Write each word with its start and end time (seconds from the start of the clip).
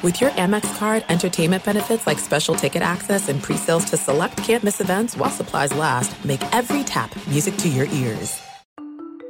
With 0.00 0.20
your 0.20 0.30
Amex 0.30 0.78
card, 0.78 1.04
entertainment 1.08 1.64
benefits 1.64 2.06
like 2.06 2.20
special 2.20 2.54
ticket 2.54 2.82
access 2.82 3.28
and 3.28 3.42
pre-sales 3.42 3.84
to 3.86 3.96
select 3.96 4.36
campus 4.36 4.80
events 4.80 5.16
while 5.16 5.28
supplies 5.28 5.74
last, 5.74 6.24
make 6.24 6.40
every 6.54 6.84
tap 6.84 7.12
music 7.26 7.56
to 7.56 7.68
your 7.68 7.86
ears. 7.86 8.40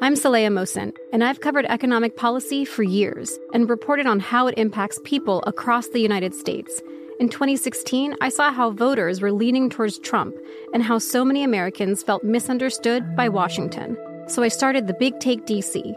I'm 0.03 0.13
Saleha 0.13 0.49
Mohsin, 0.49 0.95
and 1.11 1.25
I've 1.25 1.41
covered 1.41 1.65
economic 1.65 2.19
policy 2.19 2.67
for 2.67 2.83
years 2.83 3.39
and 3.55 3.71
reported 3.71 4.07
on 4.07 4.21
how 4.21 4.47
it 4.47 4.59
impacts 4.59 5.01
people 5.05 5.43
across 5.47 5.89
the 5.89 6.01
United 6.01 6.35
States. 6.35 6.83
In 7.19 7.31
2016, 7.31 8.15
I 8.21 8.29
saw 8.29 8.53
how 8.53 8.71
voters 8.71 9.23
were 9.23 9.33
leaning 9.33 9.71
towards 9.71 9.99
Trump 9.99 10.37
and 10.75 10.83
how 10.83 10.99
so 10.99 11.25
many 11.25 11.43
Americans 11.43 12.03
felt 12.03 12.23
misunderstood 12.23 13.17
by 13.17 13.31
Washington. 13.31 13.97
So 14.27 14.43
I 14.43 14.49
started 14.49 14.87
the 14.87 14.93
Big 14.93 15.19
Take 15.19 15.47
DC. 15.47 15.97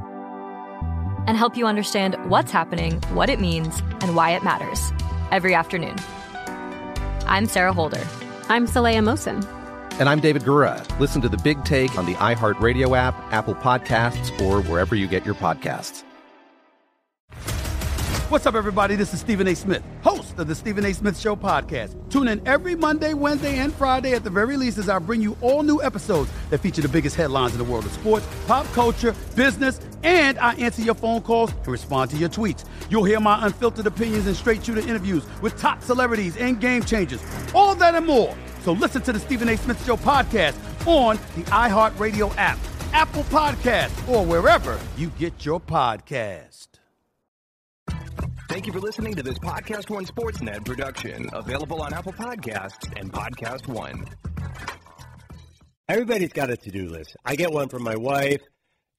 and 1.27 1.37
help 1.37 1.55
you 1.55 1.67
understand 1.67 2.15
what's 2.29 2.51
happening, 2.51 2.99
what 3.13 3.29
it 3.29 3.39
means, 3.39 3.81
and 4.01 4.15
why 4.15 4.31
it 4.31 4.43
matters 4.43 4.91
every 5.31 5.53
afternoon. 5.53 5.95
I'm 7.27 7.45
Sarah 7.47 7.73
Holder. 7.73 8.05
I'm 8.49 8.67
Saleha 8.67 8.99
Mohsin. 8.99 9.45
And 9.99 10.09
I'm 10.09 10.19
David 10.19 10.43
Gura. 10.43 10.83
Listen 10.99 11.21
to 11.21 11.29
the 11.29 11.37
Big 11.37 11.63
Take 11.63 11.97
on 11.97 12.05
the 12.05 12.15
iHeartRadio 12.15 12.97
app, 12.97 13.15
Apple 13.31 13.55
Podcasts, 13.55 14.39
or 14.41 14.61
wherever 14.63 14.95
you 14.95 15.07
get 15.07 15.25
your 15.25 15.35
podcasts. 15.35 16.03
What's 18.31 18.45
up, 18.45 18.55
everybody? 18.55 18.95
This 18.95 19.13
is 19.13 19.19
Stephen 19.19 19.45
A. 19.47 19.55
Smith, 19.55 19.83
host 20.03 20.39
of 20.39 20.47
the 20.47 20.55
Stephen 20.55 20.85
A. 20.85 20.93
Smith 20.93 21.19
Show 21.19 21.35
podcast. 21.35 21.97
Tune 22.09 22.29
in 22.29 22.41
every 22.47 22.75
Monday, 22.75 23.13
Wednesday, 23.13 23.57
and 23.57 23.73
Friday 23.73 24.13
at 24.13 24.23
the 24.23 24.29
very 24.29 24.55
least 24.55 24.77
as 24.77 24.87
I 24.87 24.99
bring 24.99 25.21
you 25.21 25.35
all 25.41 25.63
new 25.63 25.81
episodes 25.83 26.31
that 26.49 26.59
feature 26.59 26.81
the 26.81 26.87
biggest 26.87 27.17
headlines 27.17 27.51
in 27.51 27.57
the 27.57 27.65
world 27.65 27.85
of 27.85 27.91
sports, 27.91 28.25
pop 28.47 28.65
culture, 28.67 29.13
business, 29.35 29.81
and 30.03 30.39
I 30.39 30.53
answer 30.55 30.81
your 30.81 30.95
phone 30.95 31.21
calls 31.21 31.51
and 31.51 31.67
respond 31.67 32.11
to 32.11 32.17
your 32.17 32.29
tweets. 32.29 32.65
You'll 32.89 33.03
hear 33.03 33.19
my 33.19 33.45
unfiltered 33.45 33.87
opinions 33.87 34.27
and 34.27 34.35
straight 34.35 34.65
shooter 34.65 34.81
interviews 34.81 35.25
with 35.41 35.59
top 35.59 35.81
celebrities 35.81 36.37
and 36.37 36.59
game 36.59 36.83
changers. 36.83 37.23
All 37.53 37.75
that 37.75 37.95
and 37.95 38.05
more. 38.05 38.35
So 38.63 38.73
listen 38.73 39.01
to 39.03 39.13
the 39.13 39.19
Stephen 39.19 39.49
A. 39.49 39.57
Smith 39.57 39.83
Show 39.85 39.97
podcast 39.97 40.55
on 40.87 41.17
the 41.35 41.43
iHeartRadio 41.51 42.33
app, 42.37 42.59
Apple 42.93 43.23
Podcast, 43.23 44.09
or 44.09 44.25
wherever 44.25 44.79
you 44.97 45.09
get 45.17 45.45
your 45.45 45.59
podcast. 45.59 46.67
Thank 48.49 48.67
you 48.67 48.73
for 48.73 48.81
listening 48.81 49.15
to 49.15 49.23
this 49.23 49.39
Podcast 49.39 49.89
One 49.89 50.05
Sportsnet 50.05 50.65
production, 50.65 51.29
available 51.31 51.81
on 51.81 51.93
Apple 51.93 52.11
Podcasts 52.11 52.91
and 52.99 53.11
Podcast 53.11 53.65
One. 53.67 54.05
Everybody's 55.87 56.33
got 56.33 56.49
a 56.49 56.57
to-do 56.57 56.89
list. 56.89 57.15
I 57.23 57.37
get 57.37 57.51
one 57.51 57.69
from 57.69 57.83
my 57.83 57.95
wife. 57.95 58.41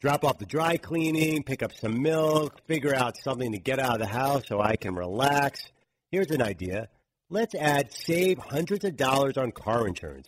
Drop 0.02 0.24
off 0.24 0.38
the 0.38 0.46
dry 0.46 0.78
cleaning, 0.78 1.44
pick 1.44 1.62
up 1.62 1.72
some 1.72 2.02
milk, 2.02 2.60
figure 2.66 2.92
out 2.92 3.16
something 3.16 3.52
to 3.52 3.58
get 3.58 3.78
out 3.78 3.92
of 3.92 4.00
the 4.00 4.06
house 4.06 4.42
so 4.48 4.60
I 4.60 4.74
can 4.74 4.96
relax. 4.96 5.70
Here's 6.10 6.32
an 6.32 6.42
idea. 6.42 6.88
Let's 7.30 7.54
add 7.54 7.92
save 7.92 8.38
hundreds 8.38 8.84
of 8.84 8.96
dollars 8.96 9.36
on 9.36 9.52
car 9.52 9.86
insurance. 9.86 10.26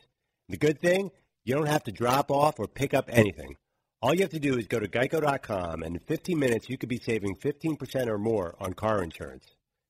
The 0.49 0.59
good 0.59 0.81
thing, 0.81 1.11
you 1.45 1.57
don't 1.57 1.67
have 1.67 1.83
to 1.85 1.91
drop 1.91 2.31
off 2.31 2.61
or 2.61 2.69
pick 2.69 2.95
up 2.95 3.07
anything. 3.09 3.57
All 4.01 4.15
you 4.15 4.21
have 4.21 4.31
to 4.31 4.39
do 4.39 4.57
is 4.57 4.69
go 4.69 4.79
to 4.79 4.87
geico.com, 4.87 5.83
and 5.83 5.97
in 5.97 6.03
15 6.07 6.39
minutes, 6.39 6.71
you 6.71 6.79
could 6.79 6.89
be 6.89 7.01
saving 7.01 7.35
15% 7.35 8.07
or 8.07 8.17
more 8.17 8.55
on 8.61 8.75
car 8.75 9.03
insurance. 9.03 9.47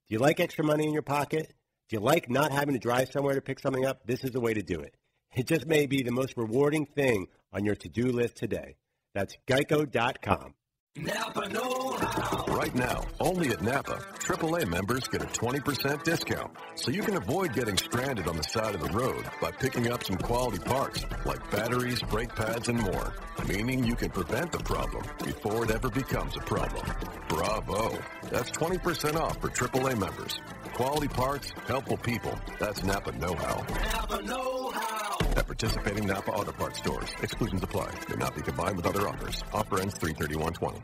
Do 0.09 0.15
you 0.15 0.19
like 0.19 0.41
extra 0.41 0.65
money 0.65 0.87
in 0.87 0.95
your 0.95 1.03
pocket? 1.03 1.53
Do 1.91 1.97
you 1.97 2.01
like 2.01 2.31
not 2.31 2.53
having 2.53 2.73
to 2.73 2.81
drive 2.81 3.13
somewhere 3.13 3.35
to 3.35 3.43
pick 3.43 3.61
something 3.61 3.85
up? 3.85 4.07
This 4.07 4.25
is 4.25 4.31
the 4.31 4.41
way 4.41 4.55
to 4.55 4.63
do 4.63 4.81
it. 4.81 4.97
It 5.37 5.47
just 5.47 5.67
may 5.67 5.85
be 5.85 6.03
the 6.03 6.11
most 6.11 6.39
rewarding 6.39 6.87
thing 6.87 7.27
on 7.53 7.67
your 7.67 7.75
to 7.75 7.89
do 7.91 8.11
list 8.11 8.37
today. 8.37 8.77
That's 9.15 9.37
geico.com. 9.47 10.55
Napa 10.97 11.49
Know 11.49 11.97
How. 11.99 12.45
Right 12.55 12.73
now, 12.73 13.03
only 13.19 13.49
at 13.49 13.61
Napa, 13.61 13.99
AAA 14.21 14.69
members 14.69 15.09
get 15.09 15.23
a 15.23 15.27
20% 15.27 16.05
discount. 16.05 16.57
So 16.77 16.93
you 16.93 17.03
can 17.03 17.17
avoid 17.17 17.53
getting 17.53 17.77
stranded 17.77 18.29
on 18.29 18.37
the 18.37 18.45
side 18.45 18.77
of 18.77 18.81
the 18.81 18.97
road 18.97 19.25
by 19.41 19.51
picking 19.51 19.91
up 19.91 20.05
some 20.05 20.17
quality 20.17 20.61
parts 20.61 21.05
like 21.27 21.51
batteries, 21.51 22.01
brake 22.03 22.35
pads, 22.37 22.69
and 22.69 22.81
more. 22.81 23.13
Meaning 23.49 23.83
you 23.83 23.97
can 23.97 24.11
prevent 24.11 24.53
the 24.53 24.61
problem 24.61 25.05
before 25.25 25.65
it 25.65 25.73
ever 25.73 25.91
becomes 25.91 26.37
a 26.37 26.41
problem. 26.41 26.87
Bravo. 27.29 27.99
That's 28.31 28.53
20% 28.53 29.17
off 29.17 29.41
for 29.41 29.49
AAA 29.49 29.99
members. 29.99 30.39
Quality 30.75 31.09
parts, 31.09 31.53
helpful 31.67 31.97
people. 31.97 32.39
That's 32.61 32.85
Napa 32.85 33.11
Know 33.19 33.35
How. 33.35 33.67
Napa 33.93 34.23
Know 34.23 34.71
How. 34.71 35.19
At 35.37 35.47
participating 35.47 36.07
Napa 36.07 36.31
Auto 36.31 36.53
Parts 36.53 36.79
stores. 36.79 37.11
Exclusions 37.21 37.65
apply. 37.65 37.93
May 38.09 38.17
not 38.17 38.37
be 38.37 38.43
combined 38.43 38.77
with 38.77 38.87
other 38.87 39.09
offers. 39.09 39.43
Offer 39.53 39.81
ends 39.81 39.95
33120. 39.99 40.84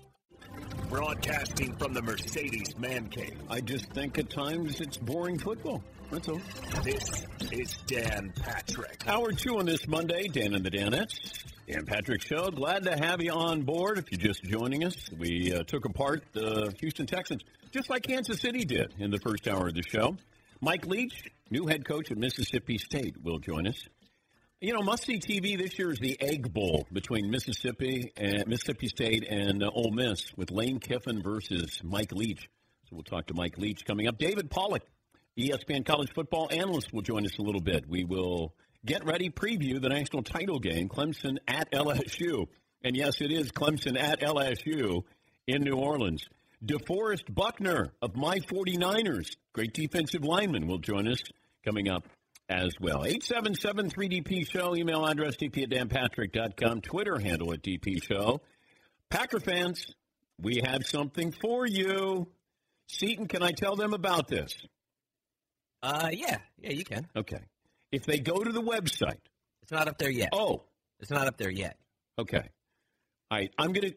Broadcasting 0.91 1.73
from 1.77 1.93
the 1.93 2.01
Mercedes 2.01 2.77
Man 2.77 3.07
Cave. 3.07 3.39
I 3.49 3.61
just 3.61 3.85
think 3.93 4.19
at 4.19 4.29
times 4.29 4.81
it's 4.81 4.97
boring 4.97 5.39
football. 5.39 5.81
That's 6.11 6.27
all. 6.27 6.41
This 6.83 7.25
is 7.49 7.77
Dan 7.87 8.33
Patrick. 8.35 9.01
Hour 9.07 9.31
two 9.31 9.57
on 9.57 9.65
this 9.65 9.87
Monday, 9.87 10.27
Dan 10.27 10.53
and 10.53 10.65
the 10.65 10.69
Danettes. 10.69 11.45
Dan 11.65 11.85
Patrick 11.85 12.21
Show. 12.21 12.51
Glad 12.51 12.83
to 12.83 12.97
have 12.97 13.21
you 13.21 13.31
on 13.31 13.61
board. 13.61 13.99
If 13.99 14.11
you're 14.11 14.19
just 14.19 14.43
joining 14.43 14.83
us, 14.83 15.09
we 15.17 15.53
uh, 15.53 15.63
took 15.63 15.85
apart 15.85 16.25
the 16.33 16.75
Houston 16.81 17.05
Texans, 17.05 17.41
just 17.71 17.89
like 17.89 18.03
Kansas 18.03 18.41
City 18.41 18.65
did 18.65 18.93
in 18.99 19.11
the 19.11 19.19
first 19.19 19.47
hour 19.47 19.69
of 19.69 19.73
the 19.73 19.83
show. 19.83 20.17
Mike 20.59 20.85
Leach, 20.85 21.23
new 21.49 21.67
head 21.67 21.87
coach 21.87 22.11
at 22.11 22.17
Mississippi 22.17 22.77
State, 22.77 23.15
will 23.23 23.39
join 23.39 23.65
us. 23.65 23.87
You 24.63 24.73
know, 24.73 24.83
must 24.83 25.05
see 25.05 25.17
TV 25.17 25.57
this 25.57 25.79
year 25.79 25.89
is 25.89 25.97
the 25.97 26.15
Egg 26.21 26.53
Bowl 26.53 26.85
between 26.93 27.31
Mississippi 27.31 28.13
and 28.15 28.45
Mississippi 28.45 28.89
State 28.89 29.25
and 29.27 29.63
uh, 29.63 29.71
Ole 29.73 29.89
Miss 29.89 30.31
with 30.37 30.51
Lane 30.51 30.79
Kiffin 30.79 31.23
versus 31.23 31.81
Mike 31.83 32.11
Leach. 32.11 32.47
So 32.83 32.89
we'll 32.91 33.03
talk 33.03 33.25
to 33.27 33.33
Mike 33.33 33.57
Leach 33.57 33.83
coming 33.85 34.07
up. 34.07 34.19
David 34.19 34.51
Pollack, 34.51 34.83
ESPN 35.35 35.83
college 35.83 36.13
football 36.13 36.47
analyst, 36.51 36.93
will 36.93 37.01
join 37.01 37.25
us 37.25 37.39
a 37.39 37.41
little 37.41 37.59
bit. 37.59 37.89
We 37.89 38.03
will 38.03 38.53
get 38.85 39.03
ready, 39.03 39.31
preview 39.31 39.81
the 39.81 39.89
national 39.89 40.21
title 40.21 40.59
game, 40.59 40.89
Clemson 40.89 41.37
at 41.47 41.71
LSU. 41.71 42.45
And 42.83 42.95
yes, 42.95 43.19
it 43.19 43.31
is 43.31 43.51
Clemson 43.51 43.99
at 43.99 44.21
LSU 44.21 45.01
in 45.47 45.63
New 45.63 45.77
Orleans. 45.77 46.23
DeForest 46.63 47.33
Buckner 47.33 47.93
of 47.99 48.15
my 48.15 48.37
49ers, 48.37 49.37
great 49.53 49.73
defensive 49.73 50.23
lineman, 50.23 50.67
will 50.67 50.77
join 50.77 51.07
us 51.07 51.17
coming 51.65 51.89
up 51.89 52.07
as 52.51 52.73
well. 52.79 53.03
877-3DP 53.03 54.49
Show, 54.49 54.75
email 54.75 55.05
address 55.05 55.37
dp 55.37 55.63
at 55.63 55.69
danpatrick.com, 55.69 56.81
Twitter 56.81 57.17
handle 57.17 57.53
at 57.53 57.63
DP 57.63 58.03
Show. 58.03 58.41
Packer 59.09 59.39
fans, 59.39 59.85
we 60.39 60.61
have 60.63 60.85
something 60.85 61.31
for 61.31 61.65
you. 61.65 62.27
Seton, 62.87 63.27
can 63.27 63.41
I 63.41 63.51
tell 63.51 63.75
them 63.75 63.93
about 63.93 64.27
this? 64.27 64.53
Uh, 65.81 66.09
yeah. 66.11 66.37
Yeah, 66.59 66.71
you 66.71 66.83
can. 66.83 67.07
Okay. 67.15 67.39
If 67.91 68.05
they 68.05 68.19
go 68.19 68.37
to 68.43 68.51
the 68.51 68.61
website. 68.61 69.19
It's 69.63 69.71
not 69.71 69.87
up 69.87 69.97
there 69.97 70.09
yet. 70.09 70.29
Oh. 70.33 70.63
It's 70.99 71.11
not 71.11 71.27
up 71.27 71.37
there 71.37 71.49
yet. 71.49 71.77
Okay. 72.19 72.49
All 73.31 73.37
right. 73.37 73.51
I'm 73.57 73.73
going 73.73 73.91
to, 73.91 73.95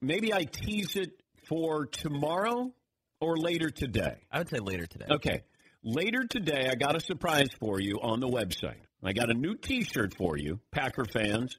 maybe 0.00 0.34
I 0.34 0.44
tease 0.44 0.96
it 0.96 1.22
for 1.48 1.86
tomorrow 1.86 2.72
or 3.20 3.36
later 3.36 3.70
today. 3.70 4.16
I 4.30 4.38
would 4.38 4.50
say 4.50 4.58
later 4.58 4.86
today. 4.86 5.06
Okay. 5.10 5.42
Later 5.84 6.24
today, 6.30 6.68
I 6.70 6.76
got 6.76 6.94
a 6.94 7.00
surprise 7.00 7.48
for 7.58 7.80
you 7.80 7.98
on 8.00 8.20
the 8.20 8.28
website. 8.28 8.82
I 9.02 9.12
got 9.12 9.30
a 9.30 9.34
new 9.34 9.56
T-shirt 9.56 10.14
for 10.16 10.38
you, 10.38 10.60
Packer 10.70 11.04
fans. 11.04 11.58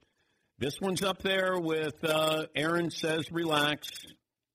This 0.59 0.79
one's 0.79 1.03
up 1.03 1.21
there 1.21 1.59
with 1.59 2.01
uh, 2.05 2.45
Aaron 2.55 2.89
says 2.89 3.29
relax. 3.33 3.89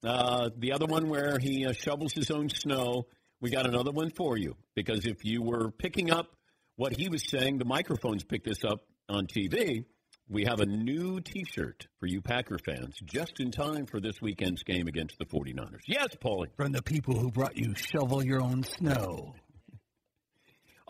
Uh, 0.03 0.49
the 0.57 0.71
other 0.71 0.87
one 0.87 1.07
where 1.07 1.37
he 1.37 1.67
uh, 1.67 1.73
shovels 1.73 2.13
his 2.13 2.31
own 2.31 2.49
snow. 2.49 3.05
We 3.41 3.51
got 3.51 3.67
another 3.67 3.91
one 3.91 4.09
for 4.09 4.39
you 4.39 4.55
because 4.75 5.05
if 5.05 5.23
you 5.23 5.43
were 5.43 5.69
picking 5.69 6.09
up 6.09 6.35
what 6.75 6.93
he 6.93 7.07
was 7.07 7.29
saying, 7.29 7.59
the 7.59 7.65
microphones 7.65 8.23
picked 8.23 8.47
this 8.47 8.63
up 8.63 8.79
on 9.07 9.27
TV. 9.27 9.85
We 10.27 10.45
have 10.45 10.61
a 10.61 10.65
new 10.65 11.21
T-shirt 11.21 11.85
for 11.99 12.07
you 12.07 12.21
Packer 12.21 12.57
fans, 12.57 12.95
just 13.05 13.39
in 13.39 13.51
time 13.51 13.85
for 13.85 13.99
this 13.99 14.19
weekend's 14.19 14.63
game 14.63 14.87
against 14.87 15.19
the 15.19 15.25
49ers. 15.25 15.81
Yes, 15.85 16.07
Paulie. 16.19 16.47
From 16.57 16.71
the 16.71 16.81
people 16.81 17.19
who 17.19 17.29
brought 17.29 17.55
you 17.55 17.75
shovel 17.75 18.25
your 18.25 18.41
own 18.41 18.63
snow. 18.63 19.35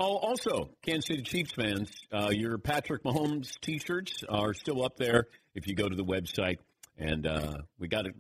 Oh, 0.01 0.16
also, 0.16 0.69
Kansas 0.81 1.07
City 1.07 1.24
Chiefs 1.24 1.51
fans, 1.51 1.92
uh, 2.13 2.30
your 2.31 2.57
Patrick 2.57 3.04
Mahomes 3.04 3.60
T-shirts 3.60 4.24
are 4.30 4.54
still 4.54 4.86
up 4.86 4.96
there. 4.96 5.28
If 5.54 5.68
you 5.68 5.75
go 5.75 5.90
to 5.90 5.96
the 5.96 6.06
website, 6.06 6.60
and 6.98 7.28
uh, 7.28 7.57
we 7.78 7.90
got 7.90 8.06
it. 8.06 8.16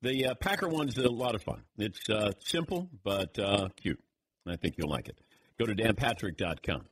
The 0.00 0.28
uh, 0.28 0.34
Packer 0.34 0.66
one's 0.66 0.96
a 0.96 1.10
lot 1.10 1.34
of 1.34 1.42
fun. 1.42 1.62
It's 1.76 2.08
uh, 2.08 2.32
simple 2.38 2.88
but 3.02 3.38
uh, 3.38 3.68
cute. 3.76 4.00
I 4.46 4.56
think 4.56 4.76
you'll 4.78 4.88
like 4.88 5.08
it. 5.08 5.18
Go 5.58 5.66
to 5.66 5.74
danpatrick.com. 5.74 6.86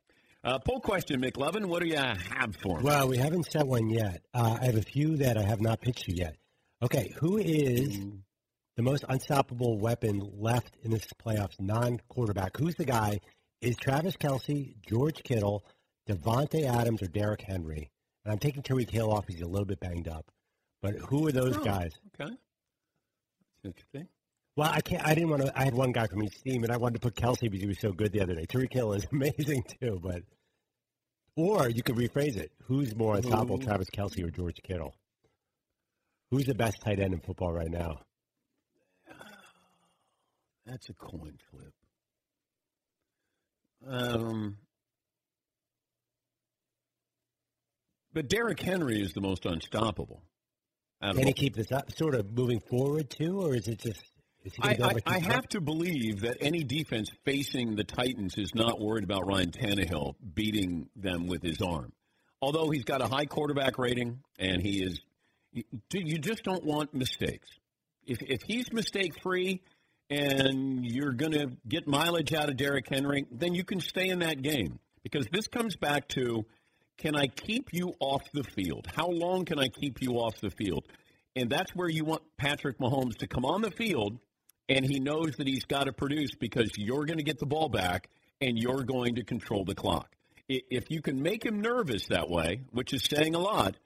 Uh, 0.45 0.59
poll 0.59 0.81
question, 0.81 1.23
McLovin. 1.23 1.67
What 1.67 1.83
do 1.83 1.89
you 1.89 1.97
have 1.97 2.57
for 2.61 2.79
me? 2.79 2.85
Well, 2.85 3.09
we 3.09 3.17
haven't 3.17 3.51
set 3.51 3.67
one 3.67 3.89
yet. 3.89 4.23
Uh, 4.35 4.59
I 4.61 4.67
have 4.67 4.77
a 4.77 4.83
few 4.83 5.17
that 5.19 5.39
I 5.39 5.43
have 5.43 5.63
not 5.63 5.81
pitched 5.81 6.09
you 6.09 6.17
yet. 6.17 6.37
Okay, 6.83 7.15
who 7.19 7.39
is 7.39 7.99
the 8.77 8.83
most 8.83 9.05
unstoppable 9.09 9.79
weapon 9.79 10.33
left 10.39 10.77
in 10.83 10.91
this 10.91 11.07
playoffs, 11.25 11.59
non-quarterback? 11.61 12.57
Who's 12.59 12.75
the 12.75 12.85
guy? 12.85 13.21
Is 13.63 13.77
Travis 13.77 14.17
Kelce, 14.17 14.75
George 14.87 15.23
Kittle, 15.23 15.65
Davante 16.09 16.65
Adams, 16.67 17.01
or 17.03 17.07
Derrick 17.07 17.41
Henry? 17.43 17.91
And 18.25 18.33
I'm 18.33 18.39
taking 18.39 18.63
Tyreek 18.63 18.91
Hill 18.91 19.11
off; 19.13 19.27
because 19.27 19.37
he's 19.41 19.47
a 19.47 19.51
little 19.51 19.65
bit 19.67 19.81
banged 19.81 20.09
up. 20.09 20.31
But 20.83 20.97
who 20.97 21.27
are 21.29 21.33
those 21.33 21.57
Oh, 21.57 21.65
guys? 21.65 21.93
Okay. 22.21 22.33
Interesting. 23.65 24.09
Well, 24.57 24.69
I 24.71 24.81
can't. 24.81 25.07
I 25.07 25.15
didn't 25.15 25.31
want 25.31 25.43
to. 25.43 25.59
I 25.59 25.65
had 25.65 25.75
one 25.75 25.93
guy 25.93 26.09
from 26.09 26.23
each 26.25 26.43
team, 26.43 26.65
and 26.65 26.73
I 26.73 26.77
wanted 26.77 26.95
to 26.95 27.09
put 27.09 27.15
Kelce 27.15 27.43
because 27.43 27.61
he 27.61 27.69
was 27.69 27.79
so 27.81 27.93
good 27.93 28.13
the 28.13 28.21
other 28.21 28.35
day. 28.35 28.45
Tyreek 28.47 28.73
Hill 28.73 28.93
is 28.95 29.07
amazing 29.13 29.63
too, 29.81 30.01
but 30.03 30.23
or 31.37 31.69
you 31.71 31.83
could 31.85 31.95
rephrase 31.97 32.37
it: 32.37 32.51
Who's 32.65 32.95
more 32.97 33.15
unstoppable, 33.17 33.59
Who- 33.59 33.65
Travis 33.65 33.89
Kelce 33.91 34.23
or 34.27 34.31
George 34.31 34.61
Kittle? 34.63 34.95
Who's 36.33 36.47
the 36.47 36.55
best 36.55 36.81
tight 36.83 36.99
end 36.99 37.15
in 37.15 37.21
football 37.21 37.53
right 37.53 37.71
now? 37.71 38.01
That's 40.67 40.89
a 40.89 40.95
coin 40.95 41.39
flip. 41.51 41.73
Um, 43.87 44.59
but 48.13 48.29
Derrick 48.29 48.61
Henry 48.61 49.01
is 49.01 49.13
the 49.13 49.21
most 49.21 49.47
unstoppable. 49.47 50.23
Can 51.03 51.27
he 51.27 51.33
keep 51.33 51.57
this 51.57 51.73
up, 51.73 51.91
sort 51.97 52.15
of 52.15 52.31
moving 52.31 52.61
forward 52.61 53.11
too, 53.11 53.41
or 53.41 53.57
is 53.57 53.67
it 53.67 53.81
just? 53.81 54.01
Is 54.45 54.53
I, 54.61 54.77
I, 54.81 54.95
I 55.07 55.19
have 55.19 55.49
to 55.49 55.61
believe 55.61 56.21
that 56.21 56.37
any 56.41 56.65
defense 56.65 57.09
facing 57.25 57.77
the 57.77 57.85
Titans 57.85 58.35
is 58.37 58.55
not 58.55 58.81
worried 58.81 59.05
about 59.05 59.27
Ryan 59.27 59.51
Tannehill 59.51 60.15
beating 60.35 60.89
them 60.97 61.27
with 61.27 61.43
his 61.43 61.61
arm. 61.61 61.93
Although 62.41 62.71
he's 62.71 62.85
got 62.85 63.01
a 63.01 63.07
high 63.07 63.27
quarterback 63.27 63.79
rating 63.79 64.19
and 64.39 64.61
he 64.61 64.83
is, 64.83 65.01
you, 65.53 65.63
you 65.93 66.19
just 66.19 66.43
don't 66.43 66.65
want 66.65 66.93
mistakes. 66.93 67.49
If, 68.05 68.21
if 68.21 68.43
he's 68.43 68.73
mistake 68.73 69.13
free 69.23 69.63
and 70.11 70.85
you're 70.85 71.13
going 71.13 71.33
to 71.33 71.51
get 71.67 71.87
mileage 71.87 72.35
out 72.35 72.49
of 72.49 72.57
Derrick 72.57 72.89
Henry, 72.89 73.27
then 73.31 73.55
you 73.55 73.65
can 73.65 73.81
stay 73.81 74.09
in 74.09 74.21
that 74.21 74.43
game. 74.43 74.79
Because 75.03 75.27
this 75.33 75.49
comes 75.49 75.77
back 75.77 76.09
to 76.09 76.45
can 76.99 77.17
I 77.17 77.27
keep 77.27 77.73
you 77.73 77.95
off 77.99 78.23
the 78.33 78.45
field? 78.45 78.87
How 78.95 79.09
long 79.09 79.45
can 79.45 79.59
I 79.59 79.69
keep 79.69 80.01
you 80.01 80.19
off 80.19 80.41
the 80.41 80.51
field? 80.51 80.87
And 81.35 81.51
that's 81.51 81.75
where 81.75 81.89
you 81.89 82.05
want 82.05 82.23
Patrick 82.37 82.79
Mahomes 82.79 83.17
to 83.19 83.27
come 83.27 83.45
on 83.45 83.63
the 83.63 83.71
field 83.71 84.19
and 84.69 84.85
he 84.85 85.01
knows 85.01 85.37
that 85.37 85.47
he's 85.47 85.65
got 85.65 85.85
to 85.85 85.93
produce 85.93 86.35
because 86.35 86.71
you're 86.77 87.05
going 87.05 87.19
to 87.19 87.25
get 87.25 87.39
the 87.39 87.47
ball 87.47 87.69
back 87.69 88.09
and 88.41 88.59
you're 88.59 88.85
going 88.85 89.17
to 89.17 89.25
control 89.25 89.65
the 89.65 89.75
clock. 89.75 90.09
If 90.49 90.91
you 90.91 91.01
can 91.03 91.23
make 91.23 91.45
him 91.45 91.61
nervous 91.61 92.07
that 92.09 92.29
way, 92.29 92.61
which 92.71 92.93
is 92.93 93.03
saying 93.05 93.35
a 93.35 93.39
lot, 93.39 93.77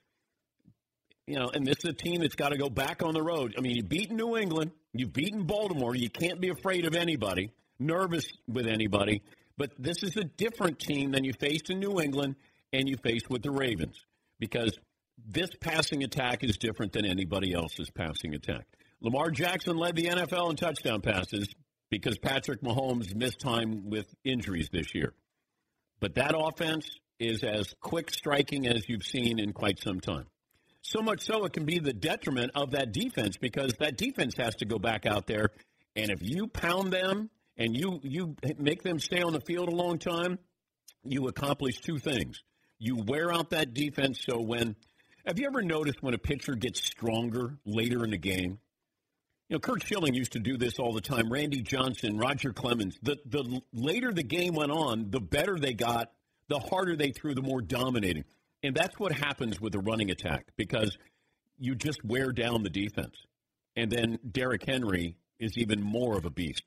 you 1.26 1.36
know, 1.36 1.50
and 1.52 1.66
this 1.66 1.78
is 1.78 1.90
a 1.90 1.92
team 1.92 2.20
that's 2.20 2.34
got 2.34 2.50
to 2.50 2.58
go 2.58 2.68
back 2.68 3.02
on 3.02 3.14
the 3.14 3.22
road. 3.22 3.54
I 3.58 3.60
mean, 3.60 3.76
you've 3.76 3.88
beaten 3.88 4.16
New 4.16 4.36
England, 4.36 4.70
you've 4.92 5.12
beaten 5.12 5.44
Baltimore. 5.44 5.94
You 5.94 6.08
can't 6.08 6.40
be 6.40 6.50
afraid 6.50 6.84
of 6.84 6.94
anybody, 6.94 7.50
nervous 7.78 8.26
with 8.46 8.66
anybody. 8.66 9.22
But 9.58 9.72
this 9.78 10.02
is 10.02 10.16
a 10.16 10.24
different 10.24 10.78
team 10.78 11.12
than 11.12 11.24
you 11.24 11.32
faced 11.32 11.70
in 11.70 11.80
New 11.80 12.00
England 12.00 12.36
and 12.72 12.88
you 12.88 12.96
faced 13.02 13.30
with 13.30 13.42
the 13.42 13.50
Ravens 13.50 13.96
because 14.38 14.78
this 15.26 15.50
passing 15.60 16.04
attack 16.04 16.44
is 16.44 16.58
different 16.58 16.92
than 16.92 17.06
anybody 17.06 17.54
else's 17.54 17.90
passing 17.90 18.34
attack. 18.34 18.66
Lamar 19.00 19.30
Jackson 19.30 19.76
led 19.76 19.96
the 19.96 20.06
NFL 20.06 20.50
in 20.50 20.56
touchdown 20.56 21.00
passes 21.00 21.48
because 21.90 22.18
Patrick 22.18 22.60
Mahomes 22.62 23.14
missed 23.14 23.40
time 23.40 23.88
with 23.88 24.06
injuries 24.24 24.68
this 24.70 24.94
year. 24.94 25.14
But 26.00 26.14
that 26.16 26.34
offense 26.36 26.88
is 27.18 27.42
as 27.42 27.74
quick 27.80 28.12
striking 28.12 28.66
as 28.66 28.88
you've 28.88 29.04
seen 29.04 29.38
in 29.38 29.52
quite 29.52 29.80
some 29.80 30.00
time. 30.00 30.26
So 30.88 31.02
much 31.02 31.22
so 31.22 31.44
it 31.44 31.52
can 31.52 31.64
be 31.64 31.80
the 31.80 31.92
detriment 31.92 32.52
of 32.54 32.70
that 32.70 32.92
defense 32.92 33.36
because 33.36 33.72
that 33.80 33.96
defense 33.96 34.34
has 34.38 34.54
to 34.56 34.64
go 34.64 34.78
back 34.78 35.04
out 35.04 35.26
there. 35.26 35.50
And 35.96 36.10
if 36.10 36.20
you 36.22 36.46
pound 36.46 36.92
them 36.92 37.28
and 37.56 37.76
you, 37.76 37.98
you 38.04 38.36
make 38.56 38.84
them 38.84 39.00
stay 39.00 39.20
on 39.20 39.32
the 39.32 39.40
field 39.40 39.68
a 39.68 39.74
long 39.74 39.98
time, 39.98 40.38
you 41.02 41.26
accomplish 41.26 41.80
two 41.80 41.98
things. 41.98 42.40
You 42.78 43.02
wear 43.04 43.32
out 43.32 43.50
that 43.50 43.74
defense 43.74 44.20
so 44.24 44.40
when 44.40 44.76
have 45.26 45.40
you 45.40 45.46
ever 45.48 45.60
noticed 45.60 46.00
when 46.02 46.14
a 46.14 46.18
pitcher 46.18 46.54
gets 46.54 46.84
stronger 46.84 47.58
later 47.64 48.04
in 48.04 48.10
the 48.10 48.18
game? 48.18 48.60
You 49.48 49.56
know, 49.56 49.58
Curt 49.58 49.82
Schilling 49.82 50.14
used 50.14 50.32
to 50.32 50.38
do 50.38 50.56
this 50.56 50.78
all 50.78 50.92
the 50.92 51.00
time. 51.00 51.32
Randy 51.32 51.62
Johnson, 51.62 52.16
Roger 52.16 52.52
Clemens. 52.52 52.96
The 53.02 53.18
the 53.26 53.60
later 53.72 54.12
the 54.12 54.22
game 54.22 54.54
went 54.54 54.70
on, 54.70 55.10
the 55.10 55.20
better 55.20 55.58
they 55.58 55.72
got, 55.72 56.12
the 56.48 56.60
harder 56.60 56.94
they 56.94 57.10
threw, 57.10 57.34
the 57.34 57.42
more 57.42 57.60
dominating. 57.60 58.24
And 58.62 58.74
that's 58.74 58.98
what 58.98 59.12
happens 59.12 59.60
with 59.60 59.74
a 59.74 59.78
running 59.78 60.10
attack 60.10 60.46
because 60.56 60.96
you 61.58 61.74
just 61.74 62.04
wear 62.04 62.32
down 62.32 62.62
the 62.62 62.70
defense. 62.70 63.16
And 63.76 63.90
then 63.90 64.18
Derrick 64.30 64.64
Henry 64.66 65.16
is 65.38 65.56
even 65.56 65.82
more 65.82 66.16
of 66.16 66.24
a 66.24 66.30
beast. 66.30 66.62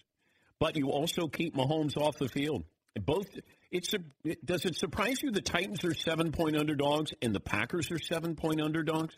But 0.59 0.75
you 0.75 0.89
also 0.89 1.27
keep 1.27 1.55
Mahomes 1.55 1.97
off 1.97 2.17
the 2.17 2.27
field. 2.27 2.63
Both 2.99 3.27
it's 3.71 3.93
it, 4.23 4.45
does 4.45 4.65
it 4.65 4.75
surprise 4.75 5.21
you 5.21 5.31
the 5.31 5.41
Titans 5.41 5.83
are 5.85 5.93
seven 5.93 6.31
point 6.31 6.57
underdogs 6.57 7.13
and 7.21 7.33
the 7.33 7.39
Packers 7.39 7.91
are 7.91 7.99
seven 7.99 8.35
point 8.35 8.61
underdogs? 8.61 9.15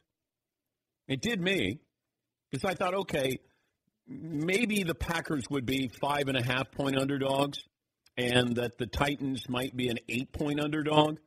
It 1.08 1.22
did 1.22 1.42
me 1.42 1.80
because 2.50 2.64
I 2.70 2.76
thought, 2.76 2.94
okay, 2.94 3.40
maybe 4.08 4.84
the 4.84 4.96
Packers 4.96 5.46
would 5.50 5.66
be 5.66 5.90
five 6.02 6.28
and 6.28 6.38
a 6.38 6.44
half 6.44 6.72
point 6.72 6.98
underdogs, 6.98 7.64
and 8.18 8.56
that 8.58 8.78
the 8.78 8.88
Titans 8.88 9.48
might 9.50 9.76
be 9.76 9.88
an 9.88 10.00
eight 10.10 10.32
point 10.32 10.60
underdog. 10.60 11.18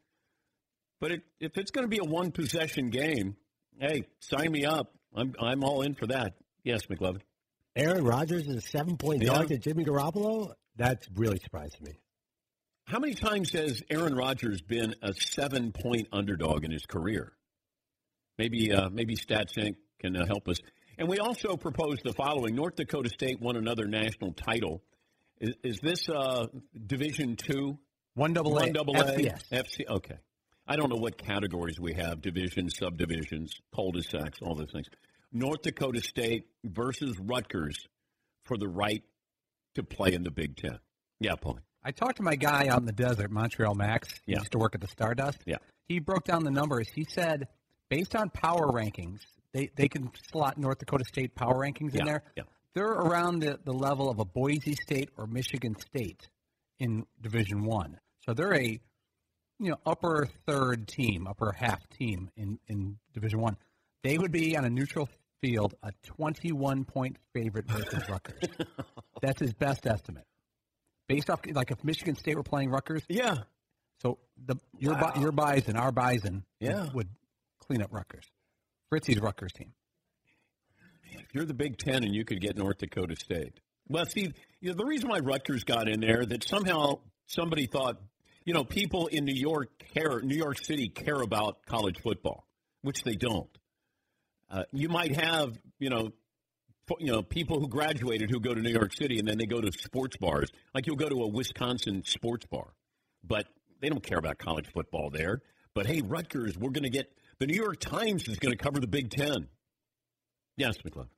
But 1.01 1.13
it, 1.13 1.23
if 1.41 1.57
it's 1.57 1.71
going 1.71 1.85
to 1.85 1.89
be 1.89 1.99
a 1.99 2.05
one 2.05 2.31
possession 2.31 2.91
game, 2.91 3.37
hey, 3.79 4.05
sign 4.21 4.51
me 4.53 4.65
up. 4.65 4.93
I'm 5.15 5.35
I'm 5.41 5.63
all 5.65 5.83
in 5.83 5.95
for 5.95 6.07
that. 6.09 6.35
Yes, 6.63 6.87
McLovin. 6.87 7.21
Aaron 7.77 8.05
Rodgers 8.05 8.47
is 8.47 8.57
a 8.57 8.61
seven 8.61 8.97
point 8.97 9.23
Yeah. 9.23 9.35
dog 9.35 9.49
to 9.49 9.59
Jimmy 9.59 9.85
Garoppolo. 9.85 10.53
That's 10.77 11.07
really 11.15 11.39
surprising 11.39 11.81
me. 11.83 11.93
How 12.87 12.99
many 12.99 13.15
times 13.15 13.53
has 13.53 13.83
Aaron 13.91 14.15
Rodgers 14.15 14.61
been 14.61 14.95
a 15.03 15.13
seven 15.15 15.73
point 15.73 16.09
underdog 16.13 16.65
in 16.65 16.71
his 16.71 16.85
career? 16.87 17.33
Maybe 18.39 18.73
uh, 18.73 18.89
maybe 18.91 19.17
StatSync 19.17 19.77
can 20.01 20.17
uh, 20.17 20.27
help 20.27 20.49
us. 20.49 20.59
And 20.99 21.09
we 21.09 21.19
also 21.19 21.57
proposed 21.57 22.03
the 22.05 22.13
following: 22.13 22.55
North 22.55 22.77
Dakota 22.77 23.09
State 23.09 23.41
won 23.41 23.57
another 23.57 23.87
national 23.87 24.33
title. 24.33 24.83
Is, 25.41 25.55
is 25.63 25.79
this 25.81 26.09
uh, 26.09 26.47
Division 26.87 27.37
Two? 27.37 27.79
One 28.15 28.33
double 28.33 28.57
A. 28.59 28.63
One 28.63 28.73
double 28.73 28.97
A. 28.97 29.05
FCS. 29.05 29.43
FC. 29.53 29.89
Okay. 29.89 30.17
I 30.67 30.77
don't 30.77 30.89
know 30.89 30.97
what 30.97 31.19
categories 31.19 31.79
we 31.79 31.95
have: 31.95 32.21
divisions, 32.21 32.77
subdivisions, 32.79 33.55
cul-de-sacs, 33.75 34.41
all 34.43 34.55
those 34.55 34.71
things. 34.73 34.87
North 35.33 35.63
Dakota 35.63 36.01
State 36.01 36.47
versus 36.65 37.19
Rutgers 37.19 37.77
for 38.45 38.57
the 38.57 38.69
right 38.69 39.03
to 39.75 39.83
play 39.83 40.13
in 40.15 40.23
the 40.23 40.31
Big 40.31 40.57
Ten. 40.57 40.79
Yeah, 41.21 41.35
Paul. 41.35 41.59
I 41.83 41.91
talked 41.91 42.17
to 42.17 42.23
my 42.23 42.37
guy 42.37 42.69
out 42.69 42.79
in 42.81 42.87
the 42.87 42.93
desert, 42.93 43.31
Montreal 43.31 43.75
Max. 43.75 44.09
He 44.25 44.33
Yeah. 44.33 44.39
used 44.39 44.53
to 44.53 44.59
work 44.59 44.75
at 44.75 44.81
the 44.81 44.87
Stardust. 44.89 45.39
Yeah. 45.45 45.57
He 45.87 45.99
broke 45.99 46.25
down 46.25 46.45
the 46.45 46.51
numbers. 46.51 46.89
He 46.95 47.05
said, 47.05 47.49
based 47.91 48.17
on 48.17 48.31
power 48.31 48.69
rankings, 48.73 49.21
they, 49.53 49.71
they 49.77 49.89
can 49.89 50.11
slot 50.33 50.57
North 50.57 50.79
Dakota 50.79 51.05
State 51.05 51.35
power 51.35 51.55
rankings 51.57 51.93
Yeah, 51.95 52.01
in 52.01 52.07
there. 52.07 52.23
yeah. 52.37 52.45
They're 52.75 52.87
around 52.87 53.41
the, 53.41 53.59
the 53.65 53.73
level 53.73 54.09
of 54.09 54.19
a 54.19 54.25
Boise 54.25 54.75
State 54.83 55.11
or 55.19 55.27
Michigan 55.27 55.77
State 55.79 56.29
in 56.79 57.05
Division 57.21 57.65
One. 57.65 57.99
So 58.25 58.33
they're 58.35 58.55
a 58.55 58.81
you 59.59 59.71
know 59.71 59.79
upper 59.87 60.29
third 60.47 60.89
team, 60.89 61.27
upper 61.27 61.53
half 61.53 61.87
team 61.91 62.31
in, 62.37 62.59
in 62.69 62.97
Division 63.13 63.41
One. 63.41 63.57
They 64.03 64.19
would 64.19 64.33
be 64.33 64.57
on 64.57 64.65
a 64.65 64.71
neutral 64.71 65.09
field 65.41 65.75
a 65.83 65.93
21 66.05 66.85
point 66.85 67.17
favorite 67.33 67.67
versus 67.67 68.03
Rutgers. 68.09 68.41
That's 69.23 69.41
his 69.41 69.53
best 69.55 69.87
estimate. 69.87 70.25
Based 71.09 71.29
off, 71.31 71.41
like 71.53 71.71
if 71.71 71.83
Michigan 71.85 72.17
State 72.17 72.37
were 72.37 72.43
playing 72.43 72.71
Rutgers, 72.71 73.03
Yeah. 73.09 73.37
so 74.01 74.19
the 74.47 74.57
your 74.79 74.95
Bi- 74.95 75.21
your 75.21 75.33
Bison, 75.33 75.77
our 75.77 75.93
Bison, 75.93 76.45
would- 76.61 76.71
Yeah. 76.71 76.89
would, 76.95 77.09
clean 77.61 77.83
up 77.83 77.93
Rutgers. 77.93 78.25
Fritzy's 78.91 79.21
Rutgers 79.21 79.53
team. 79.53 79.73
If 81.13 81.35
you're 81.35 81.45
the 81.45 81.55
Big 81.55 81.79
Ten 81.79 82.05
and 82.05 82.15
you 82.15 82.25
could 82.25 82.41
get 82.41 82.57
North 82.57 82.79
Dakota 82.79 83.17
State. 83.17 83.61
Well, 83.89 84.05
see, 84.07 84.33
you 84.61 84.71
know, 84.71 84.75
the 84.75 84.85
reason 84.85 85.09
why 85.09 85.19
Rutgers 85.19 85.65
got 85.65 85.89
in 85.89 86.01
there 86.01 86.25
that 86.27 86.43
somehow 86.45 87.01
somebody 87.27 87.67
thought 87.67 88.01
you 88.45 88.53
know, 88.53 88.65
people 88.65 89.07
in 89.07 89.25
New 89.25 89.35
York 89.35 89.71
care, 89.95 90.21
New 90.21 90.37
York 90.37 90.63
City 90.63 90.89
care 90.89 91.21
about 91.21 91.65
college 91.67 92.01
football, 92.03 92.47
which 92.83 93.03
they 93.03 93.15
don't. 93.15 93.49
Uh, 94.51 94.65
you 94.73 94.89
might 94.89 95.17
have, 95.17 95.59
you 95.79 95.91
know, 95.91 96.13
you 97.01 97.11
know, 97.11 97.23
people 97.23 97.59
who 97.59 97.67
graduated 97.67 98.31
who 98.31 98.41
go 98.41 98.55
to 98.55 98.61
New 98.61 98.71
York 98.71 98.93
City 98.95 99.19
and 99.19 99.27
then 99.27 99.39
they 99.39 99.47
go 99.47 99.61
to 99.61 99.73
sports 99.73 100.17
bars. 100.19 100.51
Like 100.75 100.87
you'll 100.87 100.97
go 100.97 101.09
to 101.09 101.23
a 101.23 101.29
Wisconsin 101.29 102.03
sports 102.05 102.47
bar, 102.47 102.75
but 103.27 103.47
they 103.81 103.89
don't 103.89 104.03
care 104.03 104.19
about 104.19 104.39
college 104.39 104.67
football 104.73 105.11
there. 105.11 105.41
But 105.75 105.87
hey, 105.87 106.03
Rutgers, 106.03 106.57
we're 106.59 106.71
going 106.71 106.85
to 106.85 106.91
get 106.91 107.11
the 107.39 107.47
New 107.47 107.57
York 107.57 107.81
Times 107.81 108.29
is 108.29 108.39
going 108.39 108.57
to 108.57 108.63
cover 108.63 108.81
the 108.81 108.87
Big 108.87 109.11
Ten. 109.11 109.49
Yes, 110.57 110.77
McLovin. 110.79 111.09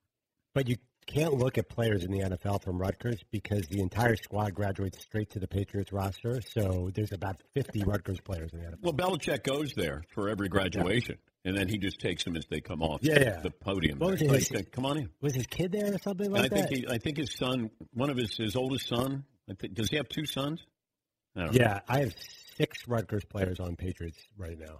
But 0.54 0.68
you 0.68 0.76
can't 1.06 1.34
look 1.34 1.56
at 1.58 1.68
players 1.68 2.04
in 2.04 2.10
the 2.10 2.20
NFL 2.20 2.62
from 2.62 2.78
Rutgers 2.78 3.22
because 3.30 3.62
the 3.68 3.80
entire 3.80 4.16
squad 4.16 4.54
graduates 4.54 5.00
straight 5.02 5.30
to 5.30 5.38
the 5.38 5.46
Patriots 5.48 5.92
roster. 5.92 6.40
So 6.42 6.90
there's 6.94 7.12
about 7.12 7.36
50 7.54 7.84
Rutgers 7.84 8.20
players 8.20 8.50
in 8.52 8.60
the 8.60 8.66
NFL. 8.66 8.82
Well, 8.82 8.92
Belichick 8.92 9.42
goes 9.44 9.72
there 9.74 10.02
for 10.14 10.28
every 10.28 10.48
graduation, 10.48 11.18
and 11.44 11.56
then 11.56 11.68
he 11.68 11.78
just 11.78 12.00
takes 12.00 12.24
them 12.24 12.36
as 12.36 12.44
they 12.50 12.60
come 12.60 12.82
off 12.82 13.00
Yeah, 13.02 13.20
yeah. 13.20 13.40
the 13.40 13.50
podium. 13.50 13.98
What 13.98 14.12
was 14.12 14.22
it, 14.22 14.30
his- 14.30 14.52
uh, 14.52 14.62
come 14.72 14.84
on 14.86 14.98
in. 14.98 15.10
Was 15.20 15.34
his 15.34 15.46
kid 15.46 15.72
there 15.72 15.94
or 15.94 15.98
something 15.98 16.30
like 16.30 16.46
I 16.46 16.48
think 16.48 16.68
that? 16.68 16.76
he, 16.76 16.86
I 16.88 16.98
think 16.98 17.16
his 17.18 17.32
son, 17.34 17.70
one 17.94 18.10
of 18.10 18.16
his 18.16 18.36
his 18.36 18.56
oldest 18.56 18.88
son. 18.88 19.24
I 19.48 19.54
think, 19.54 19.74
does 19.74 19.88
he 19.90 19.96
have 19.96 20.08
two 20.08 20.26
sons? 20.26 20.60
I 21.36 21.40
don't 21.44 21.54
know. 21.54 21.60
yeah, 21.60 21.80
I 21.88 22.00
have 22.00 22.14
six 22.56 22.78
Rutgers 22.88 23.24
players 23.24 23.60
on 23.60 23.76
Patriots 23.76 24.18
right 24.36 24.58
now. 24.58 24.78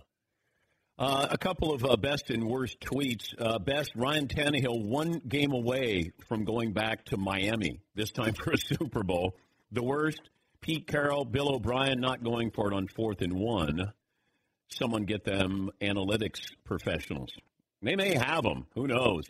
Uh, 0.98 1.26
a 1.30 1.36
couple 1.36 1.74
of 1.74 1.84
uh, 1.84 1.96
best 1.96 2.30
and 2.30 2.48
worst 2.48 2.80
tweets. 2.80 3.34
Uh, 3.38 3.58
best 3.58 3.92
Ryan 3.94 4.28
Tannehill, 4.28 4.86
one 4.86 5.20
game 5.28 5.52
away 5.52 6.12
from 6.26 6.44
going 6.44 6.72
back 6.72 7.04
to 7.06 7.18
Miami, 7.18 7.80
this 7.94 8.10
time 8.10 8.32
for 8.32 8.52
a 8.52 8.58
Super 8.58 9.02
Bowl. 9.02 9.36
The 9.72 9.82
worst, 9.82 10.20
Pete 10.62 10.86
Carroll, 10.86 11.26
Bill 11.26 11.54
O'Brien 11.54 12.00
not 12.00 12.24
going 12.24 12.50
for 12.50 12.72
it 12.72 12.74
on 12.74 12.88
fourth 12.88 13.20
and 13.20 13.34
one. 13.34 13.92
Someone 14.68 15.04
get 15.04 15.22
them 15.22 15.70
analytics 15.82 16.40
professionals. 16.64 17.30
They 17.82 17.94
may 17.94 18.14
have 18.14 18.42
them. 18.42 18.66
Who 18.74 18.86
knows? 18.86 19.24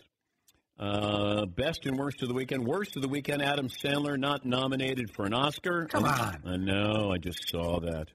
Uh, 0.79 1.47
best 1.47 1.85
and 1.85 1.99
worst 1.99 2.23
of 2.23 2.29
the 2.29 2.35
weekend. 2.35 2.65
Worst 2.65 2.95
of 2.97 3.03
the 3.03 3.09
weekend, 3.09 3.43
Adam 3.43 3.69
Sandler 3.69 4.17
not 4.17 4.45
nominated 4.45 5.11
for 5.11 5.27
an 5.27 5.35
Oscar. 5.35 5.87
Come 5.87 6.05
on. 6.05 6.43
I 6.47 6.57
know. 6.57 7.11
I 7.13 7.19
just 7.19 7.49
saw 7.49 7.81
that. 7.81 8.09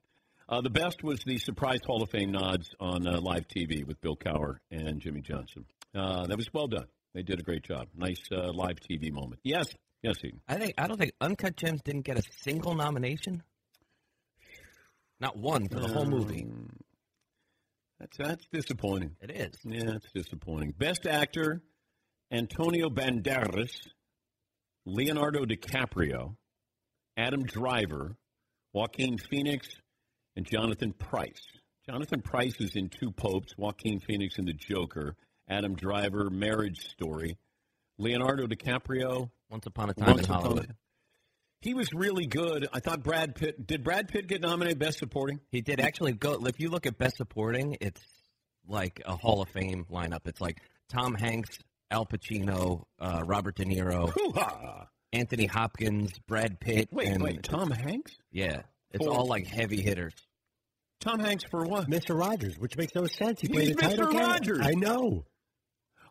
Uh, 0.51 0.59
the 0.59 0.69
best 0.69 1.01
was 1.01 1.21
the 1.25 1.37
surprise 1.37 1.79
Hall 1.85 2.03
of 2.03 2.09
Fame 2.09 2.33
nods 2.33 2.69
on 2.77 3.07
uh, 3.07 3.21
live 3.21 3.47
TV 3.47 3.87
with 3.87 4.01
Bill 4.01 4.17
Cowher 4.17 4.57
and 4.69 4.99
Jimmy 4.99 5.21
Johnson. 5.21 5.65
Uh, 5.95 6.27
that 6.27 6.35
was 6.35 6.53
well 6.53 6.67
done. 6.67 6.87
They 7.13 7.21
did 7.21 7.39
a 7.39 7.41
great 7.41 7.63
job. 7.63 7.87
Nice 7.95 8.21
uh, 8.33 8.51
live 8.51 8.75
TV 8.81 9.13
moment. 9.13 9.39
Yes, 9.45 9.67
yes, 10.03 10.17
Eden. 10.25 10.41
I 10.49 10.55
think 10.55 10.73
I 10.77 10.87
don't 10.87 10.97
think 10.97 11.13
Uncut 11.21 11.55
Gems 11.55 11.81
didn't 11.83 12.01
get 12.01 12.19
a 12.19 12.23
single 12.41 12.75
nomination. 12.75 13.43
Not 15.21 15.37
one 15.37 15.69
for 15.69 15.79
the 15.79 15.87
whole 15.87 16.05
movie. 16.05 16.45
That's 18.01 18.17
that's 18.17 18.45
disappointing. 18.51 19.15
It 19.21 19.31
is. 19.31 19.55
Yeah, 19.63 19.95
it's 19.95 20.11
disappointing. 20.13 20.73
Best 20.77 21.05
actor: 21.05 21.61
Antonio 22.29 22.89
Banderas, 22.89 23.71
Leonardo 24.85 25.45
DiCaprio, 25.45 26.35
Adam 27.15 27.43
Driver, 27.43 28.17
Joaquin 28.73 29.17
Phoenix, 29.17 29.80
and 30.41 30.47
Jonathan 30.49 30.91
Pryce. 30.93 31.45
Jonathan 31.87 32.21
Pryce 32.21 32.59
is 32.59 32.75
in 32.75 32.89
Two 32.89 33.11
Popes. 33.11 33.53
Joaquin 33.57 33.99
Phoenix 33.99 34.39
in 34.39 34.45
The 34.45 34.53
Joker. 34.53 35.15
Adam 35.47 35.75
Driver, 35.75 36.31
Marriage 36.31 36.79
Story. 36.89 37.37
Leonardo 37.99 38.47
DiCaprio, 38.47 39.29
Once 39.51 39.67
Upon 39.67 39.91
a 39.91 39.93
Time 39.93 40.07
Once 40.07 40.19
in 40.21 40.25
Upon 40.25 40.35
a- 40.37 40.41
Hollywood. 40.43 40.75
He 41.59 41.75
was 41.75 41.93
really 41.93 42.25
good. 42.25 42.67
I 42.73 42.79
thought 42.79 43.03
Brad 43.03 43.35
Pitt. 43.35 43.67
Did 43.67 43.83
Brad 43.83 44.07
Pitt 44.07 44.25
get 44.27 44.41
nominated 44.41 44.79
Best 44.79 44.97
Supporting? 44.97 45.39
He 45.51 45.61
did 45.61 45.79
actually 45.79 46.13
go. 46.13 46.43
If 46.47 46.59
you 46.59 46.69
look 46.69 46.87
at 46.87 46.97
Best 46.97 47.17
Supporting, 47.17 47.77
it's 47.79 48.01
like 48.67 48.99
a 49.05 49.15
Hall 49.15 49.43
of 49.43 49.49
Fame 49.49 49.85
lineup. 49.91 50.21
It's 50.25 50.41
like 50.41 50.59
Tom 50.89 51.13
Hanks, 51.13 51.59
Al 51.91 52.07
Pacino, 52.07 52.85
uh, 52.97 53.21
Robert 53.27 53.57
De 53.57 53.65
Niro, 53.65 54.09
Hoo-ha! 54.09 54.87
Anthony 55.13 55.45
Hopkins, 55.45 56.11
Brad 56.27 56.59
Pitt. 56.59 56.89
Wait, 56.91 57.09
and, 57.09 57.21
wait, 57.21 57.43
Tom 57.43 57.69
Hanks? 57.69 58.13
Yeah, 58.31 58.63
it's 58.89 59.05
all 59.05 59.27
like 59.27 59.45
heavy 59.45 59.83
hitters. 59.83 60.15
Tom 61.01 61.19
Hanks 61.19 61.43
for 61.43 61.65
what? 61.65 61.89
Mr. 61.89 62.17
Rogers, 62.17 62.57
which 62.57 62.77
makes 62.77 62.95
no 62.95 63.05
sense. 63.07 63.41
He 63.41 63.47
He's 63.47 63.55
played 63.55 63.77
the 63.77 63.81
title 63.81 64.07
Mr. 64.07 64.11
character. 64.11 64.53
Rogers. 64.55 64.67
I 64.67 64.71
know. 64.73 65.25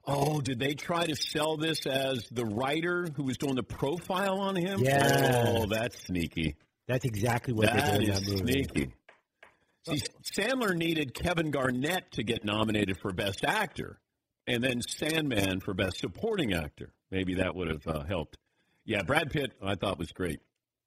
Oh, 0.07 0.41
did 0.41 0.59
they 0.59 0.75
try 0.75 1.07
to 1.07 1.15
sell 1.15 1.57
this 1.57 1.87
as 1.87 2.27
the 2.31 2.45
writer 2.45 3.07
who 3.17 3.25
was 3.25 3.37
doing 3.39 3.55
the 3.55 3.63
profile 3.63 4.41
on 4.41 4.57
him? 4.57 4.81
Yeah. 4.81 5.45
Oh, 5.47 5.67
that's 5.67 6.07
sneaky. 6.07 6.57
That's 6.89 7.05
exactly 7.05 7.55
what 7.55 7.67
they 7.73 7.81
That 7.81 8.01
did 8.01 8.09
in 8.09 8.15
is 8.15 8.21
that 8.21 8.29
movie. 8.31 8.53
sneaky. 8.65 8.93
See, 9.89 10.03
Sandler 10.39 10.75
needed 10.75 11.15
Kevin 11.15 11.51
Garnett 11.51 12.13
to 12.13 12.23
get 12.23 12.45
nominated 12.45 12.99
for 13.01 13.13
Best 13.13 13.45
Actor, 13.45 13.99
and 14.47 14.63
then 14.63 14.83
Sandman 14.83 15.61
for 15.61 15.73
Best 15.75 15.99
Supporting 15.99 16.53
Actor. 16.53 16.93
Maybe 17.11 17.35
that 17.37 17.55
would 17.55 17.69
have 17.69 17.87
uh, 17.87 18.05
helped. 18.05 18.37
Yeah, 18.85 19.03
Brad 19.03 19.31
Pitt, 19.31 19.53
I 19.63 19.75
thought 19.77 19.99
was 19.99 20.13
great. 20.13 20.41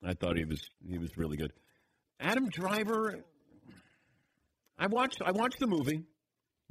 I 0.05 0.13
thought 0.13 0.37
he 0.37 0.43
was 0.45 0.69
he 0.87 0.97
was 0.97 1.17
really 1.17 1.37
good. 1.37 1.53
Adam 2.19 2.49
Driver, 2.49 3.23
I 4.83 4.87
watched 4.87 5.21
I 5.25 5.31
watched 5.31 5.59
the 5.59 5.67
movie, 5.67 6.03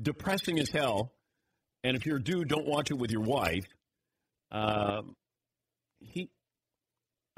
depressing 0.01 0.59
as 0.59 0.69
hell. 0.69 1.13
And 1.83 1.97
if 1.97 2.05
you're 2.05 2.19
a 2.19 2.23
dude, 2.23 2.47
don't 2.49 2.67
watch 2.67 2.91
it 2.91 2.99
with 2.99 3.11
your 3.11 3.23
wife. 3.23 3.65
Uh, 4.51 5.01
he, 5.99 6.29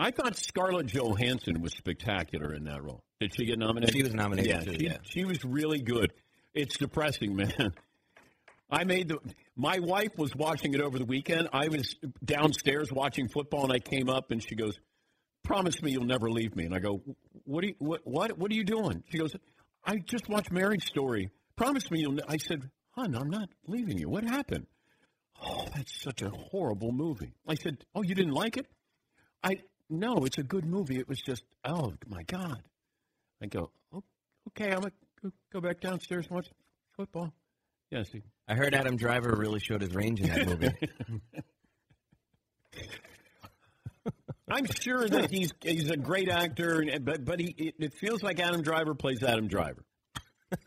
I 0.00 0.10
thought 0.10 0.36
Scarlett 0.36 0.86
Johansson 0.86 1.62
was 1.62 1.72
spectacular 1.74 2.52
in 2.52 2.64
that 2.64 2.82
role. 2.82 3.04
Did 3.20 3.36
she 3.36 3.46
get 3.46 3.56
nominated? 3.56 3.94
She 3.94 4.02
was 4.02 4.12
nominated 4.14 4.50
Yeah, 4.50 4.60
too, 4.64 4.72
she, 4.80 4.84
yeah. 4.86 4.96
she 5.04 5.24
was 5.24 5.44
really 5.44 5.80
good. 5.80 6.12
It's 6.54 6.76
depressing, 6.76 7.36
man. 7.36 7.72
I 8.68 8.82
made 8.82 9.08
the. 9.08 9.18
My 9.54 9.78
wife 9.78 10.18
was 10.18 10.34
watching 10.34 10.74
it 10.74 10.80
over 10.80 10.98
the 10.98 11.04
weekend. 11.04 11.48
I 11.52 11.68
was 11.68 11.94
downstairs 12.24 12.90
watching 12.90 13.28
football, 13.28 13.62
and 13.62 13.72
I 13.72 13.78
came 13.78 14.08
up, 14.08 14.32
and 14.32 14.42
she 14.42 14.56
goes, 14.56 14.76
"Promise 15.44 15.82
me 15.82 15.92
you'll 15.92 16.04
never 16.04 16.28
leave 16.28 16.56
me." 16.56 16.64
And 16.64 16.74
I 16.74 16.80
go, 16.80 17.00
"What? 17.44 17.62
Are 17.62 17.68
you, 17.68 17.74
what? 17.78 18.00
What? 18.02 18.36
What 18.36 18.50
are 18.50 18.54
you 18.54 18.64
doing?" 18.64 19.04
She 19.10 19.18
goes, 19.18 19.32
"I 19.84 19.98
just 19.98 20.28
watched 20.28 20.50
Marriage 20.52 20.84
Story. 20.84 21.30
Promise 21.56 21.90
me 21.90 22.00
you'll." 22.00 22.18
I 22.28 22.36
said, 22.38 22.70
"Hon, 22.92 23.14
I'm 23.14 23.30
not 23.30 23.48
leaving 23.66 23.98
you. 23.98 24.08
What 24.08 24.24
happened?" 24.24 24.66
Oh, 25.42 25.66
that's 25.74 26.00
such 26.00 26.22
a 26.22 26.30
horrible 26.30 26.92
movie. 26.92 27.34
I 27.46 27.54
said, 27.54 27.84
"Oh, 27.94 28.02
you 28.02 28.14
didn't 28.14 28.32
like 28.34 28.56
it?" 28.56 28.66
I 29.42 29.58
no, 29.90 30.24
it's 30.24 30.38
a 30.38 30.42
good 30.42 30.64
movie. 30.64 30.98
It 30.98 31.08
was 31.08 31.20
just, 31.20 31.44
oh 31.64 31.92
my 32.08 32.22
god. 32.22 32.62
I 33.42 33.46
go, 33.46 33.70
"Oh, 33.92 34.02
okay, 34.48 34.70
I'm 34.72 34.80
gonna 34.80 34.92
go- 35.22 35.32
go 35.52 35.60
back 35.60 35.80
downstairs 35.80 36.26
and 36.26 36.36
watch 36.36 36.48
football. 36.96 37.32
Yes, 37.90 38.08
he- 38.10 38.22
I 38.48 38.54
heard 38.54 38.74
Adam 38.74 38.96
Driver 38.96 39.34
really 39.36 39.60
showed 39.60 39.82
his 39.82 39.94
range 39.94 40.20
in 40.20 40.28
that 40.28 40.46
movie. 40.46 40.74
I'm 44.48 44.66
sure 44.66 45.08
that 45.08 45.30
he's 45.30 45.52
he's 45.62 45.90
a 45.90 45.96
great 45.96 46.28
actor, 46.28 46.80
and, 46.80 47.04
but 47.04 47.24
but 47.24 47.40
he 47.40 47.54
it, 47.56 47.74
it 47.78 47.94
feels 47.94 48.22
like 48.22 48.38
Adam 48.40 48.62
Driver 48.62 48.94
plays 48.94 49.22
Adam 49.22 49.48
Driver. 49.48 49.84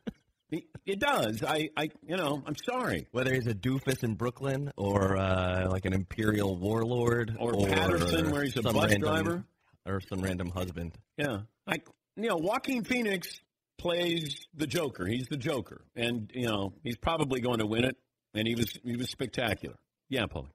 He- 0.49 0.65
it 0.85 0.99
does. 1.01 1.43
I, 1.43 1.69
I 1.75 1.89
you 2.07 2.15
know 2.15 2.41
I'm 2.45 2.55
sorry. 2.69 3.05
Whether 3.11 3.33
he's 3.33 3.47
a 3.47 3.53
doofus 3.53 4.01
in 4.05 4.13
Brooklyn 4.15 4.71
or 4.77 5.17
uh, 5.17 5.67
like 5.69 5.83
an 5.83 5.91
imperial 5.91 6.57
warlord 6.57 7.35
Or 7.37 7.51
Paterson, 7.67 8.31
where 8.31 8.43
he's 8.43 8.55
a 8.55 8.61
bus 8.61 8.73
random- 8.73 9.01
driver. 9.01 9.43
or 9.85 9.99
some 9.99 10.21
random 10.21 10.49
husband. 10.51 10.93
Yeah, 11.17 11.39
like 11.67 11.85
you 12.15 12.29
know, 12.29 12.37
Joaquin 12.37 12.85
Phoenix 12.85 13.41
plays 13.77 14.47
the 14.55 14.65
Joker. 14.67 15.05
He's 15.05 15.27
the 15.27 15.35
Joker, 15.35 15.81
and 15.97 16.31
you 16.33 16.47
know 16.47 16.71
he's 16.81 16.95
probably 16.97 17.41
going 17.41 17.59
to 17.59 17.65
win 17.65 17.83
it. 17.83 17.97
And 18.33 18.47
he 18.47 18.55
was 18.55 18.71
he 18.85 18.95
was 18.95 19.09
spectacular. 19.09 19.75
Yeah, 20.07 20.27
Paulie. 20.27 20.47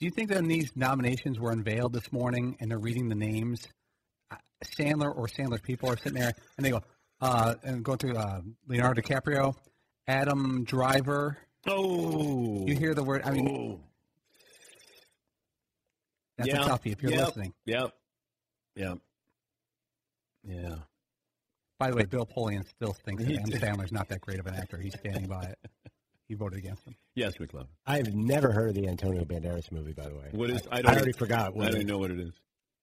Do 0.00 0.06
you 0.06 0.10
think 0.10 0.28
that 0.30 0.36
when 0.36 0.48
these 0.48 0.72
nominations 0.76 1.38
were 1.38 1.52
unveiled 1.52 1.92
this 1.92 2.10
morning 2.12 2.56
and 2.60 2.70
they're 2.70 2.78
reading 2.78 3.08
the 3.08 3.14
names, 3.14 3.66
uh, 4.30 4.36
Sandler 4.64 5.14
or 5.16 5.26
Sandler's 5.28 5.60
people 5.60 5.88
are 5.88 5.96
sitting 5.96 6.18
there 6.18 6.32
and 6.56 6.64
they 6.66 6.70
go, 6.70 6.80
uh, 7.20 7.54
and 7.62 7.84
going 7.84 7.98
through 7.98 8.16
uh, 8.16 8.40
Leonardo 8.66 9.00
DiCaprio, 9.00 9.54
Adam 10.08 10.64
Driver. 10.64 11.38
Oh, 11.66 12.66
You 12.66 12.76
hear 12.76 12.94
the 12.94 13.04
word? 13.04 13.22
I 13.24 13.30
mean, 13.30 13.48
Oh. 13.48 13.80
that's 16.36 16.48
Yeah. 16.48 16.64
a 16.64 16.68
toughie 16.68 16.92
if 16.92 17.02
you're 17.02 17.12
Yep. 17.12 17.26
listening. 17.26 17.54
Yep. 17.66 17.90
Yep. 18.76 18.98
Yeah. 20.42 20.76
By 21.78 21.90
the 21.90 21.96
way, 21.96 22.04
Bill 22.04 22.26
Polian 22.26 22.66
still 22.68 22.92
thinks 22.92 23.24
that 23.24 23.32
Adam. 23.32 23.50
Sandler's 23.78 23.92
not 23.92 24.08
that 24.08 24.20
great 24.20 24.40
of 24.40 24.46
an 24.46 24.54
actor. 24.54 24.76
He's 24.78 24.94
standing 24.98 25.26
by 25.28 25.42
it. 25.44 25.58
He 26.34 26.36
voted 26.36 26.58
against 26.58 26.84
him. 26.84 26.96
Yes, 27.14 27.34
McLovin. 27.36 27.68
I've 27.86 28.12
never 28.12 28.50
heard 28.50 28.70
of 28.70 28.74
the 28.74 28.88
Antonio 28.88 29.24
Banderas 29.24 29.70
movie, 29.70 29.92
by 29.92 30.08
the 30.08 30.16
way. 30.16 30.30
What 30.32 30.50
is? 30.50 30.62
I, 30.68 30.78
I, 30.78 30.82
don't, 30.82 30.96
already 30.96 31.12
forgot. 31.12 31.54
What 31.54 31.66
I 31.66 31.68
it 31.68 31.72
don't 31.72 31.80
is. 31.82 31.86
know 31.86 31.98
what 31.98 32.10
it 32.10 32.18
is. 32.18 32.32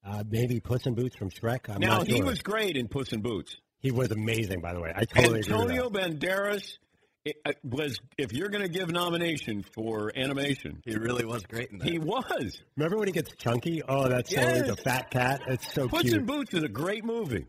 Uh, 0.06 0.24
maybe 0.30 0.62
Puss 0.62 0.86
in 0.86 0.94
Boots 0.94 1.18
from 1.18 1.30
Shrek. 1.30 1.70
I'm 1.70 1.82
now 1.82 1.98
not 1.98 2.08
he 2.08 2.22
was 2.22 2.42
great 2.42 2.78
in 2.78 2.88
Puss 2.88 3.12
in 3.12 3.20
Boots. 3.20 3.58
He 3.80 3.92
was 3.92 4.10
amazing, 4.12 4.62
by 4.62 4.74
the 4.74 4.80
way. 4.80 4.94
I 4.96 5.04
totally 5.04 5.40
Antonio 5.40 5.88
agree 5.88 6.02
with 6.02 6.20
Banderas 6.22 6.78
it, 7.26 7.36
uh, 7.46 7.52
was. 7.66 8.00
If 8.18 8.32
you're 8.32 8.48
going 8.48 8.64
to 8.64 8.70
give 8.70 8.90
nomination 8.90 9.66
for 9.76 10.14
animation, 10.16 10.82
He 10.86 10.96
really 10.96 11.26
was 11.26 11.44
great 11.44 11.72
in 11.72 11.80
that. 11.80 11.90
he 11.90 12.00
was. 12.00 12.58
Remember 12.78 13.00
when 13.00 13.10
he 13.10 13.12
gets 13.12 13.36
chunky? 13.36 13.82
Oh, 13.86 14.08
that's 14.08 14.34
so 14.34 14.40
Yes. 14.40 14.62
he's 14.62 14.70
a 14.70 14.78
fat 14.78 15.12
cat. 15.12 15.42
It's 15.48 15.68
so 15.74 15.90
cute. 15.90 15.92
Puss 15.92 16.02
cute. 16.04 16.14
in 16.16 16.26
Boots 16.26 16.54
is 16.54 16.64
a 16.64 16.70
great 16.70 17.04
movie. 17.04 17.48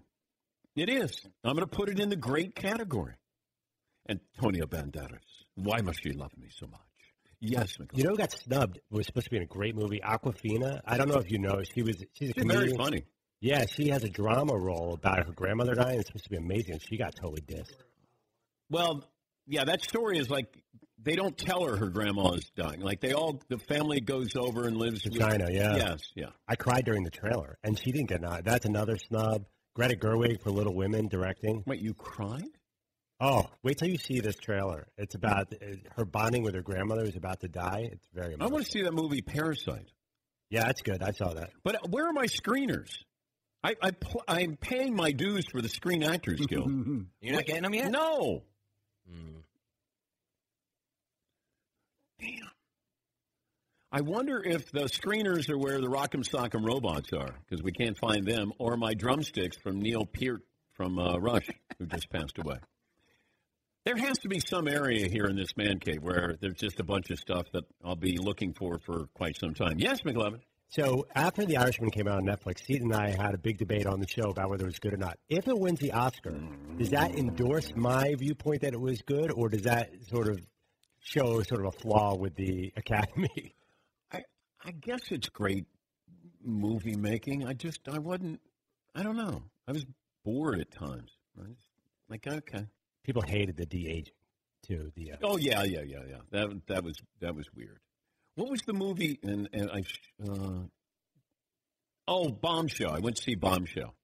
It 0.75 0.89
is. 0.89 1.13
I'm 1.45 1.55
going 1.55 1.69
to 1.69 1.71
put 1.77 1.91
it 1.91 2.01
in 2.01 2.09
the 2.09 2.17
great 2.17 2.57
category. 2.57 3.15
Antonio 4.09 4.67
Banderas. 4.67 5.19
Why 5.55 5.81
must 5.81 6.03
she 6.03 6.13
love 6.13 6.33
me 6.39 6.49
so 6.51 6.67
much? 6.67 6.81
Yes, 7.41 7.77
uh, 7.81 7.85
McLovin. 7.85 7.99
You 7.99 8.05
know 8.05 8.11
who 8.11 8.17
got 8.17 8.33
snubbed? 8.33 8.81
Was 8.91 9.07
supposed 9.07 9.25
to 9.25 9.31
be 9.31 9.37
in 9.37 9.43
a 9.43 9.47
great 9.47 9.75
movie, 9.75 10.01
Awkwafina. 10.05 10.81
I 10.87 10.97
don't 10.97 11.09
know 11.09 11.19
if 11.19 11.31
you 11.31 11.39
know. 11.39 11.61
She 11.75 11.83
was. 11.83 11.97
She's 12.15 12.31
a 12.31 12.35
She's 12.35 12.45
very 12.45 12.69
comedian. 12.71 12.77
funny. 12.79 13.05
Yeah, 13.41 13.67
she 13.67 13.89
has 13.89 14.05
a 14.05 14.09
drama 14.09 14.57
role 14.57 14.95
about 14.95 15.27
her 15.27 15.33
grandmother 15.33 15.75
dying. 15.75 15.99
It's 15.99 16.07
supposed 16.09 16.25
to 16.25 16.31
be 16.31 16.37
amazing. 16.37 16.79
She 16.89 16.97
got 16.97 17.15
totally 17.17 17.41
dissed. 17.43 17.75
Well, 18.71 19.05
yeah, 19.47 19.65
that 19.65 19.83
story 19.83 20.19
is 20.19 20.31
like 20.31 20.57
they 21.03 21.17
don't 21.17 21.37
tell 21.37 21.65
her 21.65 21.77
her 21.77 21.89
grandma 21.89 22.33
is 22.35 22.49
dying. 22.57 22.81
Like 22.81 23.01
they 23.01 23.13
all, 23.13 23.41
the 23.49 23.59
family 23.59 24.01
goes 24.01 24.37
over 24.37 24.69
and 24.69 24.77
lives 24.77 25.05
with- 25.05 25.19
China, 25.19 25.49
yeah. 25.51 25.75
Yes, 25.77 26.03
yeah. 26.15 26.27
I 26.47 26.55
cried 26.55 26.85
during 26.85 27.03
the 27.03 27.11
trailer, 27.11 27.59
and 27.65 27.77
she 27.77 27.91
didn't 27.91 28.09
get 28.09 28.21
an 28.21 28.27
eye. 28.27 28.41
That's 28.45 28.65
another 28.67 28.97
snub. 28.97 29.45
Greta 29.75 29.97
Gerwig 29.97 30.41
for 30.43 30.51
Little 30.51 30.75
Women 30.77 31.09
directing. 31.09 31.65
Wait, 31.67 31.81
you 31.81 31.95
cried? 31.95 32.45
Oh, 33.25 33.49
wait 33.63 33.79
till 33.79 33.87
you 33.87 33.99
see 33.99 34.19
this 34.19 34.35
trailer. 34.35 34.89
It's 34.99 35.15
about 35.15 35.53
uh, 35.53 35.77
her 35.97 36.05
bonding 36.05 36.43
with 36.43 36.57
her 36.57 36.63
grandmother 36.63 37.05
who's 37.05 37.15
about 37.15 37.39
to 37.41 37.49
die. 37.49 37.91
It's 37.93 38.09
very 38.13 38.35
I 38.41 38.47
want 38.47 38.65
to 38.65 38.71
see 38.71 38.83
that 38.83 38.93
movie 38.93 39.23
Parasite. 39.23 39.87
Yeah, 40.51 40.65
that's 40.65 40.83
good. 40.83 41.05
I 41.05 41.13
saw 41.13 41.33
that. 41.35 41.51
But 41.63 41.89
where 41.89 42.09
are 42.09 42.13
my 42.13 42.27
screeners? 42.27 42.91
I, 43.63 43.77
I 43.81 43.93
pl- 43.93 44.25
I'm 44.27 44.57
paying 44.57 44.97
my 44.97 45.13
dues 45.13 45.47
for 45.47 45.63
the 45.63 45.69
Screen 45.69 46.03
Actors 46.03 46.41
Guild. 46.49 46.69
You're 47.21 47.37
not 47.37 47.47
getting 47.47 47.63
them 47.63 47.75
yet? 47.75 47.93
No. 47.93 48.43
Hmm. 49.09 49.39
I 53.93 54.01
wonder 54.01 54.43
if 54.43 54.73
the 54.73 54.85
screeners 54.85 55.49
are 55.49 55.59
where 55.59 55.81
the 55.81 55.87
Rock'em 55.87 56.29
Sock'em 56.29 56.67
robots 56.67 57.13
are 57.13 57.37
because 57.47 57.63
we 57.63 57.71
can't 57.71 57.97
find 57.97 58.27
them, 58.27 58.53
or 58.59 58.77
my 58.77 58.95
drumsticks 58.95 59.57
from 59.59 59.81
Neil 59.81 60.07
Peart 60.07 60.43
from 60.73 60.99
uh, 60.99 61.19
Rush, 61.19 61.47
who 61.79 61.87
just 61.87 62.11
passed 62.11 62.39
away. 62.39 62.57
There 63.85 63.97
has 63.97 64.19
to 64.19 64.29
be 64.29 64.39
some 64.39 64.69
area 64.69 65.09
here 65.09 65.25
in 65.25 65.35
this 65.35 65.57
man 65.57 65.81
cave 65.81 66.03
where 66.03 66.37
there's 66.41 66.55
just 66.55 66.79
a 66.79 66.85
bunch 66.85 67.11
of 67.11 67.19
stuff 67.19 67.47
that 67.53 67.65
I'll 67.85 67.97
be 67.97 68.17
looking 68.17 68.55
for 68.55 68.79
for 68.79 69.09
quite 69.15 69.37
some 69.37 69.55
time. 69.55 69.79
Yes, 69.79 70.03
McLovin. 70.03 70.41
So 70.69 71.07
after 71.15 71.45
The 71.45 71.57
Irishman 71.57 71.91
came 71.91 72.07
out 72.07 72.19
on 72.19 72.25
Netflix, 72.25 72.61
Steve 72.61 72.83
and 72.83 72.95
I 72.95 73.11
had 73.11 73.35
a 73.35 73.39
big 73.39 73.59
debate 73.59 73.87
on 73.87 73.99
the 73.99 74.07
show 74.07 74.31
about 74.31 74.51
whether 74.51 74.65
it 74.65 74.69
was 74.69 74.79
good 74.79 74.95
or 74.95 74.99
not. 74.99 75.19
If 75.29 75.49
it 75.49 75.59
wins 75.59 75.81
the 75.81 75.93
Oscar, 75.93 76.41
does 76.79 76.91
that 76.91 77.17
endorse 77.17 77.73
my 77.75 78.15
viewpoint 78.17 78.63
that 78.63 78.73
it 78.73 78.81
was 78.81 79.03
good, 79.03 79.33
or 79.33 79.49
does 79.49 79.63
that 79.63 79.91
sort 80.09 80.29
of 80.29 80.41
show 81.01 81.43
sort 81.43 81.67
of 81.67 81.75
a 81.75 81.79
flaw 81.79 82.15
with 82.15 82.37
the 82.37 82.73
Academy? 82.77 83.55
I 84.13 84.23
I 84.65 84.71
guess 84.71 85.01
it's 85.11 85.29
great 85.29 85.67
movie 86.41 86.97
making. 86.97 87.47
I 87.47 87.53
just 87.53 87.81
I 87.89 87.99
wasn't. 87.99 88.41
I 88.95 89.03
don't 89.03 89.17
know. 89.17 89.43
I 89.67 89.73
was 89.73 89.85
bored 90.25 90.61
at 90.61 90.71
times. 90.71 91.11
I 91.37 91.49
was 91.49 91.59
like 92.09 92.27
okay. 92.27 92.67
People 93.05 93.23
hated 93.23 93.57
the 93.57 93.67
de 93.67 93.89
aging 93.89 94.15
too. 94.63 94.93
The 94.95 95.13
uh, 95.13 95.17
Oh 95.23 95.37
yeah, 95.37 95.63
yeah, 95.65 95.83
yeah, 95.85 96.03
yeah. 96.09 96.17
That 96.31 96.67
that 96.69 96.85
was 96.85 96.99
that 97.21 97.35
was 97.35 97.47
weird. 97.55 97.81
What 98.35 98.51
was 98.51 98.63
the 98.63 98.73
movie? 98.73 99.19
And 99.23 99.49
and 99.53 99.71
I 99.71 99.83
uh, 100.29 100.63
oh 102.09 102.31
Bombshell. 102.31 102.93
I 102.93 103.01
went 103.01 103.17
to 103.17 103.23
see 103.23 103.35
Bombshell. 103.35 103.95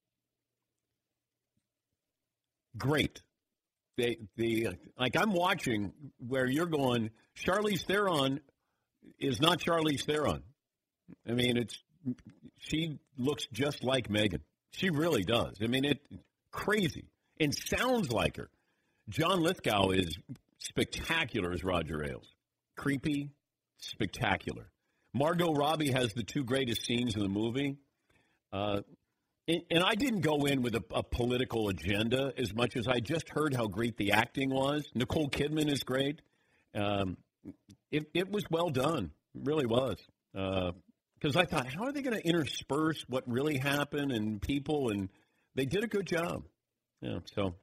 Great. 2.77 3.23
They 3.97 4.19
the 4.37 4.69
like 4.99 5.17
I'm 5.17 5.33
watching 5.33 5.93
where 6.27 6.47
you're 6.47 6.67
going. 6.67 7.11
Charlize 7.37 7.85
Theron 7.85 8.41
is 9.19 9.41
not 9.41 9.59
Charlize 9.59 10.05
Theron. 10.05 10.43
I 11.29 11.33
mean, 11.33 11.57
it's 11.57 11.79
she 12.59 12.99
looks 13.17 13.47
just 13.53 13.83
like 13.83 14.09
Megyn. 14.09 14.41
She 14.71 14.91
really 14.91 15.25
does. 15.25 15.57
I 15.63 15.67
mean, 15.67 15.85
it 15.85 16.01
crazy 16.53 17.07
and 17.41 17.55
sounds 17.55 18.13
like 18.13 18.37
her. 18.37 18.51
John 19.09 19.41
Lithgow 19.41 19.91
is 19.91 20.19
spectacular 20.59 21.53
as 21.53 21.65
Roger 21.65 22.05
Ailes. 22.05 22.29
Creepy, 22.77 23.31
spectacular. 23.79 24.71
Margot 25.15 25.53
Robbie 25.53 25.93
has 25.93 26.13
the 26.13 26.23
two 26.23 26.45
greatest 26.45 26.85
scenes 26.85 27.15
in 27.17 27.23
the 27.23 27.29
movie. 27.29 27.79
Uh, 28.53 28.83
and, 29.47 29.63
and 29.71 29.83
I 29.83 29.95
didn't 29.95 30.21
go 30.21 30.45
in 30.45 30.63
with 30.63 30.75
a, 30.75 30.85
a 30.93 31.03
political 31.03 31.69
agenda 31.69 32.33
as 32.37 32.55
much 32.55 32.77
as 32.77 32.87
I 32.87 33.01
just 33.01 33.31
heard 33.31 33.55
how 33.55 33.67
great 33.67 33.97
the 33.97 34.13
acting 34.13 34.51
was. 34.51 34.87
Nicole 34.95 35.31
Kidman 35.31 35.73
is 35.73 35.83
great. 35.83 36.21
Um, 36.75 37.17
it, 37.91 38.11
it 38.13 38.31
was 38.31 38.45
well 38.51 38.69
done. 38.69 39.13
It 39.35 39.41
really 39.45 39.67
was. 39.67 39.97
Because 40.33 41.35
I 41.35 41.47
thought, 41.47 41.67
how 41.67 41.85
are 41.85 41.93
they 41.93 42.03
going 42.03 42.17
to 42.17 42.27
intersperse 42.27 43.05
what 43.09 43.25
really 43.27 43.57
happened 43.57 44.13
and 44.13 44.41
people? 44.41 44.91
And 44.91 45.09
they 45.55 45.65
did 45.65 45.83
a 45.83 45.89
good 45.89 46.07
job. 46.07 46.45
Yeah, 47.01 47.21
so 47.35 47.55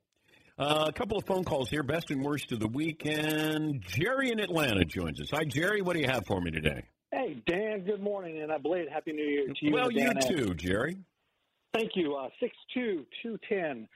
uh, 0.58 0.86
a 0.88 0.94
couple 0.94 1.18
of 1.18 1.26
phone 1.26 1.44
calls 1.44 1.70
here. 1.70 1.84
Best 1.84 2.12
and 2.12 2.24
worst 2.24 2.52
of 2.52 2.60
the 2.60 2.68
weekend. 2.68 3.84
Jerry 3.88 4.32
in 4.32 4.40
Atlanta 4.40 4.86
joins 4.86 5.20
us. 5.22 5.30
Hi, 5.32 5.44
Jerry. 5.44 5.82
What 5.82 5.94
do 5.94 6.02
you 6.02 6.08
have 6.08 6.26
for 6.26 6.40
me 6.40 6.52
today? 6.52 6.84
Hey, 7.12 7.42
Dan, 7.48 7.82
good 7.86 8.02
morning, 8.02 8.42
and 8.42 8.52
I 8.52 8.58
belated 8.58 8.90
Happy 8.92 9.14
New 9.14 9.24
Year 9.24 9.48
to 9.48 9.66
you. 9.66 9.72
well, 9.72 9.92
you 9.92 10.12
too, 10.28 10.54
Jerry. 10.54 10.98
Thank 11.74 11.92
you. 11.96 12.16
Uh, 12.16 12.30
6'2", 12.42 13.06
210. 13.22 13.88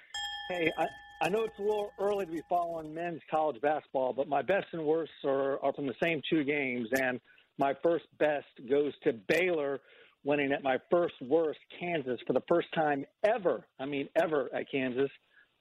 Hey, 0.49 0.71
I, 0.77 0.85
I 1.21 1.29
know 1.29 1.43
it's 1.43 1.59
a 1.59 1.61
little 1.61 1.91
early 1.99 2.25
to 2.25 2.31
be 2.31 2.41
following 2.49 2.93
men's 2.93 3.21
college 3.29 3.59
basketball, 3.61 4.13
but 4.13 4.27
my 4.27 4.41
best 4.41 4.67
and 4.73 4.83
worst 4.83 5.11
are, 5.25 5.63
are 5.63 5.73
from 5.73 5.87
the 5.87 5.95
same 6.01 6.21
two 6.29 6.43
games, 6.43 6.87
and 6.93 7.19
my 7.57 7.73
first 7.83 8.05
best 8.19 8.47
goes 8.69 8.93
to 9.03 9.13
Baylor 9.27 9.79
winning 10.23 10.51
at 10.51 10.63
my 10.63 10.77
first 10.91 11.15
worst, 11.21 11.59
Kansas, 11.79 12.19
for 12.27 12.33
the 12.33 12.43
first 12.47 12.67
time 12.73 13.05
ever. 13.23 13.65
I 13.79 13.85
mean, 13.85 14.09
ever 14.21 14.49
at 14.53 14.69
Kansas. 14.71 15.09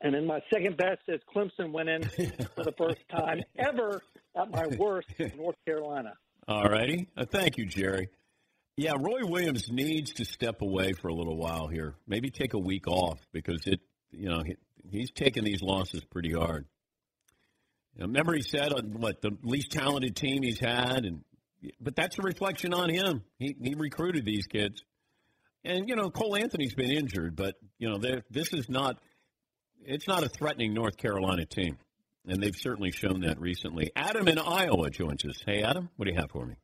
And 0.00 0.14
then 0.14 0.26
my 0.26 0.40
second 0.52 0.76
best 0.76 1.00
is 1.08 1.20
Clemson 1.34 1.72
went 1.72 1.88
in 1.88 2.02
for 2.02 2.64
the 2.64 2.74
first 2.78 3.00
time 3.10 3.42
ever 3.58 4.00
at 4.36 4.50
my 4.50 4.66
worst, 4.78 5.08
North 5.36 5.56
Carolina. 5.66 6.14
All 6.46 6.64
righty. 6.64 7.08
Uh, 7.16 7.24
thank 7.24 7.58
you, 7.58 7.66
Jerry. 7.66 8.08
Yeah, 8.76 8.92
Roy 8.96 9.26
Williams 9.26 9.70
needs 9.72 10.12
to 10.14 10.24
step 10.24 10.62
away 10.62 10.92
for 10.92 11.08
a 11.08 11.14
little 11.14 11.36
while 11.36 11.66
here. 11.66 11.96
Maybe 12.06 12.30
take 12.30 12.54
a 12.54 12.58
week 12.58 12.86
off 12.86 13.18
because 13.32 13.66
it, 13.66 13.80
you 14.12 14.28
know, 14.28 14.42
he, 14.44 14.56
he's 14.88 15.10
taking 15.10 15.42
these 15.42 15.62
losses 15.62 16.04
pretty 16.04 16.32
hard. 16.32 16.64
You 17.96 18.02
know, 18.02 18.06
remember, 18.06 18.34
he 18.34 18.42
said 18.42 18.72
on 18.72 19.00
what 19.00 19.20
the 19.20 19.36
least 19.42 19.72
talented 19.72 20.14
team 20.14 20.44
he's 20.44 20.60
had, 20.60 21.04
and 21.04 21.24
but 21.80 21.96
that's 21.96 22.18
a 22.20 22.22
reflection 22.22 22.72
on 22.72 22.88
him. 22.88 23.24
He 23.40 23.56
he 23.60 23.74
recruited 23.74 24.24
these 24.24 24.46
kids, 24.46 24.84
and 25.64 25.88
you 25.88 25.96
know, 25.96 26.08
Cole 26.08 26.36
Anthony's 26.36 26.74
been 26.74 26.92
injured, 26.92 27.34
but 27.34 27.56
you 27.78 27.88
know, 27.88 27.98
this 28.30 28.52
is 28.52 28.68
not. 28.68 28.98
It's 29.84 30.06
not 30.08 30.22
a 30.22 30.28
threatening 30.28 30.74
North 30.74 30.96
Carolina 30.96 31.44
team, 31.46 31.78
and 32.26 32.42
they've 32.42 32.56
certainly 32.56 32.90
shown 32.90 33.20
that 33.20 33.40
recently. 33.40 33.90
Adam 33.96 34.28
in 34.28 34.38
Iowa 34.38 34.90
joins 34.90 35.24
us. 35.24 35.42
Hey, 35.44 35.62
Adam, 35.62 35.88
what 35.96 36.06
do 36.06 36.12
you 36.12 36.18
have 36.18 36.30
for 36.30 36.44
me? 36.44 36.54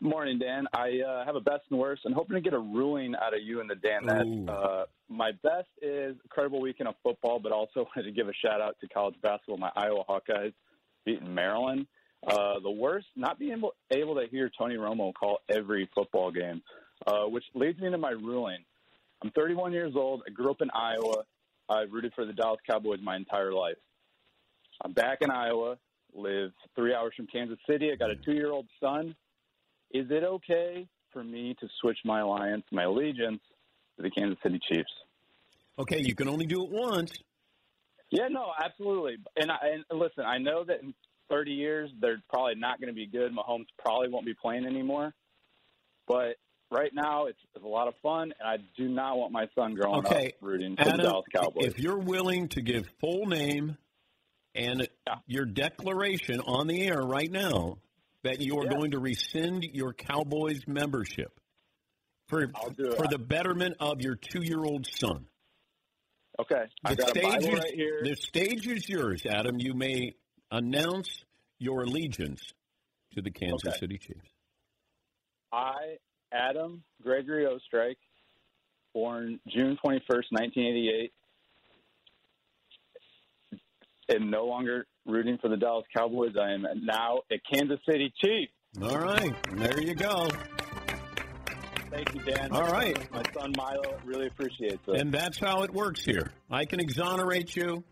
Morning, 0.00 0.38
Dan. 0.38 0.66
I 0.74 1.00
uh, 1.06 1.24
have 1.24 1.36
a 1.36 1.40
best 1.40 1.62
and 1.70 1.78
worst, 1.78 2.02
and 2.04 2.14
hoping 2.14 2.34
to 2.34 2.40
get 2.40 2.54
a 2.54 2.58
ruling 2.58 3.14
out 3.14 3.34
of 3.34 3.42
you 3.42 3.60
and 3.60 3.68
the 3.68 3.74
Dan. 3.76 4.06
That 4.06 4.52
uh, 4.52 4.84
my 5.08 5.32
best 5.42 5.68
is 5.80 6.16
incredible 6.24 6.60
weekend 6.60 6.88
of 6.88 6.94
football, 7.02 7.38
but 7.40 7.52
also 7.52 7.86
wanted 7.96 8.04
to 8.04 8.12
give 8.12 8.28
a 8.28 8.32
shout 8.44 8.60
out 8.60 8.76
to 8.80 8.88
college 8.88 9.14
basketball. 9.22 9.58
My 9.58 9.70
Iowa 9.76 10.04
Hawkeyes 10.08 10.54
beating 11.04 11.34
Maryland. 11.34 11.86
Uh, 12.26 12.60
the 12.62 12.70
worst, 12.70 13.06
not 13.16 13.38
being 13.38 13.58
able, 13.58 13.72
able 13.90 14.14
to 14.14 14.26
hear 14.30 14.50
Tony 14.56 14.76
Romo 14.76 15.12
call 15.12 15.38
every 15.48 15.90
football 15.94 16.30
game, 16.30 16.62
uh, 17.06 17.24
which 17.24 17.44
leads 17.54 17.80
me 17.80 17.90
to 17.90 17.98
my 17.98 18.10
ruling. 18.10 18.64
I'm 19.22 19.30
31 19.32 19.72
years 19.72 19.94
old. 19.96 20.22
I 20.26 20.30
grew 20.30 20.50
up 20.50 20.60
in 20.60 20.70
Iowa. 20.70 21.24
I've 21.72 21.92
rooted 21.92 22.12
for 22.14 22.24
the 22.24 22.32
Dallas 22.32 22.60
Cowboys 22.68 23.00
my 23.02 23.16
entire 23.16 23.52
life. 23.52 23.76
I'm 24.84 24.92
back 24.92 25.18
in 25.20 25.30
Iowa. 25.30 25.78
Live 26.14 26.52
three 26.76 26.94
hours 26.94 27.14
from 27.16 27.26
Kansas 27.26 27.58
City. 27.68 27.90
I 27.90 27.96
got 27.96 28.10
a 28.10 28.16
two-year-old 28.16 28.66
son 28.80 29.14
is 29.92 30.06
it 30.10 30.24
okay 30.24 30.86
for 31.12 31.22
me 31.22 31.54
to 31.60 31.68
switch 31.80 31.98
my 32.04 32.20
alliance, 32.20 32.64
my 32.72 32.84
allegiance 32.84 33.40
to 33.96 34.02
the 34.02 34.10
Kansas 34.10 34.38
City 34.42 34.58
Chiefs? 34.70 34.92
Okay, 35.78 36.00
you 36.00 36.14
can 36.14 36.28
only 36.28 36.46
do 36.46 36.64
it 36.64 36.70
once. 36.70 37.12
Yeah, 38.10 38.28
no, 38.28 38.52
absolutely. 38.62 39.16
And, 39.36 39.50
I, 39.50 39.58
and 39.90 39.98
listen, 39.98 40.24
I 40.24 40.38
know 40.38 40.64
that 40.64 40.82
in 40.82 40.94
30 41.30 41.52
years 41.52 41.90
they're 42.00 42.22
probably 42.28 42.54
not 42.56 42.80
going 42.80 42.88
to 42.88 42.94
be 42.94 43.06
good. 43.06 43.32
Mahomes 43.32 43.66
probably 43.78 44.08
won't 44.08 44.26
be 44.26 44.34
playing 44.34 44.66
anymore. 44.66 45.14
But 46.06 46.36
right 46.72 46.92
now 46.94 47.26
it's, 47.26 47.38
it's 47.54 47.64
a 47.64 47.68
lot 47.68 47.88
of 47.88 47.94
fun, 48.02 48.32
and 48.40 48.48
I 48.48 48.56
do 48.76 48.88
not 48.88 49.16
want 49.18 49.32
my 49.32 49.46
son 49.54 49.74
growing 49.74 50.04
Okay, 50.06 50.28
up 50.28 50.32
rooting 50.40 50.76
for 50.76 50.84
the 50.84 50.96
Dallas 50.98 51.24
Cowboys. 51.34 51.66
if 51.66 51.78
you're 51.78 51.98
willing 51.98 52.48
to 52.48 52.62
give 52.62 52.86
full 53.00 53.26
name 53.26 53.76
and 54.54 54.88
your 55.26 55.44
declaration 55.44 56.40
on 56.40 56.66
the 56.66 56.82
air 56.86 57.00
right 57.00 57.30
now 57.30 57.78
that 58.24 58.40
you 58.40 58.58
are 58.58 58.66
going 58.66 58.92
to 58.92 58.98
rescind 58.98 59.64
your 59.72 59.92
Cowboys 59.92 60.60
membership 60.66 61.38
for 62.28 62.50
I'll 62.54 62.70
do 62.70 62.90
it. 62.92 62.96
for 62.96 63.06
the 63.08 63.18
betterment 63.18 63.76
of 63.80 64.00
your 64.00 64.14
two-year-old 64.14 64.86
son. 64.86 65.26
okay, 66.40 66.64
The 66.84 67.06
stage 67.08 67.42
is 67.44 67.48
right 67.48 67.74
here. 67.74 68.00
the 68.04 68.16
stage 68.16 68.66
is 68.66 68.88
yours, 68.88 69.22
Adam. 69.26 69.58
You 69.58 69.74
may 69.74 70.14
announce 70.50 71.24
your 71.58 71.82
allegiance 71.82 72.42
to 73.14 73.22
the 73.22 73.30
Kansas 73.30 73.68
Okay. 73.68 73.78
City 73.78 73.98
Chiefs. 73.98 74.28
I, 75.52 75.96
Adam 76.32 76.82
Gregory 77.02 77.46
Ostrike, 77.46 77.96
born 78.94 79.38
June 79.48 79.78
21st, 79.84 80.30
1988, 80.30 81.12
am 84.10 84.30
no 84.30 84.46
longer 84.46 84.86
rooting 85.06 85.38
for 85.40 85.48
the 85.48 85.56
Dallas 85.56 85.84
Cowboys. 85.96 86.32
I 86.40 86.52
am 86.52 86.66
now 86.82 87.20
a 87.30 87.40
Kansas 87.52 87.78
City 87.88 88.12
Chief. 88.22 88.48
All 88.82 88.98
right, 88.98 89.34
there 89.56 89.80
you 89.80 89.94
go. 89.94 90.28
Thank 91.90 92.14
you, 92.14 92.22
Dan. 92.22 92.52
All 92.52 92.72
right. 92.72 92.96
My 93.12 93.22
son 93.34 93.52
Milo 93.54 93.98
really 94.06 94.26
appreciates 94.26 94.80
it. 94.88 94.98
And 94.98 95.12
that's 95.12 95.38
how 95.38 95.62
it 95.62 95.70
works 95.70 96.02
here. 96.02 96.32
I 96.50 96.64
can 96.64 96.80
exonerate 96.80 97.54
you. 97.54 97.84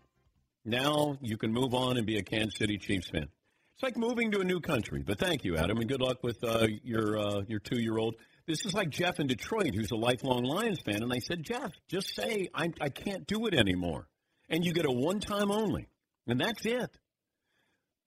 Now 0.65 1.17
you 1.21 1.37
can 1.37 1.53
move 1.53 1.75
on 1.75 1.97
and 1.97 2.05
be 2.05 2.17
a 2.17 2.23
Kansas 2.23 2.57
City 2.57 2.79
Chiefs 2.79 3.09
fan. 3.09 3.27
It's 3.75 3.83
like 3.83 3.97
moving 3.97 4.31
to 4.31 4.39
a 4.39 4.43
new 4.43 4.59
country. 4.59 5.03
But 5.05 5.19
thank 5.19 5.43
you, 5.43 5.55
Adam, 5.55 5.77
and 5.77 5.87
good 5.87 6.01
luck 6.01 6.23
with 6.23 6.43
uh, 6.43 6.67
your 6.83 7.17
uh, 7.17 7.41
your 7.47 7.59
two 7.59 7.79
year 7.79 7.97
old. 7.97 8.15
This 8.51 8.65
is 8.65 8.73
like 8.73 8.89
Jeff 8.89 9.21
in 9.21 9.27
Detroit, 9.27 9.73
who's 9.73 9.91
a 9.91 9.95
lifelong 9.95 10.43
Lions 10.43 10.81
fan, 10.81 11.03
and 11.03 11.13
I 11.13 11.19
said, 11.19 11.41
Jeff, 11.41 11.71
just 11.87 12.13
say 12.13 12.49
I 12.53 12.67
I 12.81 12.89
can't 12.89 13.25
do 13.25 13.45
it 13.47 13.53
anymore, 13.53 14.09
and 14.49 14.65
you 14.65 14.73
get 14.73 14.85
a 14.85 14.91
one 14.91 15.21
time 15.21 15.49
only, 15.51 15.87
and 16.27 16.37
that's 16.37 16.65
it. 16.65 16.97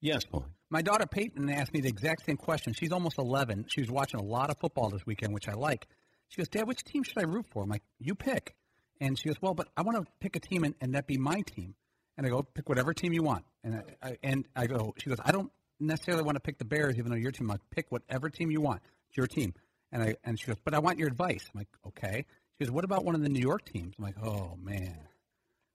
Yes, 0.02 0.26
Paul. 0.26 0.44
My 0.68 0.82
daughter 0.82 1.06
Peyton 1.06 1.48
asked 1.48 1.72
me 1.72 1.80
the 1.80 1.88
exact 1.88 2.26
same 2.26 2.36
question. 2.36 2.74
She's 2.74 2.92
almost 2.92 3.16
11. 3.16 3.68
She 3.68 3.80
was 3.80 3.90
watching 3.90 4.20
a 4.20 4.22
lot 4.22 4.50
of 4.50 4.58
football 4.58 4.90
this 4.90 5.06
weekend, 5.06 5.32
which 5.32 5.48
I 5.48 5.54
like. 5.54 5.86
She 6.28 6.36
goes, 6.36 6.48
Dad, 6.48 6.68
which 6.68 6.84
team 6.84 7.04
should 7.04 7.16
I 7.16 7.22
root 7.22 7.46
for? 7.50 7.62
I'm 7.62 7.70
like, 7.70 7.84
you 7.98 8.14
pick. 8.14 8.54
And 9.00 9.18
she 9.18 9.30
goes, 9.30 9.36
well, 9.40 9.54
but 9.54 9.68
I 9.78 9.82
want 9.82 9.96
to 9.96 10.12
pick 10.20 10.36
a 10.36 10.40
team 10.40 10.64
and, 10.64 10.74
and 10.78 10.94
that 10.94 11.06
be 11.06 11.16
my 11.16 11.40
team. 11.40 11.74
And 12.18 12.26
I 12.26 12.28
go, 12.28 12.42
pick 12.42 12.68
whatever 12.68 12.92
team 12.92 13.14
you 13.14 13.22
want. 13.22 13.46
And 13.62 13.76
I, 13.76 14.08
I, 14.08 14.18
and 14.22 14.44
I 14.54 14.66
go, 14.66 14.92
she 14.98 15.08
goes, 15.08 15.20
I 15.24 15.32
don't 15.32 15.50
necessarily 15.80 16.22
want 16.22 16.36
to 16.36 16.40
pick 16.40 16.58
the 16.58 16.66
Bears, 16.66 16.98
even 16.98 17.10
though 17.10 17.16
your 17.16 17.30
team. 17.30 17.46
I'm 17.46 17.54
like, 17.54 17.70
pick 17.70 17.86
whatever 17.90 18.28
team 18.28 18.50
you 18.50 18.60
want. 18.60 18.82
It's 19.08 19.16
your 19.16 19.26
team. 19.26 19.54
And 19.94 20.02
I 20.02 20.16
and 20.24 20.38
she 20.38 20.48
goes, 20.48 20.56
but 20.64 20.74
I 20.74 20.80
want 20.80 20.98
your 20.98 21.08
advice. 21.08 21.48
I'm 21.54 21.60
like, 21.60 21.68
okay. 21.86 22.26
She 22.58 22.64
goes, 22.64 22.70
what 22.70 22.84
about 22.84 23.04
one 23.04 23.14
of 23.14 23.22
the 23.22 23.28
New 23.28 23.40
York 23.40 23.64
teams? 23.64 23.94
I'm 23.96 24.04
like, 24.04 24.22
oh 24.22 24.56
man. 24.60 24.98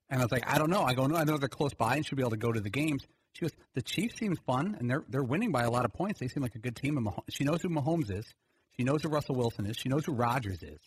And 0.09 0.19
I 0.19 0.23
was 0.23 0.31
like, 0.31 0.43
I 0.45 0.57
don't 0.57 0.69
know. 0.69 0.83
I 0.83 0.93
go, 0.93 1.07
no, 1.07 1.15
I 1.15 1.23
know 1.23 1.37
they're 1.37 1.47
close 1.47 1.73
by 1.73 1.95
and 1.95 2.05
should 2.05 2.17
be 2.17 2.21
able 2.21 2.31
to 2.31 2.37
go 2.37 2.51
to 2.51 2.59
the 2.59 2.69
games. 2.69 3.07
She 3.33 3.41
goes, 3.41 3.53
the 3.75 3.81
Chiefs 3.81 4.17
seem 4.17 4.35
fun 4.35 4.75
and 4.77 4.89
they're 4.89 5.03
they're 5.09 5.23
winning 5.23 5.51
by 5.51 5.63
a 5.63 5.71
lot 5.71 5.85
of 5.85 5.93
points. 5.93 6.19
They 6.19 6.27
seem 6.27 6.43
like 6.43 6.55
a 6.55 6.59
good 6.59 6.75
team. 6.75 6.97
And 6.97 7.05
Mah- 7.05 7.23
she 7.29 7.45
knows 7.45 7.61
who 7.61 7.69
Mahomes 7.69 8.11
is. 8.11 8.25
She 8.77 8.83
knows 8.83 9.01
who 9.01 9.09
Russell 9.09 9.35
Wilson 9.35 9.65
is. 9.65 9.77
She 9.77 9.89
knows 9.89 10.05
who 10.05 10.11
Rodgers 10.13 10.61
is. 10.61 10.79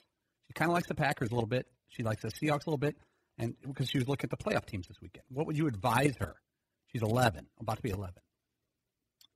She 0.47 0.53
kind 0.55 0.71
of 0.71 0.75
likes 0.75 0.89
the 0.89 0.95
Packers 0.95 1.31
a 1.31 1.35
little 1.35 1.49
bit. 1.49 1.67
She 1.89 2.03
likes 2.03 2.23
the 2.23 2.29
Seahawks 2.29 2.67
a 2.67 2.71
little 2.71 2.79
bit, 2.79 2.97
and 3.39 3.55
because 3.67 3.89
she 3.89 3.99
was 3.99 4.09
looking 4.09 4.31
at 4.31 4.39
the 4.39 4.43
playoff 4.43 4.67
teams 4.67 4.89
this 4.89 5.01
weekend. 5.01 5.25
What 5.31 5.47
would 5.47 5.57
you 5.57 5.67
advise 5.67 6.15
her? 6.21 6.37
She's 6.91 7.03
11, 7.03 7.47
about 7.61 7.77
to 7.77 7.83
be 7.83 7.91
11. 7.91 8.15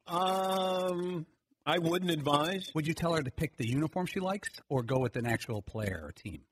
Um, 0.07 1.27
I 1.67 1.79
wouldn't 1.79 2.13
advise. 2.13 2.71
Would 2.75 2.87
you 2.87 2.95
tell 2.95 3.15
her 3.15 3.23
to 3.23 3.31
pick 3.31 3.57
the 3.57 3.69
uniform 3.69 4.07
she 4.07 4.21
likes, 4.21 4.51
or 4.69 4.85
go 4.85 5.01
with 5.01 5.17
an 5.17 5.27
actual 5.27 5.63
player 5.63 6.01
or 6.05 6.13
team? 6.13 6.43